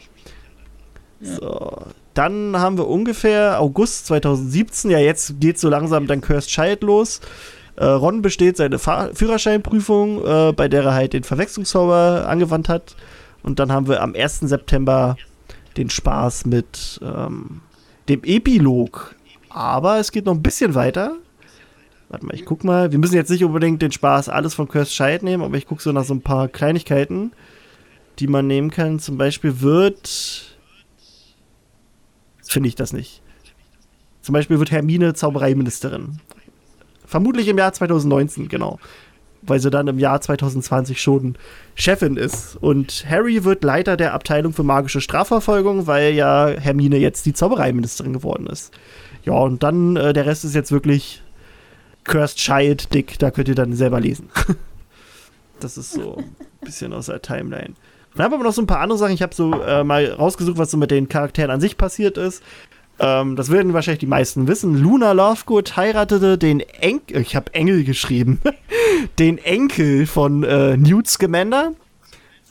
[1.22, 4.90] So, dann haben wir ungefähr August 2017.
[4.90, 7.20] Ja, jetzt geht so langsam dann Cursed Child los.
[7.80, 12.98] Äh, Ron besteht seine Fahr Führerscheinprüfung, äh, bei der er halt den Verwechslungszauber angewandt hat.
[13.42, 14.42] Und dann haben wir am 1.
[14.42, 15.16] September
[15.78, 17.62] den Spaß mit ähm,
[18.10, 19.16] dem Epilog.
[19.48, 21.16] Aber es geht noch ein bisschen weiter.
[22.10, 22.92] Warte mal, ich guck mal.
[22.92, 25.82] Wir müssen jetzt nicht unbedingt den Spaß alles von Cursed Child nehmen, aber ich gucke
[25.82, 27.32] so nach so ein paar Kleinigkeiten,
[28.20, 29.00] die man nehmen kann.
[29.00, 30.58] Zum Beispiel wird.
[32.44, 33.22] Finde ich das nicht.
[34.22, 36.20] Zum Beispiel wird Hermine Zaubereiministerin.
[37.10, 38.78] Vermutlich im Jahr 2019, genau.
[39.42, 41.40] Weil sie dann im Jahr 2020 schon
[41.74, 42.56] Chefin ist.
[42.62, 48.14] Und Harry wird Leiter der Abteilung für magische Strafverfolgung, weil ja Hermine jetzt die Zaubereiministerin
[48.14, 48.72] geworden ist.
[49.24, 51.24] Ja, und dann äh, der Rest ist jetzt wirklich
[52.04, 53.18] Cursed Child dick.
[53.18, 54.30] Da könnt ihr dann selber lesen.
[55.60, 57.74] das ist so ein bisschen aus der Timeline.
[58.14, 59.14] Dann haben wir aber noch so ein paar andere Sachen.
[59.14, 62.44] Ich habe so äh, mal rausgesucht, was so mit den Charakteren an sich passiert ist.
[63.00, 64.76] Ähm, das werden wahrscheinlich die meisten wissen.
[64.76, 68.40] Luna Lovegood heiratete den Enkel, ich habe Engel geschrieben,
[69.20, 71.72] den Enkel von äh, Newt Scamander,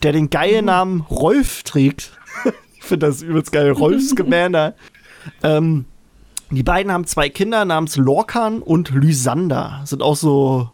[0.02, 2.12] der den geilen Namen Rolf trägt.
[2.76, 4.74] ich finde das übelst geil, Rolf Scamander.
[5.42, 5.84] ähm,
[6.50, 9.82] die beiden haben zwei Kinder namens Lorcan und Lysander.
[9.84, 10.70] Sind auch so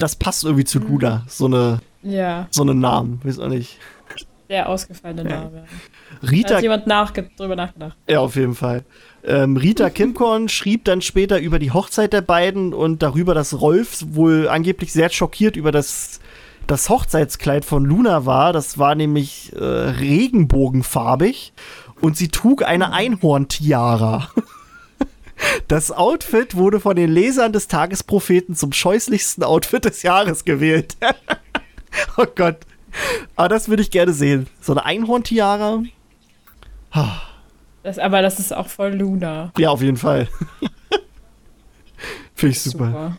[0.00, 3.78] das passt irgendwie zu Luna, so eine, Ja, so einen Namen, weiß auch nicht.
[4.50, 5.64] Sehr ausgefallene Name.
[6.20, 7.96] Da Rita, hat jemand nachge drüber nachgedacht.
[8.08, 8.82] ja, auf jeden Fall.
[9.22, 14.04] Ähm, Rita Kimkorn schrieb dann später über die Hochzeit der beiden und darüber, dass Rolf
[14.08, 16.18] wohl angeblich sehr schockiert über das,
[16.66, 18.52] das Hochzeitskleid von Luna war.
[18.52, 21.52] Das war nämlich äh, regenbogenfarbig
[22.00, 24.30] und sie trug eine Einhorntiara.
[25.68, 30.98] Das Outfit wurde von den Lesern des Tagespropheten zum scheußlichsten Outfit des Jahres gewählt.
[32.18, 32.58] oh Gott.
[33.36, 34.46] Aber das würde ich gerne sehen.
[34.60, 35.82] So eine Einhorntiara.
[37.82, 39.52] Das, aber das ist auch voll Luna.
[39.58, 40.28] Ja, auf jeden Fall.
[42.34, 43.16] Finde ich super.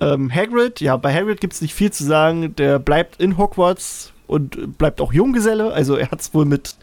[0.00, 2.54] Ähm, Hagrid, ja, bei Hagrid gibt es nicht viel zu sagen.
[2.56, 5.72] Der bleibt in Hogwarts und bleibt auch Junggeselle.
[5.72, 6.76] Also er hat es wohl mit,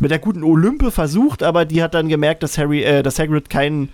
[0.00, 3.50] mit der guten Olympe versucht, aber die hat dann gemerkt, dass Harry, äh, dass Hagrid
[3.50, 3.90] kein,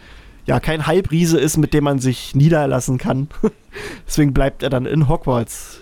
[0.47, 3.28] ja, kein Halbriese ist, mit dem man sich niederlassen kann.
[4.06, 5.80] Deswegen bleibt er dann in Hogwarts.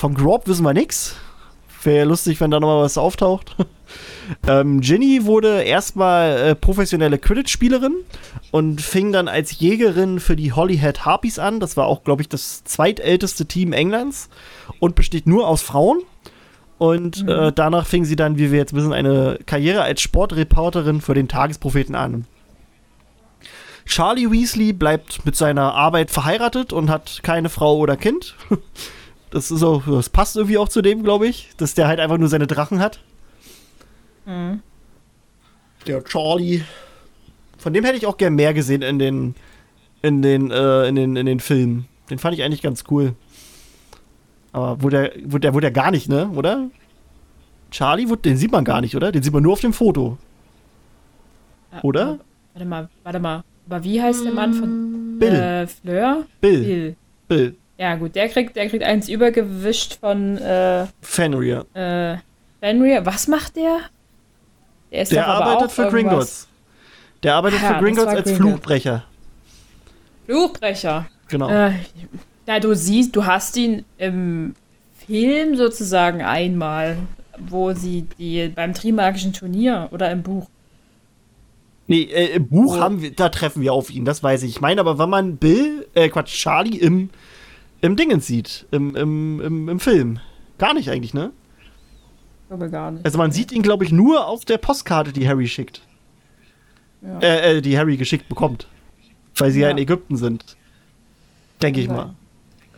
[0.00, 1.14] Von Grob wissen wir nichts.
[1.82, 3.54] Wäre lustig, wenn da nochmal was auftaucht.
[4.48, 7.96] ähm, Ginny wurde erstmal äh, professionelle Quidditch-Spielerin
[8.50, 11.60] und fing dann als Jägerin für die Holyhead Harpies an.
[11.60, 14.30] Das war auch, glaube ich, das zweitälteste Team Englands
[14.78, 16.00] und besteht nur aus Frauen.
[16.78, 21.12] Und äh, danach fing sie dann, wie wir jetzt wissen, eine Karriere als Sportreporterin für
[21.12, 22.24] den Tagespropheten an.
[23.84, 28.34] Charlie Weasley bleibt mit seiner Arbeit verheiratet und hat keine Frau oder Kind.
[29.30, 32.18] Das ist auch, das passt irgendwie auch zu dem, glaube ich, dass der halt einfach
[32.18, 33.00] nur seine Drachen hat.
[34.26, 34.60] Mhm.
[35.86, 36.62] Der Charlie.
[37.58, 39.34] Von dem hätte ich auch gern mehr gesehen in den,
[40.02, 41.86] in den, äh, in den, in den Filmen.
[42.10, 43.14] Den fand ich eigentlich ganz cool.
[44.52, 46.28] Aber wurde der, wurde der, wurde der gar nicht, ne?
[46.34, 46.70] Oder?
[47.70, 49.12] Charlie, wurde, den sieht man gar nicht, oder?
[49.12, 50.18] Den sieht man nur auf dem Foto.
[51.72, 52.02] Ja, Oder?
[52.08, 52.18] aber-
[52.54, 53.44] Warte mal, warte mal.
[53.68, 55.32] Aber wie heißt der Mann von Bill.
[55.34, 56.26] äh, Fleur?
[56.40, 56.64] Bill.
[56.64, 56.96] Bill.
[57.28, 57.56] Bill.
[57.80, 61.64] Ja, gut, der kriegt, der kriegt eins übergewischt von äh, Fenrir.
[61.72, 62.16] äh,
[62.60, 63.06] Fenrir.
[63.06, 63.78] Was macht der?
[64.92, 66.48] Der Der arbeitet für irgendwas- Gringotts.
[67.22, 68.36] Der arbeitet Ja, für Gringotts als Gringotts.
[68.50, 69.04] Fluchbrecher.
[70.26, 71.06] Fluchbrecher.
[71.28, 71.48] Genau.
[71.48, 71.72] Äh,
[72.46, 74.54] na, du siehst, du hast ihn im
[75.06, 76.98] Film sozusagen einmal,
[77.38, 80.48] wo sie die beim Trimagischen Turnier oder im Buch.
[81.86, 82.80] Nee, äh, im Buch Oh.
[82.80, 84.50] haben wir, da treffen wir auf ihn, das weiß ich.
[84.50, 87.10] Ich meine aber, wenn man Bill, äh, Quatsch, Charlie im,
[87.80, 90.20] im Dingens sieht, im, im, im, im Film.
[90.58, 91.32] Gar nicht eigentlich, ne?
[92.48, 93.04] Glaube gar nicht.
[93.04, 95.82] Also man sieht ihn, glaube ich, nur auf der Postkarte, die Harry schickt.
[97.02, 97.18] Ja.
[97.20, 98.66] Äh, äh, die Harry geschickt bekommt.
[99.36, 99.72] Weil sie ja, Ja.
[99.72, 100.56] in Ägypten sind.
[101.62, 102.14] Denke ich mal.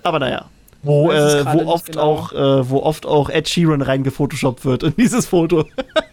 [0.03, 0.49] Aber naja.
[0.83, 2.03] Wo, äh, wo, oft genau.
[2.03, 5.65] auch, äh, wo oft auch Ed Sheeran reingefotoshoppt wird in dieses Foto.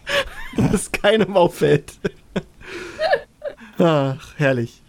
[0.56, 1.92] das keinem auffällt.
[3.80, 4.82] Ach, herrlich.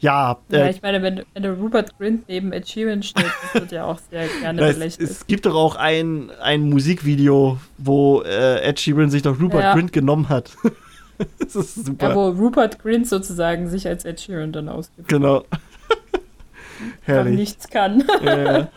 [0.00, 3.60] Ja, Ja, äh, ich meine, wenn, wenn der Rupert Grint neben Ed Sheeran steht, das
[3.62, 5.10] wird ja auch sehr gerne es, belächelt.
[5.10, 9.74] es gibt doch auch ein, ein Musikvideo, wo äh, Ed Sheeran sich doch Rupert Ja.
[9.74, 10.50] Grint genommen hat.
[11.38, 12.10] das ist super.
[12.10, 15.08] Ja, wo Rupert Grint sozusagen sich als Ed Sheeran dann ausgibt.
[15.08, 15.44] genau.
[17.02, 17.34] Herrlich.
[17.36, 18.04] nichts kann.
[18.24, 18.68] Ja.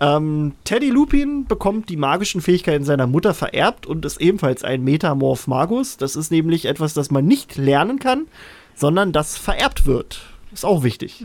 [0.00, 5.46] Ähm, Teddy Lupin bekommt die magischen Fähigkeiten seiner Mutter vererbt und ist ebenfalls ein Metamorph
[5.46, 5.96] Magus.
[5.96, 8.26] Das ist nämlich etwas, das man nicht lernen kann,
[8.74, 10.20] sondern das vererbt wird.
[10.52, 11.24] Ist auch wichtig.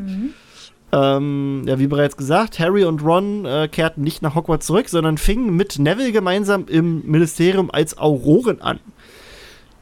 [0.94, 5.18] Ähm, ja, wie bereits gesagt, Harry und Ron äh, kehrten nicht nach Hogwarts zurück, sondern
[5.18, 8.80] fingen mit Neville gemeinsam im Ministerium als Auroren an.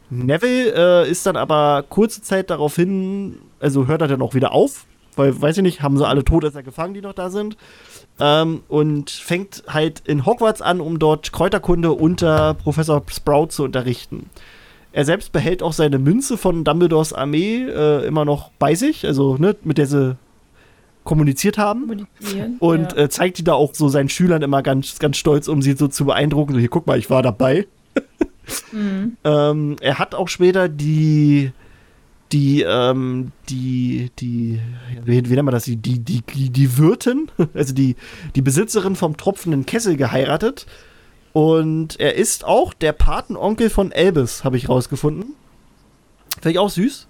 [0.10, 0.74] Neville
[1.06, 5.40] äh, ist dann aber kurze Zeit daraufhin, also hört er dann auch wieder auf, weil,
[5.40, 7.56] weiß ich nicht, haben sie alle Todesser gefangen, die noch da sind.
[8.20, 14.30] Ähm, und fängt halt in Hogwarts an, um dort Kräuterkunde unter Professor Sprout zu unterrichten.
[14.94, 19.36] Er selbst behält auch seine Münze von Dumbledores Armee äh, immer noch bei sich, also
[19.36, 20.18] ne, mit der sie
[21.04, 21.82] kommuniziert haben.
[21.82, 22.56] Kommunizieren.
[22.60, 23.04] Und ja.
[23.04, 25.90] äh, zeigt die da auch so seinen Schülern immer ganz, ganz stolz, um sie so
[25.90, 26.54] zu beeindrucken.
[26.54, 27.68] So, hier, guck mal, ich war dabei.
[28.72, 29.18] Mhm.
[29.24, 31.52] Ähm, er hat auch später die,
[32.32, 34.60] die, ähm, die, die,
[35.04, 37.96] wie, wie nennt man das, die, die, die, die, Wirtin, also die,
[38.36, 40.66] die Besitzerin vom tropfenden Kessel geheiratet.
[41.34, 45.34] Und er ist auch der Patenonkel von Elbis, habe ich rausgefunden.
[46.36, 47.08] Finde ich auch süß.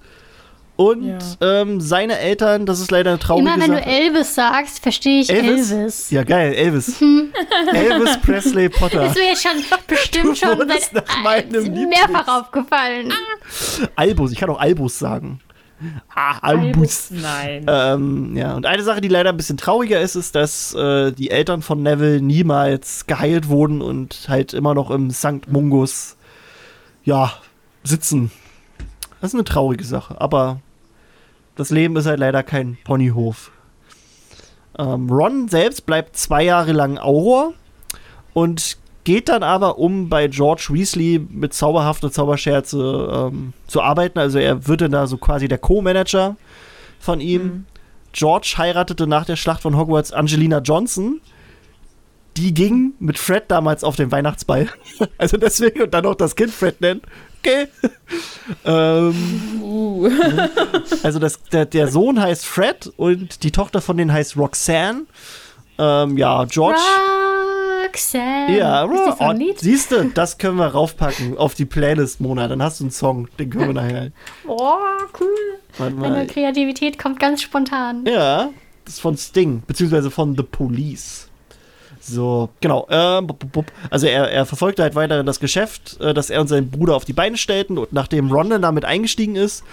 [0.78, 1.18] Und Ja.
[1.62, 3.90] ähm, seine Eltern, das ist leider eine traurige Immer wenn du Sache.
[3.90, 5.72] Elvis sagst, verstehe ich Elvis?
[5.72, 6.12] Elvis.
[6.12, 7.02] Ja, geil, Elvis.
[7.74, 9.06] Elvis Presley Potter.
[9.06, 11.50] Ist mir jetzt schon bestimmt schon seit, nach meinem
[11.90, 13.14] mehrfach Lieblings- aufgefallen.
[13.96, 15.40] Albus, ich kann auch Albus sagen.
[16.14, 17.10] Ah, Albus.
[17.12, 17.66] Nein.
[17.70, 21.30] Ähm, ja, und eine Sache, die leider ein bisschen trauriger ist, ist, dass äh, die
[21.32, 25.48] Eltern von Neville niemals geheilt wurden und halt immer noch im St.
[25.50, 26.16] Mungus,
[27.04, 27.32] ja,
[27.84, 28.32] sitzen.
[29.22, 30.60] Das ist eine traurige Sache, aber
[31.56, 33.52] das Leben ist halt leider kein Ponyhof.
[34.78, 37.54] Ähm, Ron selbst bleibt zwei Jahre lang Auror
[38.34, 44.20] und geht dann aber, um bei George Weasley mit zauberhafter Zauberscherze ähm, zu arbeiten.
[44.20, 46.36] Also er wird dann da so quasi der Co-Manager
[47.00, 47.44] von ihm.
[47.44, 47.66] Mhm.
[48.12, 51.22] George heiratete nach der Schlacht von Hogwarts Angelina Johnson.
[52.36, 54.68] Die ging mit Fred damals auf den Weihnachtsball.
[55.18, 57.02] also deswegen und dann noch das Kind Fred nennen.
[57.46, 57.68] Okay.
[58.66, 60.10] ähm, uh.
[61.04, 65.06] also das, der, der Sohn heißt Fred und die Tochter von denen heißt Roxanne.
[65.78, 66.80] Ähm, ja, George.
[67.84, 68.58] Roxanne.
[68.58, 72.48] Ja, oh, siehst du, das können wir raufpacken auf die Playlist, Mona.
[72.48, 74.12] Dann hast du einen Song, den können wir nachher.
[74.48, 74.78] Oh,
[75.20, 75.92] cool.
[75.96, 78.06] Meine Kreativität kommt ganz spontan.
[78.06, 78.50] Ja,
[78.86, 81.30] das ist von Sting, beziehungsweise von The Police.
[82.08, 82.86] So, genau.
[82.90, 83.22] Äh,
[83.90, 87.06] also er, er verfolgte halt weiter das Geschäft, äh, das er und sein Bruder auf
[87.06, 89.64] die Beine stellten und nachdem Ron dann damit eingestiegen ist,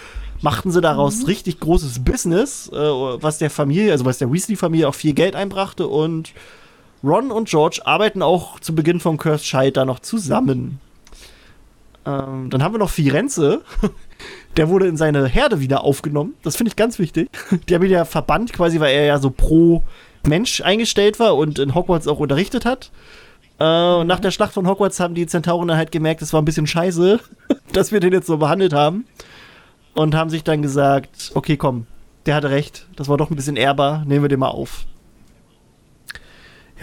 [0.40, 1.26] machten sie daraus mhm.
[1.26, 5.86] richtig großes Business, äh, was der Familie, also was der Weasley-Familie auch viel Geld einbrachte
[5.86, 6.32] und
[7.04, 10.80] Ron und George arbeiten auch zu Beginn von Cursed Child da noch zusammen.
[12.06, 13.62] Ähm, dann haben wir noch Firenze.
[14.56, 16.34] Der wurde in seine Herde wieder aufgenommen.
[16.42, 17.28] Das finde ich ganz wichtig.
[17.68, 19.82] Die haben ihn ja verbannt, quasi, weil er ja so pro
[20.26, 22.90] Mensch eingestellt war und in Hogwarts auch unterrichtet hat.
[23.58, 26.40] Äh, und nach der Schlacht von Hogwarts haben die Zentauren dann halt gemerkt, es war
[26.40, 27.20] ein bisschen scheiße,
[27.72, 29.06] dass wir den jetzt so behandelt haben.
[29.94, 31.86] Und haben sich dann gesagt, okay, komm,
[32.24, 34.86] der hatte recht, das war doch ein bisschen ehrbar, nehmen wir den mal auf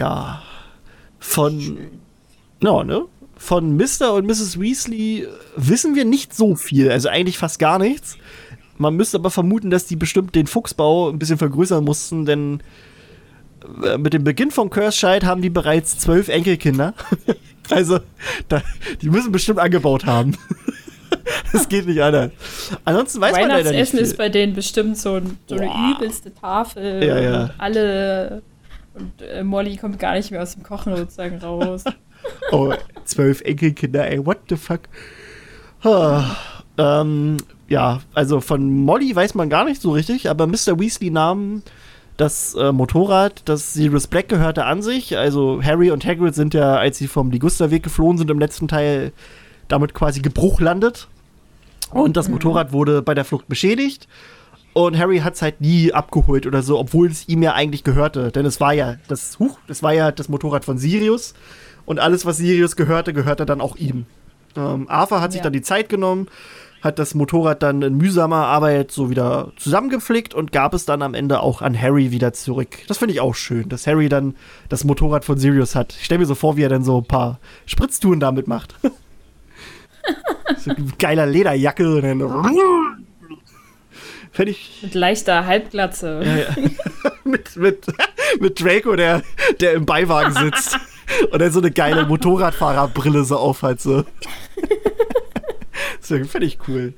[0.00, 0.42] ja,
[1.20, 1.78] von,
[2.60, 3.04] no, ne?
[3.36, 4.12] Von Mr.
[4.14, 4.60] und Mrs.
[4.60, 5.26] Weasley
[5.56, 8.18] wissen wir nicht so viel, also eigentlich fast gar nichts.
[8.76, 12.62] Man müsste aber vermuten, dass die bestimmt den Fuchsbau ein bisschen vergrößern mussten, denn
[13.98, 16.94] mit dem Beginn von Cursescheid haben die bereits zwölf Enkelkinder.
[17.70, 18.00] also,
[18.48, 18.62] da,
[19.00, 20.36] die müssen bestimmt angebaut haben.
[21.52, 22.32] das geht nicht anders.
[22.84, 23.66] Ansonsten weiß man leider nicht.
[23.66, 27.04] Weihnachtsessen ist bei denen bestimmt so, so eine übelste Tafel.
[27.04, 27.50] Ja, ja.
[27.58, 28.42] alle
[28.94, 31.84] und äh, Molly kommt gar nicht mehr aus dem Kochen sozusagen raus.
[32.52, 32.74] oh,
[33.04, 34.80] zwölf Enkelkinder, ey, what the fuck?
[35.84, 36.22] Huh.
[36.76, 37.36] Ähm,
[37.68, 40.78] ja, also von Molly weiß man gar nicht so richtig, aber Mr.
[40.78, 41.62] Weasley nahm
[42.20, 45.16] das äh, Motorrad, das Sirius Black gehörte, an sich.
[45.16, 49.12] Also Harry und Hagrid sind ja, als sie vom Ligusterweg geflohen sind im letzten Teil,
[49.68, 51.08] damit quasi gebruchlandet.
[51.90, 52.34] Und das mhm.
[52.34, 54.06] Motorrad wurde bei der Flucht beschädigt.
[54.72, 58.30] Und Harry hat es halt nie abgeholt oder so, obwohl es ihm ja eigentlich gehörte.
[58.30, 61.34] Denn es war ja das, huch, das war ja das Motorrad von Sirius.
[61.86, 64.06] Und alles, was Sirius gehörte, gehörte dann auch ihm.
[64.56, 65.32] Ähm, Arthur hat ja.
[65.32, 66.28] sich dann die Zeit genommen,
[66.82, 71.14] hat das Motorrad dann in mühsamer Arbeit so wieder zusammengepflegt und gab es dann am
[71.14, 72.78] Ende auch an Harry wieder zurück.
[72.88, 74.34] Das finde ich auch schön, dass Harry dann
[74.68, 75.94] das Motorrad von Sirius hat.
[75.98, 78.74] Ich stelle mir so vor, wie er dann so ein paar Spritztouren damit macht.
[80.58, 82.20] so geiler Lederjacke und dann
[84.48, 84.78] ich.
[84.82, 86.22] Mit leichter Halbglatze.
[86.24, 86.46] Ja, ja.
[87.24, 87.86] mit, mit,
[88.40, 89.22] mit Draco, der,
[89.60, 90.78] der im Beiwagen sitzt.
[91.30, 93.80] und er so eine geile Motorradfahrerbrille so aufhat.
[93.80, 94.04] So.
[96.00, 96.94] Das finde ich cool.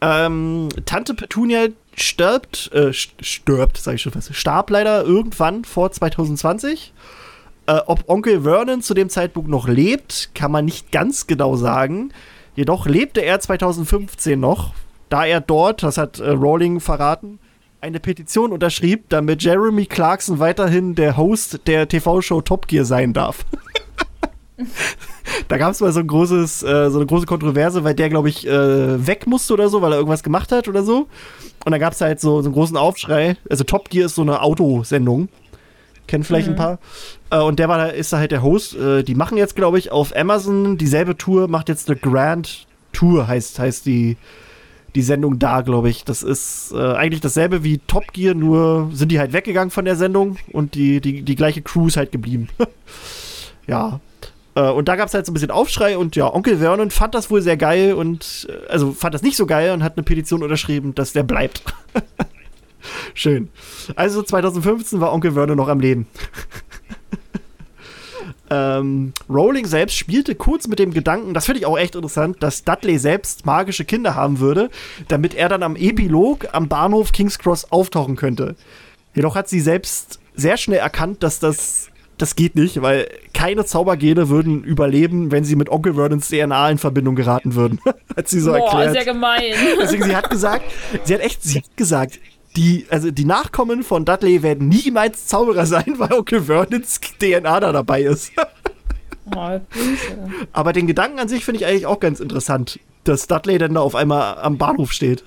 [0.00, 6.92] Ähm, Tante Petunia stirbt, äh, stirbt, sag ich schon fast, starb leider irgendwann vor 2020.
[7.66, 12.12] Äh, ob Onkel Vernon zu dem Zeitpunkt noch lebt, kann man nicht ganz genau sagen.
[12.54, 14.72] Jedoch lebte er 2015 noch,
[15.08, 17.38] da er dort, das hat äh, Rowling verraten,
[17.80, 23.44] eine Petition unterschrieb, damit Jeremy Clarkson weiterhin der Host der TV-Show Top Gear sein darf.
[25.48, 28.28] da gab es mal so ein großes, äh, so eine große Kontroverse, weil der, glaube
[28.28, 31.08] ich, äh, weg musste oder so, weil er irgendwas gemacht hat oder so.
[31.64, 33.36] Und dann gab es halt so, so einen großen Aufschrei.
[33.50, 35.28] Also Top Gear ist so eine Autosendung.
[36.06, 36.54] Kennen vielleicht mhm.
[36.54, 36.78] ein paar.
[37.30, 38.76] Äh, und der war, ist da halt der Host.
[38.76, 43.26] Äh, die machen jetzt, glaube ich, auf Amazon dieselbe Tour, macht jetzt eine Grand Tour,
[43.26, 44.16] heißt, heißt die
[44.96, 46.04] die Sendung da, glaube ich.
[46.04, 49.94] Das ist äh, eigentlich dasselbe wie Top Gear, nur sind die halt weggegangen von der
[49.94, 52.48] Sendung und die, die, die gleiche Crew ist halt geblieben.
[53.66, 54.00] ja.
[54.56, 57.14] Äh, und da gab es halt so ein bisschen Aufschrei und ja, Onkel Vernon fand
[57.14, 60.02] das wohl sehr geil und äh, also fand das nicht so geil und hat eine
[60.02, 61.62] Petition unterschrieben, dass der bleibt.
[63.14, 63.50] Schön.
[63.94, 66.08] Also 2015 war Onkel Vernon noch am Leben.
[68.48, 72.62] Ähm, Rowling selbst spielte kurz mit dem Gedanken, das finde ich auch echt interessant, dass
[72.62, 74.70] Dudley selbst magische Kinder haben würde,
[75.08, 78.54] damit er dann am Epilog am Bahnhof King's Cross auftauchen könnte.
[79.16, 84.28] Jedoch hat sie selbst sehr schnell erkannt, dass das das geht nicht, weil keine Zaubergene
[84.28, 87.80] würden überleben, wenn sie mit Onkel Vernons DNA in Verbindung geraten würden.
[88.16, 88.92] hat sie so Boah, erklärt.
[88.92, 89.54] sehr gemein.
[89.80, 90.64] Deswegen, sie hat gesagt,
[91.04, 92.18] sie hat echt, sie hat gesagt,
[92.56, 97.72] die, also die Nachkommen von Dudley werden niemals Zauberer sein, weil Onkel Vernons DNA da
[97.72, 98.32] dabei ist.
[99.36, 99.60] oh,
[100.52, 103.80] Aber den Gedanken an sich finde ich eigentlich auch ganz interessant, dass Dudley dann da
[103.80, 105.22] auf einmal am Bahnhof steht.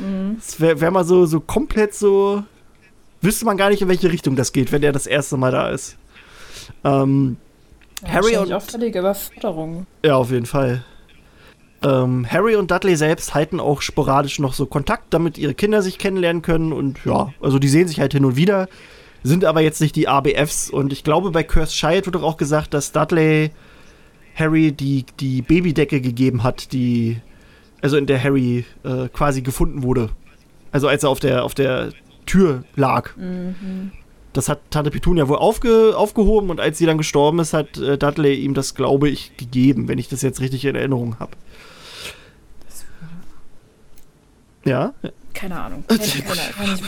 [0.00, 0.36] Mhm.
[0.36, 2.44] Das wäre wär mal so, so komplett so
[3.22, 5.70] wüsste man gar nicht, in welche Richtung das geht, wenn er das erste Mal da
[5.70, 5.96] ist.
[6.84, 7.36] Ähm,
[8.04, 8.52] Harry und.
[8.52, 9.86] auch völlige Überforderung.
[10.04, 10.84] Ja, auf jeden Fall.
[11.84, 15.98] Ähm, Harry und Dudley selbst halten auch sporadisch noch so Kontakt, damit ihre Kinder sich
[15.98, 16.72] kennenlernen können.
[16.72, 18.68] Und ja, also die sehen sich halt hin und wieder,
[19.22, 20.70] sind aber jetzt nicht die ABFs.
[20.70, 23.50] Und ich glaube, bei Curse Child wird doch auch gesagt, dass Dudley
[24.34, 27.20] Harry die, die Babydecke gegeben hat, die,
[27.80, 30.10] also in der Harry äh, quasi gefunden wurde.
[30.70, 31.92] Also als er auf der, auf der
[32.26, 33.16] Tür lag.
[33.16, 33.92] Mhm.
[34.32, 37.98] Das hat Tante Petunia wohl aufge, aufgehoben und als sie dann gestorben ist, hat äh,
[37.98, 41.32] Dudley ihm das, glaube ich, gegeben, wenn ich das jetzt richtig in Erinnerung habe.
[44.64, 44.94] Ja?
[45.34, 45.84] Keine Ahnung.
[45.88, 46.22] Keine, keine,
[46.56, 46.78] keine,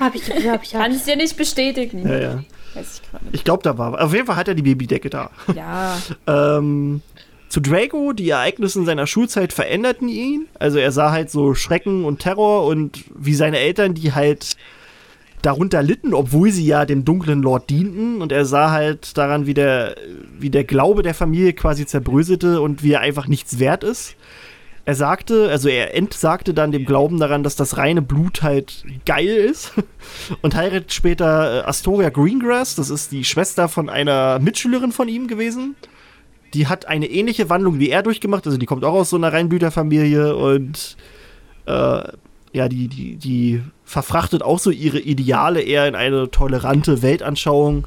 [0.00, 2.08] hab ich, hab ich, Kann ich dir nicht bestätigen.
[2.08, 2.44] Ja, ja.
[2.74, 4.00] Weiß ich gerade Ich glaube, da war.
[4.00, 5.30] Auf jeden Fall hat er die Babydecke da.
[5.54, 5.98] Ja.
[6.26, 7.02] ähm,
[7.48, 10.46] zu Draco, die Ereignisse in seiner Schulzeit veränderten ihn.
[10.58, 14.56] Also er sah halt so Schrecken und Terror und wie seine Eltern, die halt
[15.42, 18.20] darunter litten, obwohl sie ja dem dunklen Lord dienten.
[18.20, 19.94] Und er sah halt daran, wie der,
[20.38, 24.16] wie der Glaube der Familie quasi zerbröselte und wie er einfach nichts wert ist.
[24.84, 29.26] Er sagte, also er entsagte dann dem Glauben daran, dass das reine Blut halt geil
[29.26, 29.72] ist
[30.42, 35.26] und heiratet später äh, Astoria Greengrass, das ist die Schwester von einer Mitschülerin von ihm
[35.26, 35.74] gewesen.
[36.56, 39.32] Die hat eine ähnliche Wandlung wie er durchgemacht, also die kommt auch aus so einer
[39.32, 40.96] Reinblüterfamilie und
[41.66, 42.02] äh,
[42.52, 47.86] ja, die, die, die verfrachtet auch so ihre Ideale eher in eine tolerante Weltanschauung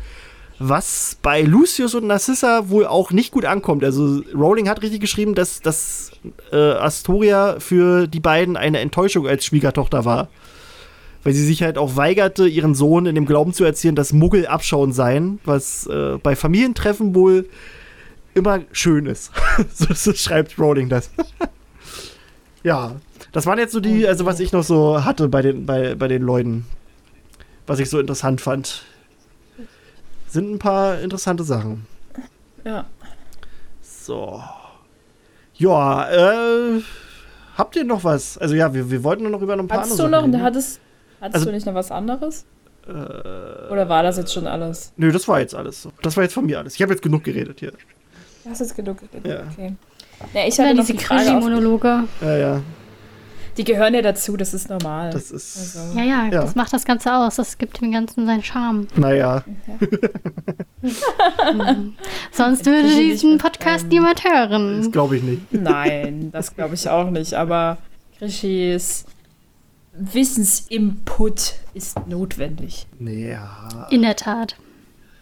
[0.60, 3.84] was bei Lucius und Narcissa wohl auch nicht gut ankommt.
[3.84, 6.12] Also Rowling hat richtig geschrieben, dass, dass
[6.52, 10.28] äh, Astoria für die beiden eine Enttäuschung als Schwiegertochter war.
[11.24, 14.48] Weil sie sich halt auch weigerte, ihren Sohn in dem Glauben zu erziehen, dass Muggel
[14.48, 17.48] Abschauen seien, was äh, bei Familientreffen wohl
[18.40, 19.32] immer schön ist.
[19.74, 21.11] so, so schreibt Rowling das.
[22.64, 22.95] ja,
[23.32, 26.07] das waren jetzt so die, also was ich noch so hatte bei den, bei, bei
[26.07, 26.66] den Leuten,
[27.68, 28.84] was ich so interessant fand
[30.32, 31.86] sind ein paar interessante Sachen.
[32.64, 32.86] Ja.
[33.82, 34.44] So.
[35.56, 36.82] Ja, äh,
[37.57, 38.38] habt ihr noch was?
[38.38, 40.44] Also ja, wir, wir wollten nur noch über ein paar hattest andere du noch, Sachen
[40.44, 40.80] Hattest,
[41.20, 42.45] hattest also, du nicht noch was anderes?
[42.88, 44.94] Äh, Oder war das jetzt schon alles?
[44.98, 45.88] Nö, das war jetzt alles.
[46.02, 46.76] Das war jetzt von mir alles.
[46.76, 47.74] Ich habe jetzt genug geredet hier.
[48.44, 49.44] Du hast jetzt genug geredet, ja.
[49.52, 49.76] okay.
[50.34, 52.61] Ja, ich hatte ja, diese die monologe Ja, ja.
[53.57, 55.11] Die gehören ja dazu, das ist normal.
[55.11, 55.76] Das ist.
[55.76, 55.99] Also.
[55.99, 57.36] Ja, ja, ja, das macht das Ganze aus.
[57.36, 58.88] Das gibt dem Ganzen seinen Charme.
[58.95, 59.44] Naja.
[60.82, 61.95] mhm.
[62.32, 64.78] Sonst würde diesen Podcast ähm, niemand hören.
[64.78, 65.52] Das glaube ich nicht.
[65.52, 67.34] Nein, das glaube ich auch nicht.
[67.34, 67.80] Aber
[68.20, 69.06] Grishis
[69.94, 72.88] Wissensinput ist notwendig.
[72.99, 73.88] Ja.
[73.90, 74.56] In der Tat.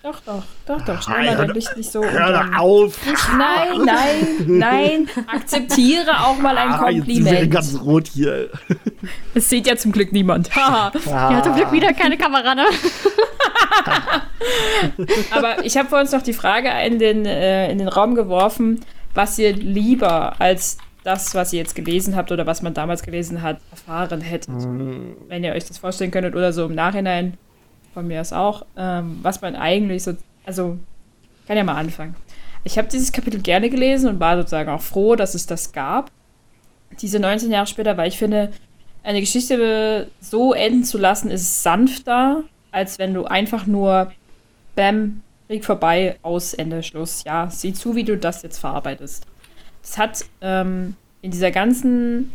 [0.07, 1.01] Doch, doch, doch, doch.
[1.01, 2.01] Stell mal dein Licht nicht so.
[2.01, 3.05] Hör doch auf!
[3.05, 5.09] Nicht, nein, nein, nein.
[5.27, 7.27] Akzeptiere auch mal ein Kompliment.
[7.27, 8.49] Ah, jetzt ganz rot hier.
[9.33, 10.49] Es sieht ja zum Glück niemand.
[10.55, 10.93] ah.
[11.05, 12.63] Ja, zum Glück wieder keine Kamera, ne?
[15.31, 18.79] Aber ich habe vor uns noch die Frage in den, äh, in den Raum geworfen,
[19.13, 23.41] was ihr lieber als das, was ihr jetzt gelesen habt oder was man damals gelesen
[23.41, 24.55] hat, erfahren hättet.
[24.55, 25.17] Mhm.
[25.27, 27.37] Wenn ihr euch das vorstellen könntet oder so im Nachhinein
[27.97, 30.15] von mir aus auch, ähm, was man eigentlich so,
[30.45, 30.77] also,
[31.47, 32.15] kann ja mal anfangen.
[32.63, 36.11] Ich habe dieses Kapitel gerne gelesen und war sozusagen auch froh, dass es das gab.
[37.01, 38.51] Diese 19 Jahre später, weil ich finde,
[39.01, 44.11] eine Geschichte so enden zu lassen, ist sanfter, als wenn du einfach nur
[44.75, 47.23] Bam, Krieg vorbei, aus, Ende, Schluss.
[47.23, 49.25] Ja, sieh zu, wie du das jetzt verarbeitest.
[49.81, 52.33] Es hat ähm, in dieser ganzen,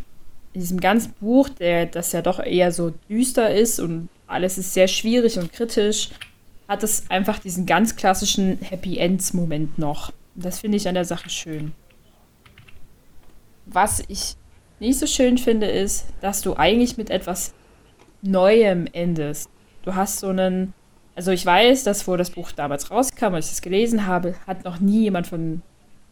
[0.51, 4.73] in diesem ganzen Buch, der das ja doch eher so düster ist und alles ist
[4.73, 6.09] sehr schwierig und kritisch,
[6.67, 10.11] hat es einfach diesen ganz klassischen Happy Ends-Moment noch.
[10.35, 11.73] Das finde ich an der Sache schön.
[13.65, 14.35] Was ich
[14.79, 17.53] nicht so schön finde, ist, dass du eigentlich mit etwas
[18.21, 19.49] Neuem endest.
[19.83, 20.73] Du hast so einen,
[21.15, 24.63] also ich weiß, dass wo das Buch damals rauskam, als ich es gelesen habe, hat
[24.63, 25.61] noch nie jemand von,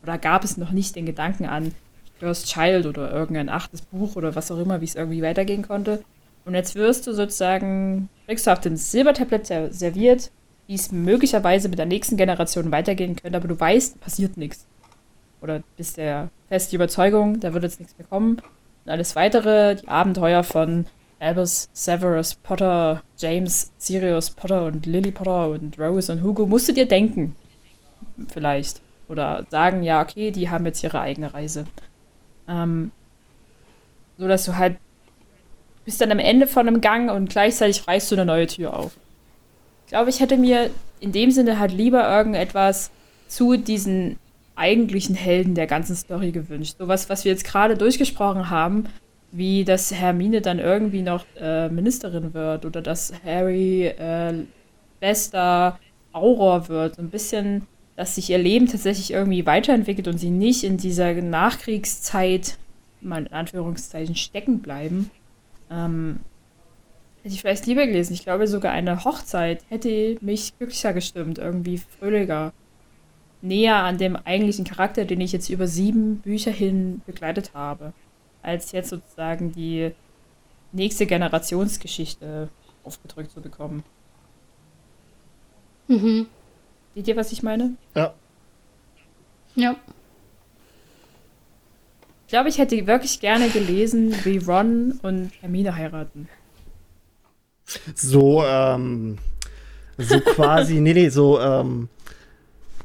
[0.03, 1.73] oder gab es noch nicht den Gedanken an
[2.19, 6.03] First Child oder irgendein achtes Buch oder was auch immer, wie es irgendwie weitergehen konnte.
[6.45, 10.31] Und jetzt wirst du sozusagen, kriegst du auf den Silbertablett serviert,
[10.67, 14.65] wie es möglicherweise mit der nächsten Generation weitergehen könnte, aber du weißt, passiert nichts.
[15.41, 18.41] Oder bist der feste Überzeugung, da wird jetzt nichts mehr kommen.
[18.85, 20.85] Und alles weitere, die Abenteuer von
[21.19, 26.73] Albus, Severus, Potter, James, Sirius, Potter und Lily Potter und Rose und Hugo, musst du
[26.73, 27.35] dir denken.
[28.29, 28.81] Vielleicht.
[29.07, 31.65] Oder sagen, ja, okay, die haben jetzt ihre eigene Reise.
[32.47, 32.91] Ähm,
[34.17, 34.77] so dass du halt
[35.91, 38.93] bist dann am Ende von einem Gang und gleichzeitig reißt du eine neue Tür auf.
[39.85, 40.69] Ich glaube, ich hätte mir
[41.01, 42.91] in dem Sinne halt lieber irgendetwas
[43.27, 44.17] zu diesen
[44.55, 46.75] eigentlichen Helden der ganzen Story gewünscht.
[46.79, 48.85] Sowas, was wir jetzt gerade durchgesprochen haben,
[49.33, 54.33] wie dass Hermine dann irgendwie noch äh, Ministerin wird oder dass Harry äh,
[55.01, 55.77] bester
[56.13, 56.95] Auror wird.
[56.95, 61.13] So ein bisschen, dass sich ihr Leben tatsächlich irgendwie weiterentwickelt und sie nicht in dieser
[61.15, 62.55] Nachkriegszeit,
[63.01, 65.11] mal in Anführungszeichen, stecken bleiben.
[65.71, 66.19] Ähm,
[67.23, 68.13] hätte ich vielleicht lieber gelesen.
[68.13, 72.53] Ich glaube, sogar eine Hochzeit hätte mich glücklicher gestimmt, irgendwie fröhlicher.
[73.43, 77.93] Näher an dem eigentlichen Charakter, den ich jetzt über sieben Bücher hin begleitet habe,
[78.43, 79.91] als jetzt sozusagen die
[80.71, 82.49] nächste Generationsgeschichte
[82.83, 83.83] aufgedrückt zu bekommen.
[85.87, 86.27] Mhm.
[86.93, 87.75] Seht ihr, was ich meine?
[87.95, 88.13] Ja.
[89.55, 89.75] Ja.
[92.31, 96.29] Ich glaube, ich hätte wirklich gerne gelesen, wie Ron und Hermine heiraten.
[97.93, 99.17] So, ähm,
[99.97, 101.89] so quasi, nee, nee, so, ähm,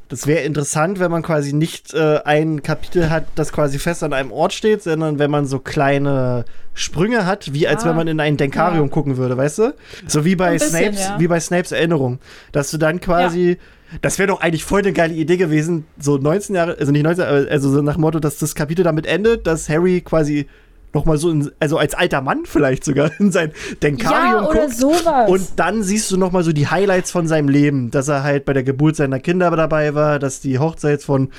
[0.09, 4.11] das wäre interessant, wenn man quasi nicht äh, ein Kapitel hat, das quasi fest an
[4.11, 6.43] einem Ort steht, sondern wenn man so kleine
[6.73, 8.91] Sprünge hat, wie als Ah, wenn man in ein Denkarium ja.
[8.91, 9.75] gucken würde, weißt du?
[10.07, 11.19] So wie bei bisschen, Snapes, ja.
[11.21, 12.19] wie bei Snapes Erinnerung,
[12.51, 13.59] dass du dann quasi
[14.01, 17.25] Das wäre doch eigentlich voll eine geile Idee gewesen, so 19 Jahre, also nicht 19,
[17.25, 20.47] aber also so nach dem Motto, dass das Kapitel damit endet, dass Harry quasi
[20.93, 23.51] noch mal so, in, also als alter Mann vielleicht sogar in sein
[23.83, 24.75] Denkarium Ja, oder guckt.
[24.77, 25.29] sowas.
[25.29, 28.45] Und dann siehst du noch mal so die Highlights von seinem Leben, dass er halt
[28.45, 31.29] bei der Geburt seiner Kinder dabei war, dass die Hochzeit von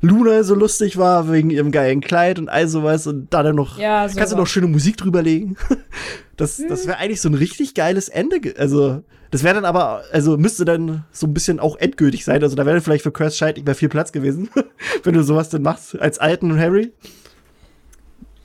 [0.00, 3.78] Luna so lustig war wegen ihrem geilen Kleid und all sowas und da dann noch
[3.78, 5.56] Ja, kannst du noch schöne Musik drüber legen.
[6.36, 8.36] Das, das wäre eigentlich so ein richtig geiles Ende.
[8.58, 12.42] Also, das wäre dann aber, also müsste dann so ein bisschen auch endgültig sein.
[12.42, 14.50] Also, da wäre vielleicht für Curse Scheid nicht mehr viel Platz gewesen,
[15.02, 16.92] wenn du sowas denn machst als alten Harry.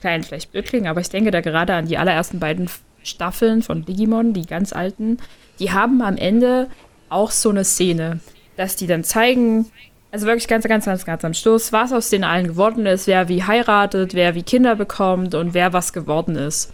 [0.00, 2.68] klein vielleicht blöd klingen, aber ich denke da gerade an die allerersten beiden
[3.02, 5.18] Staffeln von Digimon, die ganz alten.
[5.58, 6.68] Die haben am Ende
[7.08, 8.20] auch so eine Szene,
[8.56, 9.70] dass die dann zeigen,
[10.10, 13.28] also wirklich ganz, ganz, ganz, ganz am Schluss, was aus den allen geworden ist, wer
[13.28, 16.72] wie heiratet, wer wie Kinder bekommt und wer was geworden ist.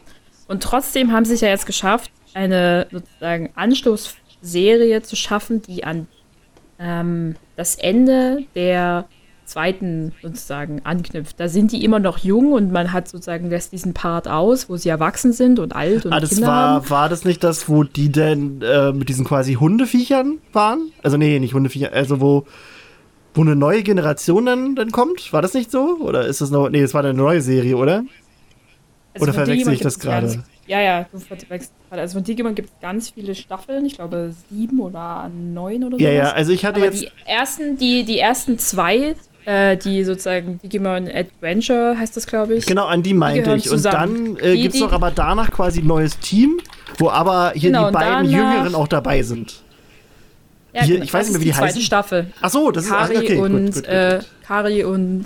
[0.48, 6.06] Und trotzdem haben sie es ja jetzt geschafft, eine sozusagen Anschlussserie zu schaffen, die an
[6.78, 9.06] ähm, das Ende der
[9.44, 11.40] zweiten sozusagen anknüpft.
[11.40, 14.76] Da sind die immer noch jung und man hat sozusagen lässt diesen Part aus, wo
[14.76, 16.84] sie erwachsen sind und alt und Ah, das Kinder haben.
[16.84, 20.92] war, war das nicht das, wo die denn äh, mit diesen quasi Hundeviechern waren?
[21.02, 22.46] Also, nee, nicht Hundeviecher, also wo,
[23.32, 25.32] wo eine neue Generation dann, dann kommt?
[25.32, 25.96] War das nicht so?
[26.00, 28.04] Oder ist das noch, nee, das war eine neue Serie, oder?
[29.22, 30.44] Oder von verwechsel ich das gibt's ganz- gerade?
[30.66, 32.02] Ja, ja, du verwechselst gerade.
[32.02, 36.04] Also von Digimon gibt es ganz viele Staffeln, ich glaube sieben oder neun oder so.
[36.04, 37.00] Ja, ja, also ich hatte Aber jetzt.
[37.02, 39.14] die ersten, die, die ersten zwei,
[39.46, 42.66] äh, die sozusagen Digimon Adventure heißt das, glaube ich.
[42.66, 43.70] Genau, an die meinte ich.
[43.70, 46.60] Und dann äh, Die- gibt es die- doch aber danach quasi ein neues Team,
[46.98, 49.62] wo aber hier Genau, die beiden Jüngeren auch dabei sind.
[50.74, 51.80] Ja, Hier, genau, ich weiß nicht mehr, wie die die zweite heißen.
[51.82, 52.32] Staffel.
[52.42, 54.28] Ach so, das ist ach, Kari okay, und gut, gut, Äh, gut.
[54.46, 55.24] Kari und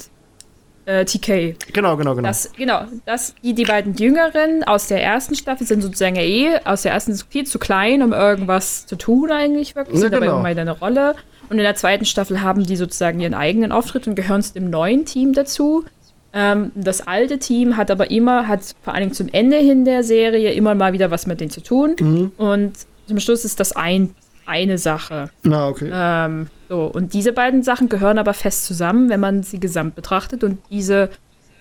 [0.86, 1.56] äh, TK.
[1.72, 2.28] Genau, genau, genau.
[2.28, 6.82] Das, genau, das, die, die beiden Jüngeren aus der ersten Staffel sind sozusagen eh aus
[6.82, 9.96] der ersten viel zu klein, um irgendwas zu tun eigentlich wirklich.
[9.96, 10.40] Ja, Sind aber genau.
[10.40, 11.14] immer eine Rolle.
[11.48, 14.70] Und in der zweiten Staffel haben die sozusagen ihren eigenen Auftritt und gehören zu dem
[14.70, 15.84] neuen Team dazu.
[16.32, 20.02] Ähm, das alte Team hat aber immer, hat vor allen Dingen zum Ende hin der
[20.02, 21.94] Serie immer mal wieder was mit denen zu tun.
[22.00, 22.32] Mhm.
[22.38, 22.72] Und
[23.06, 24.14] zum Schluss ist das ein,
[24.46, 25.30] eine Sache.
[25.42, 25.90] Na, okay.
[25.92, 30.42] Ähm, so, und diese beiden Sachen gehören aber fest zusammen, wenn man sie gesamt betrachtet.
[30.44, 31.10] Und diese,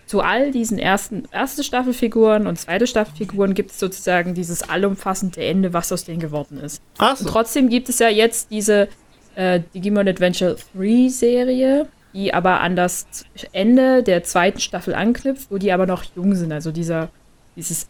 [0.05, 5.73] zu all diesen ersten, erste Staffelfiguren und zweite Staffelfiguren gibt es sozusagen dieses allumfassende Ende,
[5.73, 6.81] was aus denen geworden ist.
[6.97, 7.29] Ach Und so.
[7.29, 8.87] trotzdem gibt es ja jetzt diese
[9.35, 13.05] äh, Digimon Adventure 3 Serie, die aber an das
[13.53, 16.51] Ende der zweiten Staffel anknüpft, wo die aber noch jung sind.
[16.51, 17.09] Also dieser,
[17.55, 17.87] dieses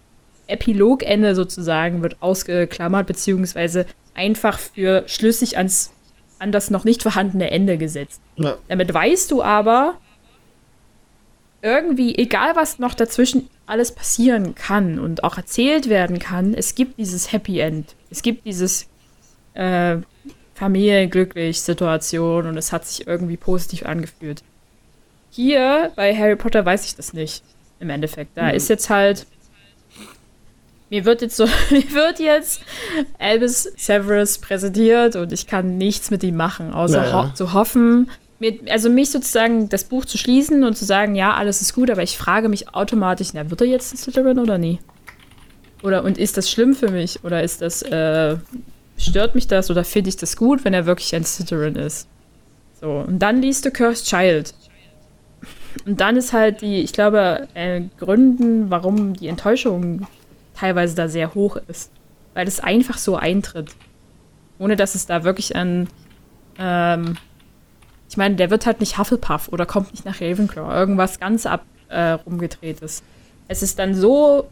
[0.47, 5.91] Epilogende sozusagen wird ausgeklammert, beziehungsweise einfach für schlüssig ans,
[6.39, 8.21] an das noch nicht vorhandene Ende gesetzt.
[8.35, 8.57] Ja.
[8.67, 9.97] Damit weißt du aber,
[11.61, 16.97] irgendwie, egal was noch dazwischen alles passieren kann und auch erzählt werden kann, es gibt
[16.97, 17.95] dieses Happy End.
[18.09, 18.87] Es gibt dieses
[19.53, 19.97] äh,
[20.55, 24.43] familienglücklich Situation und es hat sich irgendwie positiv angefühlt.
[25.29, 27.43] Hier bei Harry Potter weiß ich das nicht.
[27.79, 28.35] Im Endeffekt.
[28.37, 28.55] Da Mhm.
[28.55, 29.25] ist jetzt halt.
[30.91, 32.61] Mir wird jetzt so, mir wird jetzt
[33.17, 37.29] Albus Severus präsentiert und ich kann nichts mit ihm machen, außer Ja, ja.
[37.29, 41.33] ho zu hoffen, mir, also mich sozusagen das Buch zu schließen und zu sagen, ja,
[41.33, 44.57] alles ist gut, aber ich frage mich automatisch, na, wird er jetzt ein Slytherin oder
[44.57, 44.79] nie?
[45.81, 47.23] Oder und ist das schlimm für mich?
[47.23, 48.35] Oder ist das, äh,
[48.97, 52.07] stört mich das oder finde ich das gut, wenn er wirklich ein Slytherin ist?
[52.81, 54.53] So, und dann liest du Cursed Child.
[55.85, 60.05] Und dann ist halt die, ich glaube, äh, Gründen, warum die Enttäuschung
[60.61, 61.91] teilweise da sehr hoch ist.
[62.33, 63.71] Weil es einfach so eintritt.
[64.57, 65.87] Ohne dass es da wirklich an,
[66.57, 67.17] ähm,
[68.09, 70.73] ich meine, der wird halt nicht Hufflepuff oder kommt nicht nach Ravenclaw.
[70.73, 73.03] Irgendwas ganz ab äh, rumgedrehtes.
[73.47, 74.49] Es ist dann so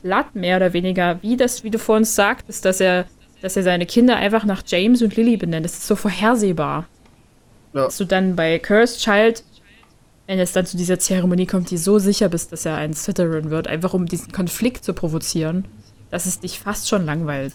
[0.00, 3.06] platt, mehr oder weniger, wie das, wie du vor uns sagtest, dass er,
[3.42, 5.64] dass er seine Kinder einfach nach James und Lily benennt.
[5.64, 6.86] Das ist so vorhersehbar.
[7.72, 7.84] Ja.
[7.84, 9.42] Dass du dann bei Cursed Child,
[10.28, 13.48] wenn es dann zu dieser Zeremonie kommt, die so sicher bist, dass er ein Slytherin
[13.48, 15.64] wird, einfach um diesen Konflikt zu provozieren,
[16.10, 17.54] dass es dich fast schon langweilt.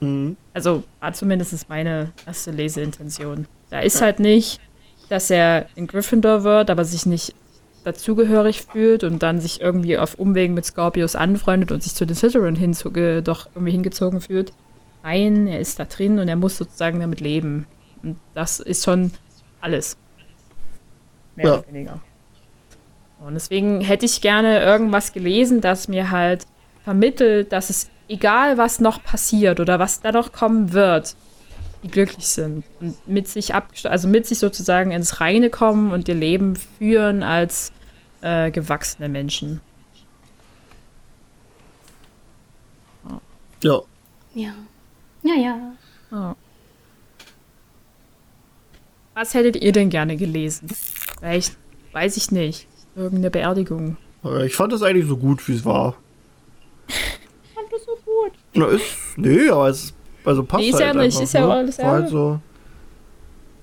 [0.00, 0.36] Mhm.
[0.54, 3.48] Also war zumindest meine erste Leseintention.
[3.68, 4.60] Da ist halt nicht,
[5.08, 7.34] dass er in Gryffindor wird, aber sich nicht
[7.82, 12.14] dazugehörig fühlt und dann sich irgendwie auf Umwegen mit Scorpius anfreundet und sich zu den
[12.14, 14.52] Slytherin hinzuge doch irgendwie hingezogen fühlt.
[15.02, 17.66] Nein, er ist da drin und er muss sozusagen damit leben.
[18.04, 19.10] Und das ist schon
[19.60, 19.96] alles.
[21.38, 21.58] Mehr Ja.
[21.58, 22.00] oder weniger.
[23.20, 26.46] Und deswegen hätte ich gerne irgendwas gelesen, das mir halt
[26.84, 31.16] vermittelt, dass es egal was noch passiert oder was da noch kommen wird,
[31.82, 36.08] die glücklich sind und mit sich ab, also mit sich sozusagen ins Reine kommen und
[36.08, 37.72] ihr Leben führen als
[38.20, 39.60] äh, gewachsene Menschen.
[43.62, 43.80] Ja.
[44.34, 44.52] Ja.
[45.22, 45.72] Ja, ja.
[46.10, 46.36] Ja.
[49.14, 50.68] Was hättet ihr denn gerne gelesen?
[51.18, 51.56] Vielleicht,
[51.92, 52.66] weiß ich nicht,
[52.96, 53.96] irgendeine Beerdigung.
[54.24, 55.94] Äh, Ich fand das eigentlich so gut, wie es war.
[57.54, 58.32] fand das so gut.
[58.54, 58.84] Na, ist.
[59.16, 59.92] Nee, aber es.
[60.24, 61.52] Also passt Nee, ist halt ja nicht, einfach, ist ja ne?
[61.54, 62.40] alles- halt so.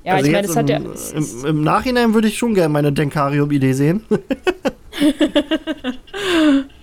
[0.04, 0.78] Ja, also ich meine, es hat ja.
[0.78, 4.04] im, Im Nachhinein würde ich schon gerne meine Denkarium-Idee sehen.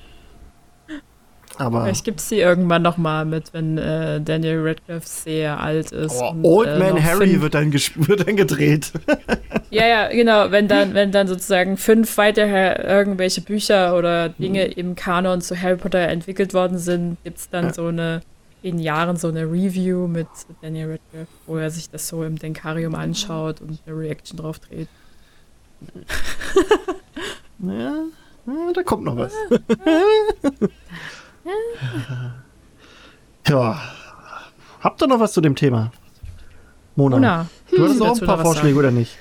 [1.63, 1.85] aber.
[1.85, 6.21] Vielleicht gibt es sie irgendwann nochmal mit, wenn äh, Daniel Radcliffe sehr alt ist.
[6.21, 8.93] Oh, und, Old äh, Man Harry wird dann, wird dann gedreht.
[9.71, 10.51] Ja, ja, genau.
[10.51, 14.73] Wenn dann, wenn dann sozusagen fünf weitere irgendwelche Bücher oder Dinge Mhm.
[14.77, 17.73] im Kanon zu Harry Potter entwickelt worden sind, gibt es dann Ja.
[17.73, 18.21] so eine,
[18.63, 20.27] in Jahren so eine Review mit
[20.61, 24.89] Daniel Radcliffe, wo er sich das so im Denkarium anschaut und eine Reaction drauf dreht.
[27.61, 27.95] Ja,
[28.47, 29.33] ja, da kommt noch was.
[33.49, 33.81] Ja.
[34.81, 35.93] Habt ihr noch was zu dem Thema?
[36.97, 37.17] Mona.
[37.17, 39.17] Mona, du hattest du auch ein paar Vorschläge, oder nicht?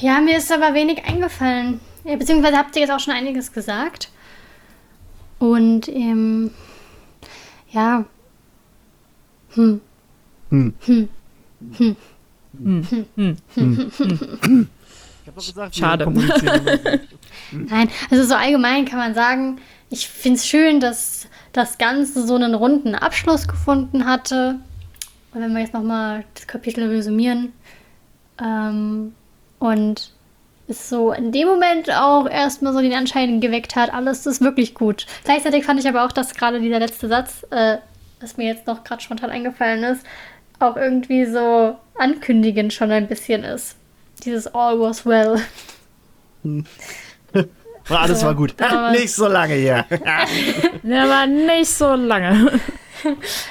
[0.00, 1.80] Ja, mir ist aber wenig eingefallen.
[2.04, 4.10] Ja, beziehungsweise habt ihr jetzt auch schon einiges gesagt.
[5.38, 6.50] Und ähm,
[7.70, 8.04] ja.
[9.54, 9.80] Hm.
[10.50, 10.74] Hm.
[10.86, 11.08] Hm.
[11.78, 11.96] Hm.
[12.58, 13.36] Hm, hm.
[13.54, 14.68] Ich hab doch
[15.34, 16.06] gesagt, Schade.
[17.50, 19.60] Nein, also so allgemein kann man sagen,
[19.90, 24.58] ich finde es schön, dass das Ganze so einen runden Abschluss gefunden hatte.
[25.32, 27.52] Und wenn wir jetzt nochmal das Kapitel resümieren.
[28.42, 29.14] Ähm,
[29.58, 30.12] und
[30.68, 34.74] es so in dem Moment auch erstmal so den Anschein geweckt hat, alles ist wirklich
[34.74, 35.06] gut.
[35.24, 37.78] Gleichzeitig fand ich aber auch, dass gerade dieser letzte Satz, äh,
[38.20, 40.06] was mir jetzt noch gerade spontan eingefallen ist,
[40.58, 43.76] auch irgendwie so ankündigend schon ein bisschen ist.
[44.24, 45.40] Dieses All was well.
[47.88, 48.54] Ah, Alles war gut.
[48.62, 49.84] Aber- Nicht so lange hier.
[50.84, 52.60] Der war nicht so lange.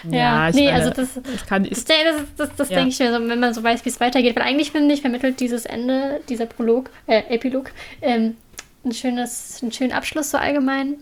[0.10, 2.78] Ja, ich nee, meine, also das, das kann das, ist, das, das, das Ja.
[2.78, 4.38] denke ich mir so, wenn man so weiß, wie es weitergeht.
[4.38, 7.72] Weil eigentlich finde ich, vermittelt dieses Ende, dieser Prolog, äh, Epilog,
[8.02, 8.38] ähm,
[8.86, 10.96] ein schönes, einen schönen Abschluss so allgemein.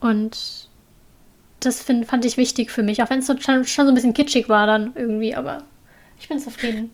[0.00, 0.68] Und
[1.60, 3.94] das find, fand ich wichtig für mich, auch wenn es so, schon, schon so ein
[3.94, 5.64] bisschen kitschig war dann irgendwie, aber
[6.18, 6.90] ich bin zufrieden.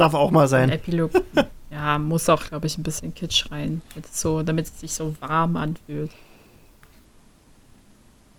[0.00, 0.70] Darf auch mal ein sein.
[0.70, 1.10] Epilog.
[1.72, 4.92] Ja, muss auch, glaube ich, ein bisschen Kitsch rein, damit es so, damit es sich
[4.92, 6.10] so warm anfühlt.
[6.10, 6.16] Ich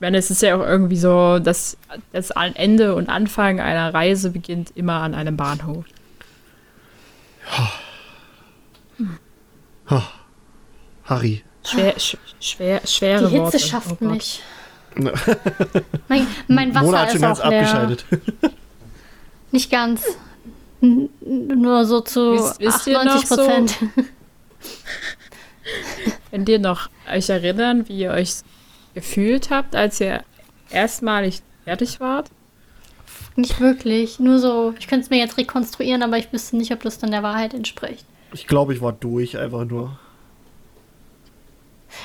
[0.01, 1.77] meine, es ist ja auch irgendwie so, dass
[2.11, 5.85] das Ende und Anfang einer Reise beginnt immer an einem Bahnhof.
[11.05, 11.43] Harry.
[11.63, 13.59] Schwer, sch schwer, schwere Die Hitze Worte.
[13.59, 14.41] schafft Oh mich.
[16.07, 17.59] mein, mein Wasser Mona hat schon ist ganz auch leer.
[17.61, 18.05] abgeschaltet.
[19.51, 20.03] Nicht ganz.
[20.81, 23.77] Nur so zu Wisst- wisst ihr noch 98 Prozent.
[26.31, 28.35] Könnt ihr noch euch erinnern, wie ihr euch
[28.93, 30.23] gefühlt habt, als ihr
[30.71, 32.29] erstmalig fertig wart?
[33.35, 34.19] Nicht wirklich.
[34.19, 37.11] Nur so, ich könnte es mir jetzt rekonstruieren, aber ich wüsste nicht, ob das dann
[37.11, 38.05] der Wahrheit entspricht.
[38.33, 39.99] Ich glaube, ich war durch, einfach nur.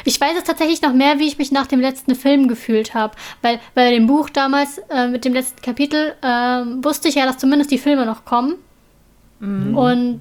[0.05, 3.15] Ich weiß es tatsächlich noch mehr, wie ich mich nach dem letzten Film gefühlt habe.
[3.43, 7.39] Weil bei dem Buch damals äh, mit dem letzten Kapitel ähm, wusste ich ja, dass
[7.39, 8.57] zumindest die Filme noch kommen.
[9.41, 10.21] Und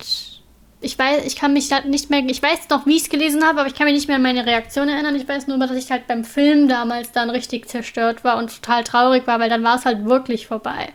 [0.82, 3.44] ich weiß, ich kann mich da nicht mehr, ich weiß noch, wie ich es gelesen
[3.44, 5.16] habe, aber ich kann mich nicht mehr an meine Reaktion erinnern.
[5.16, 8.84] Ich weiß nur, dass ich halt beim Film damals dann richtig zerstört war und total
[8.84, 10.90] traurig war, weil dann war es halt wirklich vorbei.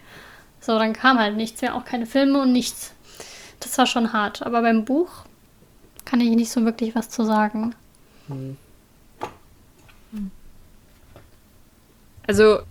[0.60, 2.92] So, dann kam halt nichts mehr, auch keine Filme und nichts.
[3.58, 4.42] Das war schon hart.
[4.42, 5.10] Aber beim Buch
[6.04, 7.74] kann ich nicht so wirklich was zu sagen.
[12.26, 12.64] Also, ich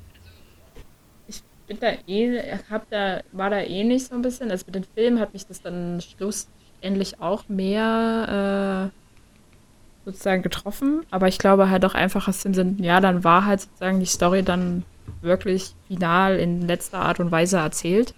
[1.70, 4.52] bin da eh, hab da, war da eh nicht so ein bisschen.
[4.52, 11.28] Also mit den Filmen hat mich das dann schlussendlich auch mehr äh, sozusagen getroffen, aber
[11.28, 14.44] ich glaube halt auch einfach aus dem Sinn, ja, dann war halt sozusagen die Story
[14.44, 14.84] dann
[15.22, 18.14] wirklich final in letzter Art und Weise erzählt.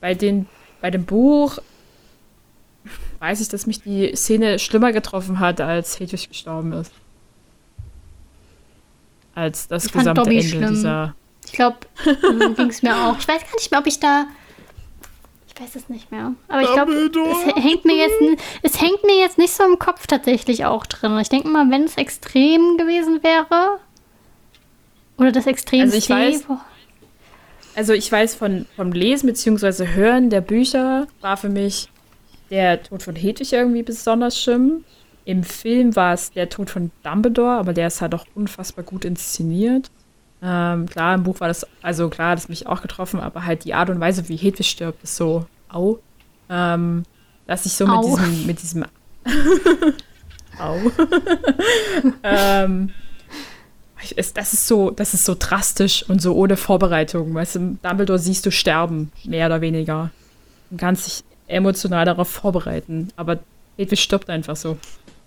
[0.00, 0.46] Bei, den,
[0.80, 1.58] bei dem Buch
[3.20, 6.92] weiß ich, dass mich die Szene schlimmer getroffen hat, als Hedwig gestorben ist.
[9.34, 10.68] Als das Ich gesamte Ende schlimm.
[10.70, 11.14] dieser.
[11.50, 11.78] Ich glaube,
[12.22, 13.18] so ging es mir auch.
[13.18, 14.26] Ich weiß gar nicht mehr, ob ich da.
[15.52, 16.32] Ich weiß es nicht mehr.
[16.48, 18.14] Aber ich glaube, es hängt mir jetzt,
[18.62, 21.18] es hängt mir jetzt nicht so im Kopf tatsächlich auch drin.
[21.18, 23.78] Ich denke mal, wenn es extrem gewesen wäre.
[25.18, 26.44] Oder das extrem Also ich weiß-
[27.74, 29.88] Also ich weiß von, vom Lesen bzw.
[29.88, 31.88] Hören der Bücher war für mich
[32.50, 34.84] der Tod von Hedwig irgendwie besonders schlimm.
[35.24, 39.04] Im Film war es der Tod von Dumbledore, aber der ist halt auch unfassbar gut
[39.04, 39.90] inszeniert.
[40.42, 43.64] Ähm, klar, im Buch war das, also klar, das hat mich auch getroffen, aber halt
[43.64, 45.98] die Art und Weise, wie Hedwig stirbt, ist so, au.
[46.48, 47.04] Ähm,
[47.46, 48.02] dass ich so mit Au.
[48.02, 48.84] diesem, mit diesem
[50.58, 50.76] Au.
[52.22, 52.90] ähm,
[54.16, 57.34] es, das ist so, das ist so drastisch und so ohne Vorbereitung.
[57.34, 60.10] Weißt du, Dumbledore siehst du sterben, mehr oder weniger.
[60.70, 63.08] Du kannst dich emotional darauf vorbereiten.
[63.16, 63.38] Aber
[63.76, 64.78] Hedwig stirbt einfach so.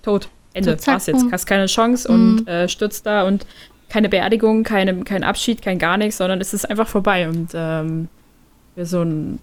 [0.01, 0.29] Tot.
[0.53, 0.77] Ende.
[0.85, 1.25] War's jetzt.
[1.31, 3.45] Hast keine Chance und äh, stürzt da und
[3.93, 7.29] keine Beerdigung, keine, kein Abschied, kein gar nichts, sondern es ist einfach vorbei.
[7.29, 8.07] Und ähm,
[8.73, 9.37] für so ein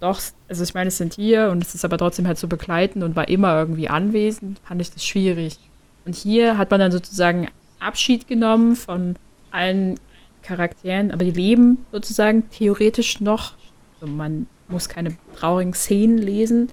[0.00, 3.02] doch, also ich meine, es sind hier und es ist aber trotzdem halt so begleitend
[3.02, 5.58] und war immer irgendwie anwesend, fand ich das schwierig.
[6.04, 7.48] Und hier hat man dann sozusagen
[7.78, 9.16] Abschied genommen von
[9.50, 9.98] allen
[10.42, 13.54] Charakteren, aber die leben sozusagen theoretisch noch.
[13.94, 16.70] Also man muss keine traurigen Szenen lesen.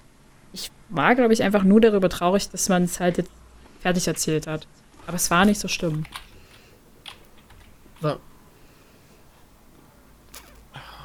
[0.52, 3.30] Ich war, glaube ich, einfach nur darüber traurig, dass man es halt jetzt
[3.80, 4.66] fertig erzählt hat.
[5.06, 6.04] Aber es war nicht so schlimm.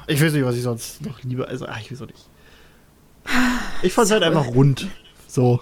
[0.06, 1.46] Ich weiß nicht, was ich sonst noch liebe.
[1.48, 2.28] Also, ach, ich weiß auch nicht.
[3.82, 4.86] Ich fand es halt einfach rund.
[5.26, 5.60] So.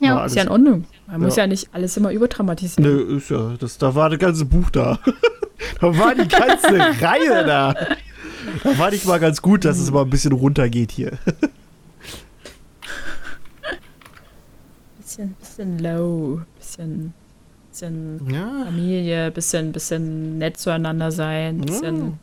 [0.00, 0.16] Ja.
[0.16, 0.84] War Ist ja in Ordnung.
[1.06, 1.44] Man muss Ja.
[1.44, 2.84] ja nicht alles immer überdramatisieren.
[2.84, 4.98] Nö, ist ja, das, da war das ganze Buch da.
[5.80, 6.68] da war die ganze
[7.02, 7.74] Reihe da.
[8.64, 11.18] Da war nicht mal ganz gut, dass es mal ein bisschen runtergeht hier.
[14.98, 17.14] Bisschen, bisschen low, bisschen,
[17.78, 18.64] bisschen Ja.
[18.64, 22.18] Familie, bisschen, bisschen nett zueinander sein, bisschen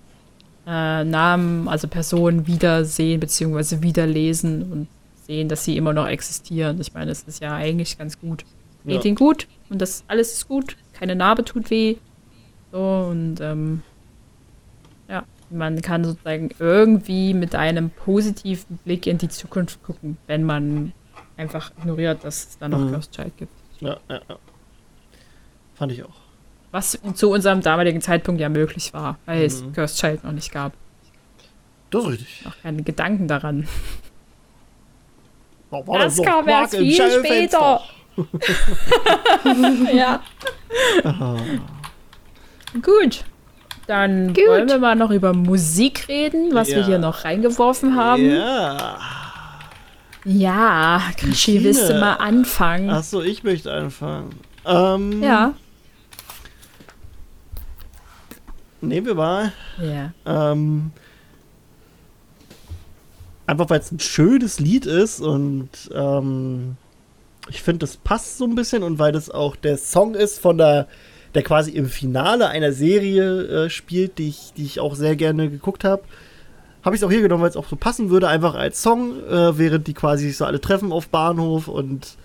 [0.67, 4.87] äh, Namen, also Personen wiedersehen beziehungsweise wiederlesen und
[5.27, 6.79] sehen, dass sie immer noch existieren.
[6.81, 8.43] Ich meine, das ist ja eigentlich ganz gut.
[8.85, 9.05] Geht Ja.
[9.05, 10.75] ihnen gut und das alles ist gut.
[10.93, 11.95] Keine Narbe tut weh.
[12.71, 13.81] So und ähm,
[15.09, 20.91] ja, man kann sozusagen irgendwie mit einem positiven Blick in die Zukunft gucken, wenn man
[21.37, 22.91] einfach ignoriert, dass es da noch Mhm.
[22.91, 23.51] Cursed Child gibt.
[23.79, 24.37] Ja, ja, ja.
[25.75, 26.15] Fand ich auch.
[26.71, 29.73] Was zu unserem damaligen Zeitpunkt ja möglich war, weil es Mhm.
[29.73, 30.73] Cursed Child noch nicht gab.
[31.89, 32.41] Das ist richtig.
[32.45, 33.67] Noch keine Gedanken daran.
[35.71, 37.81] Da war Das kam Quark erst viel später.
[39.93, 40.21] ja.
[41.03, 41.35] Ah.
[42.81, 43.23] Gut.
[43.87, 44.47] Dann Gut.
[44.47, 46.85] wollen wir mal noch über Musik reden, was wir Ja.
[46.85, 48.25] hier noch reingeworfen haben.
[48.31, 48.97] Ja.
[50.25, 52.89] Ja, Krischi, willst du mal anfangen?
[52.89, 54.31] Achso, ich möchte anfangen.
[54.65, 55.53] Ähm, Ja.
[58.81, 59.51] Nehmen wir mal.
[59.81, 60.13] Ja.
[60.25, 60.91] Ähm,
[63.47, 66.77] einfach weil es ein schönes Lied ist und ähm,
[67.49, 70.57] ich finde, das passt so ein bisschen und weil das auch der Song ist von
[70.57, 70.87] der,
[71.33, 75.49] der quasi im Finale einer Serie äh, spielt, die ich, die ich auch sehr gerne
[75.49, 76.03] geguckt habe.
[76.83, 79.23] Habe ich es auch hier genommen, weil es auch so passen würde, einfach als Song,
[79.23, 82.15] äh, während die quasi sich so alle treffen auf Bahnhof und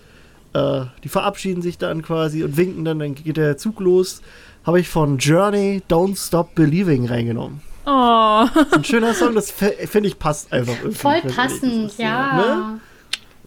[0.53, 4.21] äh, die verabschieden sich dann quasi und winken dann, dann geht der Zug los.
[4.63, 7.61] Habe ich von Journey Don't Stop Believing reingenommen.
[7.85, 10.97] Oh, Ein schöner Song, das finde ich passt einfach irgendwie.
[10.97, 12.37] Voll passend, so, ja.
[12.37, 12.79] Ne?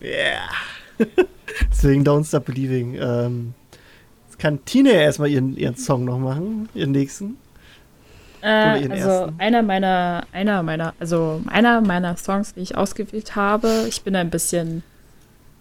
[0.03, 1.07] Yeah.
[1.71, 2.97] Deswegen Don't Stop Believing.
[3.01, 3.55] Ähm,
[4.27, 7.37] jetzt kann Tina erstmal ihren, ihren Song noch machen, ihren nächsten.
[8.41, 9.35] Oder äh, also ersten.
[9.41, 13.87] einer meiner, einer meiner, also einer meiner Songs, die ich ausgewählt habe.
[13.89, 14.83] Ich bin ein bisschen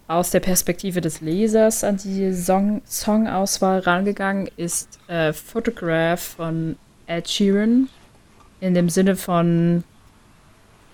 [0.06, 6.76] aus der Perspektive des Lesers an die Song Songauswahl rangegangen, ist äh, Photograph von
[7.06, 7.88] Ed Sheeran.
[8.60, 9.82] In dem Sinne von,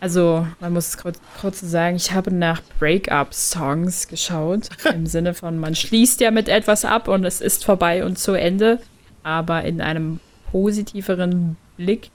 [0.00, 4.68] also man muss es kurz, kurz sagen, ich habe nach Break-up-Songs geschaut.
[4.94, 8.32] Im Sinne von, man schließt ja mit etwas ab und es ist vorbei und zu
[8.32, 8.80] Ende.
[9.22, 10.20] Aber in einem
[10.50, 12.10] positiveren Blick,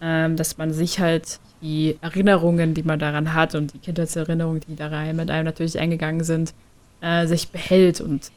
[0.00, 4.76] ähm, dass man sich halt die Erinnerungen, die man daran hat und die Kindheitserinnerungen, die
[4.76, 6.52] da rein mit einem natürlich eingegangen sind,
[7.00, 8.30] äh, sich behält und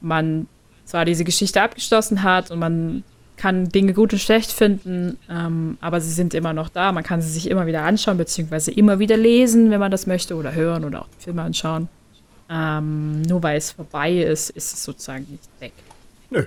[0.00, 0.46] man
[0.84, 3.02] zwar diese Geschichte abgeschlossen hat und man
[3.36, 6.92] kann Dinge gut und schlecht finden, ähm, aber sie sind immer noch da.
[6.92, 10.36] Man kann sie sich immer wieder anschauen, beziehungsweise immer wieder lesen, wenn man das möchte,
[10.36, 11.88] oder hören oder auch Filme anschauen.
[12.48, 15.72] ähm, nur weil es vorbei ist, ist es sozusagen nicht weg.
[16.30, 16.44] Nö.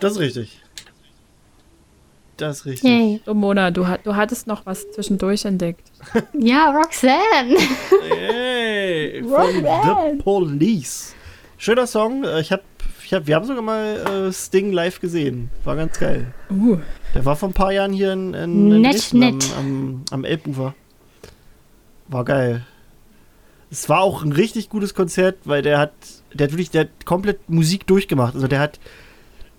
[0.00, 0.61] Das ist richtig.
[2.42, 2.90] Das ist richtig.
[2.90, 3.20] Yay.
[3.24, 5.92] So, Mona, du, du hattest noch was zwischendurch entdeckt.
[6.36, 7.56] Ja, Roxanne.
[8.18, 11.14] Hey, von The Police.
[11.56, 12.24] Schöner Song.
[12.24, 12.62] Äh, Ich hab,
[13.04, 15.50] ich hab, wir haben sogar mal äh, Sting live gesehen.
[15.62, 16.34] War ganz geil.
[16.50, 16.78] Uh,
[17.14, 19.44] Der war vor ein paar Jahren hier in, in, in Dresden nett.
[19.56, 20.74] Am, am, am Elbufer.
[22.08, 22.66] War geil.
[23.70, 25.92] Es war auch ein richtig gutes Konzert, weil der hat,
[26.34, 28.34] der hat wirklich, der hat komplett Musik durchgemacht.
[28.34, 28.80] Also der hat,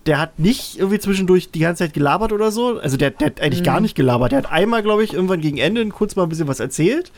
[0.05, 2.80] der hat nicht irgendwie zwischendurch die ganze Zeit gelabert oder so.
[2.80, 4.31] Also der, der hat eigentlich gar nicht gelabert.
[4.31, 7.11] Der hat einmal, glaube ich, irgendwann gegen Ende kurz mal ein bisschen was erzählt.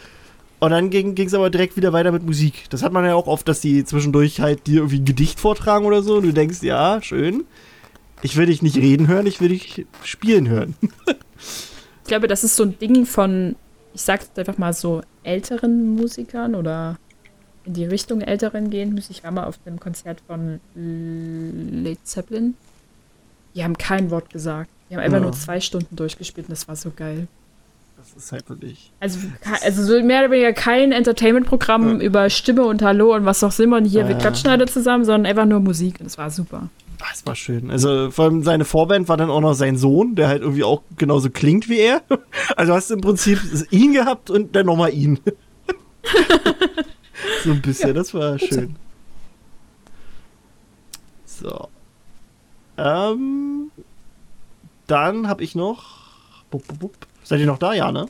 [0.60, 2.66] Und dann ging es aber direkt wieder weiter mit Musik.
[2.70, 5.86] Das hat man ja auch oft, dass die zwischendurch halt dir irgendwie ein Gedicht vortragen
[5.86, 6.18] oder so.
[6.18, 7.46] Und du denkst, ja, schön.
[8.22, 10.76] Ich will dich nicht reden hören, ich will dich spielen hören.
[11.08, 13.56] ich glaube, das ist so ein Ding von,
[13.94, 16.98] ich sag's einfach mal so, älteren Musikern oder
[17.66, 18.98] in die Richtung älteren gehen.
[19.10, 22.56] Ich war mal auf einem Konzert von Led Zeppelin.
[23.56, 24.70] Die haben kein Wort gesagt.
[24.90, 25.24] Die haben einfach Ja.
[25.24, 27.28] nur zwei Stunden durchgespielt und das war so geil.
[27.98, 28.92] Das ist halt wirklich.
[29.00, 29.18] Also,
[29.64, 33.78] also so mehr oder weniger kein Entertainment-Programm über Stimme und Hallo und was auch immer
[33.78, 34.20] und hier, wir Ja.
[34.20, 36.70] klatschen alle zusammen, sondern einfach nur Musik und es war super.
[37.02, 37.72] Ah, es war schön.
[37.72, 40.82] Also vor allem seine Vorband war dann auch noch sein Sohn, der halt irgendwie auch
[40.98, 42.02] genauso klingt wie er.
[42.58, 43.40] Also hast du im Prinzip
[43.72, 45.20] ihn gehabt und dann nochmal ihn.
[47.44, 48.76] so ein bisschen, das war schön.
[51.26, 51.70] So.
[52.78, 53.72] Ähm,
[54.88, 56.06] dann habe ich noch.
[56.52, 56.94] Bup, bup, bup.
[57.24, 58.08] Seid ihr noch da, ja, ne?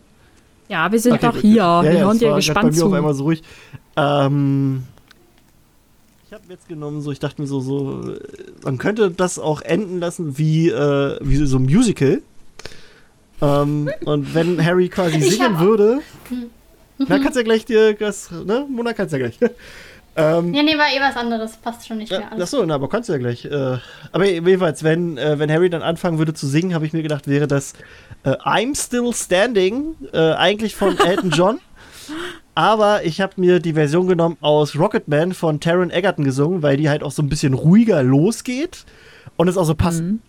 [0.68, 1.80] Ja, wir sind Okay, gut, hier.
[1.82, 1.84] gut.
[1.84, 2.88] wir ja, hören dir gespannt bei mir zu.
[2.88, 3.44] auf einmal so ruhig.
[3.96, 4.84] Ähm,
[6.28, 8.16] ich habe jetzt genommen, so ich dachte mir so, so,
[8.64, 12.22] man könnte das auch enden lassen wie, äh, wie so ein Musical.
[13.42, 16.00] Ähm, und wenn Harry quasi singen würde,
[16.98, 18.66] na kannst ja gleich dir das, ne?
[18.70, 19.38] Mona kannst ja gleich.
[20.16, 21.58] Ähm, Ja, nee, war eh was anderes.
[21.58, 22.44] Passt schon nicht mehr ja, alles.
[22.54, 23.46] achso, na, aber kannst du ja gleich.
[23.46, 23.78] Äh,
[24.12, 27.28] aber jedenfalls, wenn, äh, wenn Harry dann anfangen würde zu singen, habe ich mir gedacht,
[27.28, 27.74] wäre das
[28.24, 31.60] äh, I'm Still Standing, äh, eigentlich von Elton John.
[32.54, 36.90] Aber ich habe mir die Version genommen aus Rocketman von Taron Egerton gesungen, weil die
[36.90, 38.86] halt auch so ein bisschen ruhiger losgeht
[39.36, 40.02] und es auch so passt.
[40.02, 40.22] Mhm.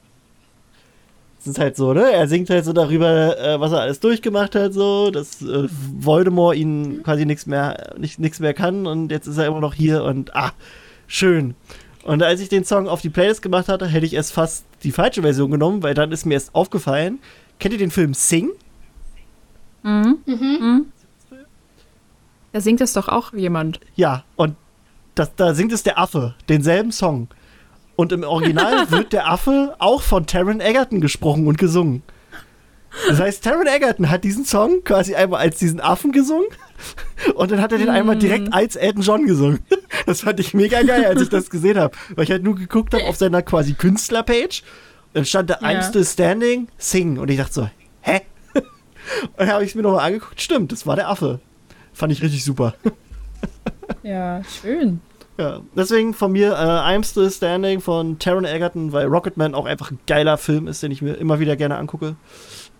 [1.47, 2.11] Ist halt so, ne?
[2.11, 6.57] Er singt halt so darüber, äh, was er alles durchgemacht hat, so, dass äh, Voldemort
[6.57, 10.03] ihn quasi nichts mehr, nicht, nichts mehr kann und jetzt ist er immer noch hier
[10.03, 10.53] und ah,
[11.07, 11.55] schön.
[12.03, 14.93] Und als ich den Song auf die Playlist gemacht hatte, hätte ich erst fast die
[14.93, 17.19] falsche Version genommen, weil dann ist mir erst aufgefallen,
[17.59, 18.51] kennt ihr den Film Sing?
[19.83, 20.19] Mhm.
[20.27, 20.59] Mhm.
[20.61, 20.87] Mhm.
[22.53, 23.81] Da singt es doch auch jemand.
[23.97, 24.57] Ja, und
[25.15, 27.29] das, da singt es der Affe, denselben Song.
[27.97, 32.03] Und im Original wird der Affe auch von Taron Egerton gesprochen und gesungen.
[33.09, 36.47] Das heißt, Taron Egerton hat diesen Song quasi einmal als diesen Affen gesungen
[37.35, 39.61] und dann hat er den einmal direkt als Elton John gesungen.
[40.07, 41.97] Das fand ich mega geil, als ich das gesehen habe.
[42.15, 44.63] Weil ich halt nur geguckt habe auf seiner quasi Künstlerpage.
[45.15, 45.83] Dann stand da I'm Ja.
[45.83, 47.19] still standing, sing.
[47.19, 47.71] Und ich dachte so,
[48.03, 48.21] hä?
[48.55, 50.41] Und dann habe ich es mir nochmal angeguckt.
[50.41, 51.41] Stimmt, das war der Affe.
[51.93, 52.75] Fand ich richtig super.
[54.03, 55.01] Ja, schön.
[55.39, 59.91] Ja, deswegen von mir äh, I'm Still Standing von Taron Egerton, weil Rocketman auch einfach
[59.91, 62.17] ein geiler Film ist, den ich mir immer wieder gerne angucke.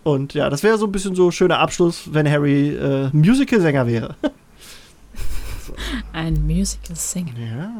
[0.03, 3.85] Und ja, das wäre so ein bisschen so ein schöner Abschluss, wenn Harry äh, Musical-Sänger
[3.87, 4.15] wäre.
[6.13, 7.33] Ein Musical Singer.
[7.37, 7.71] Ja.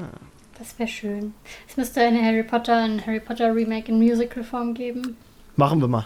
[0.60, 1.34] Das wäre schön.
[1.68, 5.16] Es müsste eine Harry Potter, ein Harry Potter Remake in Musical-Form geben.
[5.56, 6.06] Machen wir mal.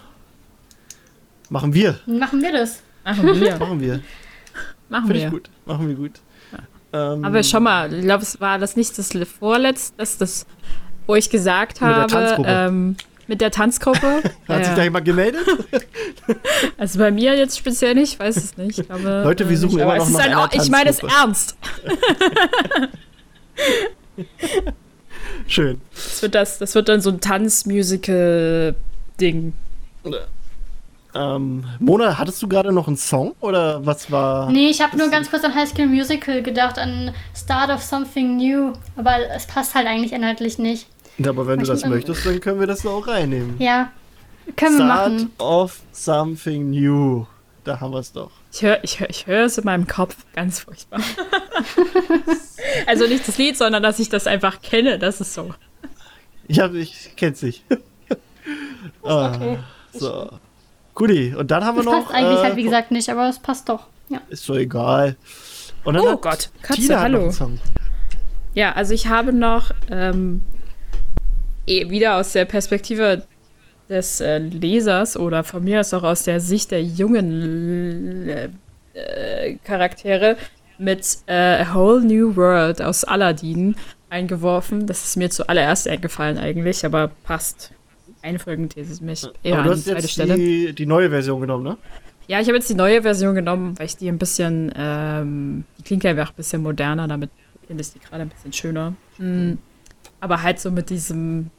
[1.49, 1.99] Machen wir.
[2.05, 2.81] Machen wir das.
[3.03, 3.57] Machen wir.
[3.57, 4.01] Machen wir.
[4.89, 5.25] Machen Finde wir.
[5.25, 5.49] ich gut.
[5.65, 6.21] Machen wir gut.
[6.93, 10.45] Ähm, Aber schau mal, ich glaube, es war das nicht das vorletzte, das, das
[11.07, 12.49] wo ich gesagt Mit der habe, Tanzgruppe.
[12.49, 12.95] ähm,
[13.27, 13.99] mit der Tanzgruppe.
[14.47, 15.41] Hat sich Ja, da jemand gemeldet?
[16.77, 18.79] also bei mir jetzt speziell nicht, ich weiß es nicht.
[18.79, 20.49] Ich glaube, Leute, wir äh, suchen nicht, immer aber noch es ist nach ein, einer
[20.53, 21.23] Ich meine es Tanzgruppe.
[21.23, 21.55] ernst.
[25.47, 25.79] Schön.
[25.93, 29.53] Das wird, das, das wird dann so ein Tanzmusical-Ding.
[31.13, 34.49] Ähm, Mona, hattest du gerade noch einen Song oder was war?
[34.49, 38.37] Nee, ich habe nur ganz kurz an High School Musical gedacht, an Start of Something
[38.37, 38.73] New.
[38.95, 40.87] Aber es passt halt eigentlich inhaltlich nicht.
[41.25, 43.55] Aber wenn du das möchtest, dann können wir das auch reinnehmen.
[43.59, 43.91] Ja,
[44.55, 45.31] können wir Start machen.
[45.37, 47.25] of something new.
[47.63, 48.31] Da haben wir es doch.
[48.53, 50.15] Ich höre ich hör, ich hör es in meinem Kopf.
[50.33, 50.99] Ganz furchtbar.
[52.87, 54.97] also nicht das Lied, sondern dass ich das einfach kenne.
[54.97, 55.53] Das ist so.
[56.47, 57.63] Ich, hab, ich kenn's nicht.
[59.03, 59.57] ah, Okay.
[59.93, 60.29] so.
[60.93, 62.03] Guti, und dann haben wir Das noch.
[62.05, 63.87] passt eigentlich äh, halt, wie gesagt, nicht, aber es passt doch.
[64.09, 64.21] Ja.
[64.29, 65.15] Ist doch egal.
[65.83, 67.51] Und dann Oh hat Gott, Katze, Tina hat noch hallo.
[68.53, 70.41] Ja, also ich habe noch ähm,
[71.65, 73.23] eh wieder aus der Perspektive
[73.89, 78.49] des äh, Lesers oder von mir aus auch aus der Sicht der jungen äh,
[78.93, 80.35] äh, Charaktere
[80.77, 83.75] mit äh, A Whole New World aus Aladdin
[84.09, 84.87] eingeworfen.
[84.87, 87.71] Das ist mir zuallererst eingefallen eigentlich, aber passt.
[88.21, 90.35] Einfolgenthese mich eher Aber du an die hast zweite jetzt Stelle.
[90.35, 91.77] die, die neue Version genommen, ne?
[92.27, 95.83] Ja, ich habe jetzt die neue Version genommen, weil ich die ein bisschen, ähm, die
[95.83, 97.29] klingt einfach ein bisschen moderner, damit
[97.67, 98.93] finde ich die gerade ein bisschen schöner.
[99.17, 99.53] Mm,
[100.19, 101.49] aber halt so mit diesem,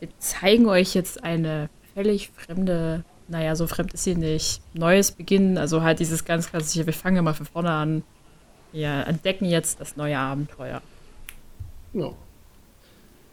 [0.00, 5.56] wir zeigen euch jetzt eine völlig fremde, naja, so fremd ist sie nicht, neues Beginnen,
[5.58, 8.02] also halt dieses ganz klassische, wir fangen mal von vorne an,
[8.72, 10.82] wir entdecken jetzt das neue Abenteuer.
[11.92, 12.12] Ja.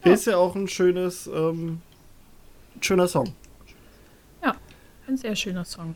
[0.03, 1.81] Ist ja auch ein schönes, ähm,
[2.85, 3.33] schöner Song.
[5.09, 5.95] Ein sehr schöner Song.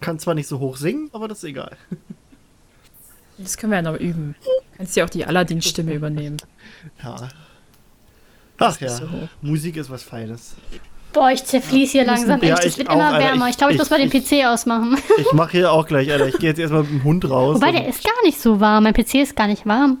[0.00, 1.76] Kann zwar nicht so hoch singen, aber das ist egal.
[3.36, 4.34] Das können wir ja noch üben.
[4.42, 6.38] Du kannst ja auch die Aladdin-Stimme übernehmen.
[7.04, 7.28] Ja.
[8.56, 9.06] Ach ja, so.
[9.42, 10.56] Musik ist was Feines.
[11.12, 12.60] Boah, ich zerfließ hier langsam Ja, echt.
[12.64, 13.26] ich Es wird auch, immer Alter.
[13.26, 13.44] wärmer.
[13.44, 14.96] Ich- Ich glaube, ich, ich- muss mal den PC ausmachen.
[15.18, 16.28] Ich mache hier auch gleich, Alter.
[16.28, 17.56] Ich gehe jetzt erstmal mit dem Hund raus.
[17.56, 18.84] Wobei, der ist gar nicht so warm.
[18.84, 19.98] Mein PC ist gar nicht warm.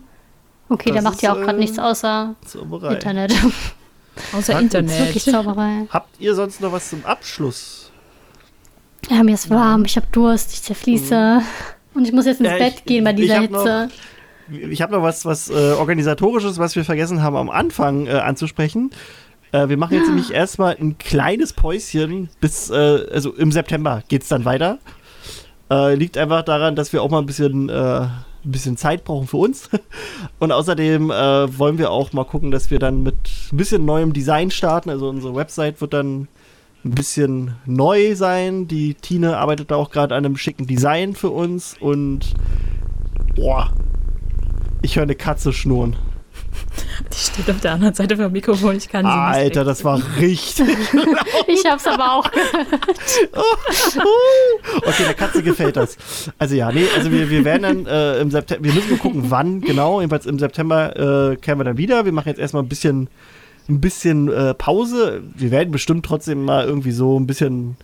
[0.70, 2.36] Okay, der Das macht ja auch gerade äh, nichts außer.
[2.90, 3.34] Internet.
[4.32, 4.98] Außer Ja, Das ist Internet.
[4.98, 5.86] wirklich Zauberei.
[5.90, 7.90] Habt ihr sonst noch was zum Abschluss?
[9.08, 11.40] Ja, mir ist warm, ich habe Durst, ich zerfließe.
[11.94, 13.88] Und ich muss jetzt ins Ja, Bett ich- gehen bei ich dieser noch- Hitze.
[14.70, 18.90] Ich habe noch was, was äh, organisatorisches, was wir vergessen haben am Anfang äh, anzusprechen.
[19.52, 22.74] Äh, wir machen jetzt nämlich erstmal ein kleines Päuschen bis, äh,
[23.12, 24.78] also im September geht's dann weiter.
[25.70, 28.06] Äh, liegt einfach daran, dass wir auch mal ein bisschen, äh,
[28.44, 29.68] ein bisschen Zeit brauchen für uns.
[30.38, 33.16] Und außerdem äh, wollen wir auch mal gucken, dass wir dann mit
[33.52, 34.90] ein bisschen neuem Design starten.
[34.90, 36.28] Also unsere Website wird dann
[36.84, 38.66] ein bisschen neu sein.
[38.68, 42.34] Die Tine arbeitet da auch gerade an einem schicken Design für uns und
[43.36, 43.72] boah,
[44.82, 45.96] ich höre eine Katze schnurren.
[47.12, 48.76] Die steht auf der anderen Seite vom Mikrofon.
[48.76, 49.18] Ich kann sie nicht.
[49.18, 50.68] Alter, das war richtig.
[51.46, 52.30] Ich hab's aber auch.
[54.76, 55.96] Okay, der Katze gefällt das.
[56.38, 59.24] Also ja, nee, also wir, wir werden dann äh, im September, wir müssen nur gucken,
[59.28, 60.00] wann genau.
[60.00, 62.04] Jedenfalls im September äh, kehren wir dann wieder.
[62.04, 63.08] Wir machen jetzt erstmal ein bisschen,
[63.68, 65.22] ein bisschen äh, Pause.
[65.34, 67.76] Wir werden bestimmt trotzdem mal irgendwie so ein bisschen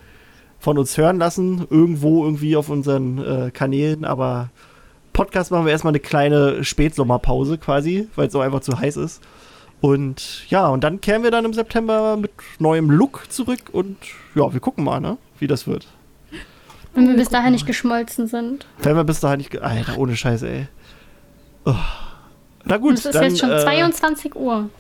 [0.58, 1.66] von uns hören lassen.
[1.70, 4.04] Irgendwo irgendwie auf unseren äh, Kanälen.
[4.04, 4.50] Aber
[5.16, 9.22] Podcast machen wir erstmal eine kleine Spätsommerpause quasi, weil es so einfach zu heiß ist.
[9.80, 13.96] Und ja, und dann kehren wir dann im September mit neuem Look zurück und
[14.34, 15.86] ja, wir gucken mal, ne, wie das wird.
[16.94, 18.66] Wenn wir bis dahin nicht geschmolzen sind.
[18.78, 19.60] Wenn wir bis dahin nicht.
[19.60, 20.66] Alter, ohne Scheiße, ey.
[21.66, 21.74] Oh.
[22.64, 23.24] Na Und gut, es ist dann.
[23.24, 24.70] jetzt schon äh, 22 Uhr.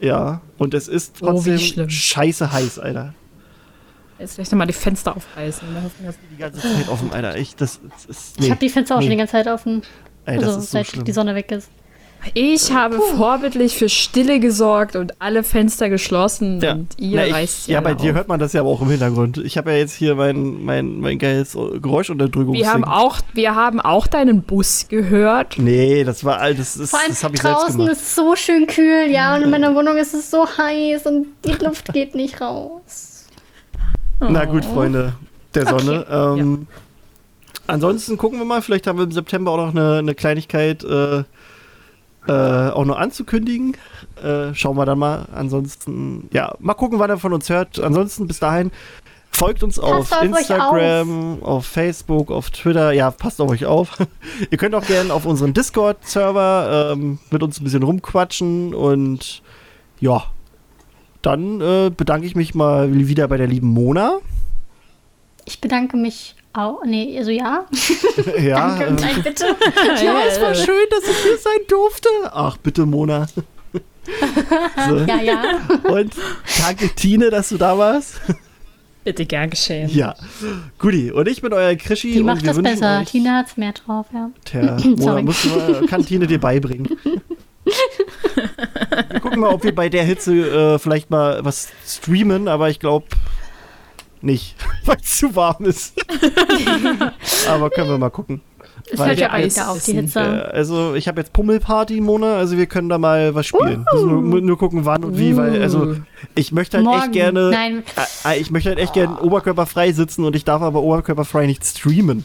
[0.00, 1.88] Ja, und es ist Oh, trotzdem schlimm.
[1.90, 3.14] scheiße heiß, Alter.
[4.18, 5.66] Jetzt vielleicht nochmal die Fenster aufreißen.
[5.82, 7.36] Hoffnung, dass- Die ganze Zeit offen, Alter.
[7.36, 8.40] Ich, das, das ist.
[8.40, 9.06] Ich habe die Fenster auch nee.
[9.06, 9.82] schon die ganze Zeit offen.
[10.24, 11.04] Ey, das Also ist so seit schlimm.
[11.04, 11.68] die Sonne weg ist.
[12.32, 17.34] Ich habe vorbildlich für Stille gesorgt und alle Fenster geschlossen Ja, und ihr Na, ich,
[17.34, 18.16] reißt ja, bei dir auf.
[18.16, 19.36] hört man das ja aber auch im Hintergrund.
[19.44, 22.64] Ich habe ja jetzt hier mein, mein, mein geiles Geräuschunterdrückungsding.
[22.64, 25.58] Wir haben auch, wir haben auch deinen Bus gehört.
[25.58, 28.14] Nee, das war all das, ist, Vor allem das habe ich selbst draußen ist es
[28.14, 31.92] so schön kühl, ja, und in meiner Wohnung ist es so heiß und die Luft
[31.92, 33.13] geht nicht raus.
[34.20, 35.14] Na gut, Freunde
[35.54, 35.78] der Okay.
[35.78, 36.06] Sonne.
[36.10, 36.66] Ähm,
[37.66, 41.24] Ansonsten gucken wir mal, vielleicht haben wir im September auch noch eine, eine Kleinigkeit äh,
[42.26, 43.76] äh, auch noch anzukündigen.
[44.22, 45.26] Äh, schauen wir dann mal.
[45.34, 47.80] Ansonsten, ja, mal gucken, wann er von uns hört.
[47.80, 48.70] Ansonsten bis dahin.
[49.30, 51.66] Folgt uns auf auf Instagram, auf.
[51.66, 52.92] Facebook, auf Twitter.
[52.92, 53.98] Ja, passt auf euch auf.
[54.50, 59.42] Ihr könnt auch gerne auf unseren Discord-Server ähm, mit uns ein bisschen rumquatschen und
[60.00, 60.24] ja,
[61.24, 64.18] dann äh, bedanke ich mich mal wieder bei der lieben Mona.
[65.46, 66.84] Ich bedanke mich auch.
[66.84, 67.66] Nee, also ja.
[68.40, 68.84] ja, Danke.
[68.84, 69.44] ähm, Nein, bitte.
[70.04, 72.08] ja, es war schön, dass ich hier sein durfte.
[72.32, 73.26] Ach, bitte, Mona.
[74.88, 74.96] so.
[74.98, 75.60] Ja, ja.
[75.84, 76.14] Und
[76.62, 78.20] danke, Tine, dass du da warst.
[79.04, 79.90] Bitte gern geschehen.
[79.90, 80.14] Ja,
[80.78, 81.10] Guti.
[81.10, 82.12] Und ich bin euer Krischi.
[82.12, 83.04] Die und macht wir das besser.
[83.04, 84.30] Tina hat's mehr drauf, ja.
[84.46, 85.22] Tja, Mona, Sorry.
[85.22, 86.88] musst du mal, kann Tine dir beibringen.
[87.64, 92.80] Wir gucken mal, ob wir bei der Hitze äh, vielleicht mal was streamen, aber ich
[92.80, 93.06] glaube
[94.20, 95.94] nicht, weil es zu warm ist.
[97.48, 98.40] aber können wir mal gucken.
[98.90, 99.92] Es Weil hört ja wieder auf, die.
[99.92, 100.20] Hitze.
[100.20, 103.84] Äh, also ich habe jetzt Pummelparty, Mona, also wir können da mal was spielen.
[103.92, 105.96] Müssen nur, nur gucken, wann und wie, weil also
[106.34, 107.02] ich möchte halt Morgen.
[107.02, 107.82] echt gerne, Nein,
[108.24, 111.64] äh, äh, ich möchte halt echt gerne oberkörperfrei sitzen und ich darf aber oberkörperfrei nicht
[111.64, 112.24] streamen.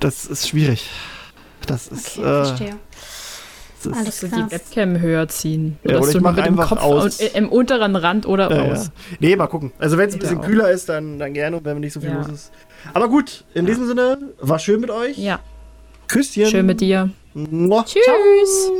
[0.00, 0.90] Das ist schwierig.
[1.66, 2.76] Das ist, okay, äh, verstehe.
[3.82, 4.46] Das ist Alles Dass du klar.
[4.48, 5.78] die Webcam höher ziehen.
[5.84, 7.20] Ja, oder dass ich du mach mit dem einfach Kopf aus.
[7.20, 8.72] äh, im unteren Rand oder ja, ja.
[8.72, 8.90] aus.
[9.20, 9.72] Nee, mal gucken.
[9.78, 10.44] Also wenn es ein bisschen auch.
[10.46, 12.16] kühler ist, dann, dann gerne und wenn nicht so viel Ja.
[12.18, 12.52] los ist.
[12.94, 15.16] Aber gut, in diesem Sinne, war schön mit euch.
[15.18, 15.40] Ja,
[16.06, 16.46] Küsschen.
[16.46, 17.10] schön mit dir.
[17.34, 17.84] Mua.
[17.84, 18.70] Tschüss.